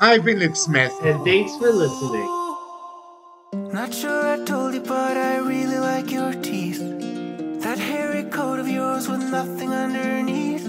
I've 0.00 0.24
been 0.24 0.38
Luke 0.38 0.56
Smith. 0.56 0.92
And 1.02 1.24
thanks 1.24 1.56
for 1.56 1.70
listening. 1.70 2.37
Not 3.78 3.94
sure 3.94 4.26
I 4.26 4.38
told 4.44 4.74
you, 4.74 4.80
but 4.80 5.16
I 5.16 5.36
really 5.36 5.78
like 5.78 6.10
your 6.10 6.32
teeth. 6.32 6.80
That 7.62 7.78
hairy 7.78 8.24
coat 8.24 8.58
of 8.58 8.66
yours 8.66 9.06
with 9.08 9.22
nothing 9.30 9.72
underneath. 9.72 10.66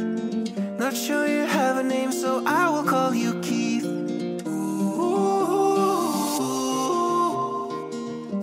Not 0.78 0.95
sure 0.95 1.26
you 1.26 1.41
have 1.41 1.78
a 1.78 1.84
name, 1.84 2.12
so 2.12 2.43
I 2.45 2.70
will 2.70 2.84
call 2.84 3.16
you 3.16 3.41
Keith. 3.41 3.86
Ooh. 4.45 5.24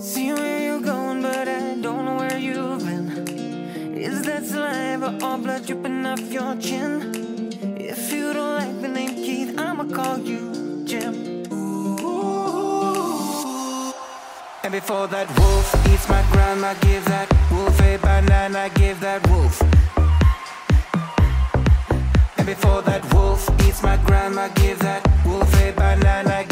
See 0.01 0.33
where 0.33 0.59
you're 0.67 0.81
going, 0.81 1.23
but 1.23 1.47
I 1.47 1.77
don't 1.81 2.05
know 2.05 2.17
where 2.17 2.37
you've 2.37 2.85
been. 2.85 3.29
Is 3.97 4.23
that 4.23 4.45
saliva 4.47 5.17
or 5.25 5.39
blood 5.39 5.65
dripping 5.65 6.05
off 6.07 6.33
your 6.33 6.57
chin? 6.57 7.53
If 7.79 8.13
you 8.13 8.33
don't 8.33 8.57
like 8.57 8.81
the 8.83 8.89
name 8.89 9.15
Keith, 9.15 9.57
I'ma 9.57 9.85
call 9.85 10.19
you 10.19 10.83
Jim. 10.85 11.36
And 14.67 14.73
before 14.73 15.07
that 15.07 15.29
wolf 15.39 15.73
eats 15.93 16.09
my 16.09 16.25
grandma, 16.33 16.75
give 16.81 17.05
that 17.05 17.31
wolf 17.53 17.81
a 17.83 17.99
banana, 17.99 18.69
give 18.75 18.99
that 18.99 19.25
wolf. 19.31 19.63
And 22.37 22.47
before 22.49 22.83
that 22.83 23.05
wolf 23.15 23.49
eats 23.65 23.85
my 23.85 23.97
grandma, 23.99 24.49
give 24.57 24.81
that 24.81 25.07
wolf 25.25 25.55
a 25.63 25.71
banana, 25.71 26.45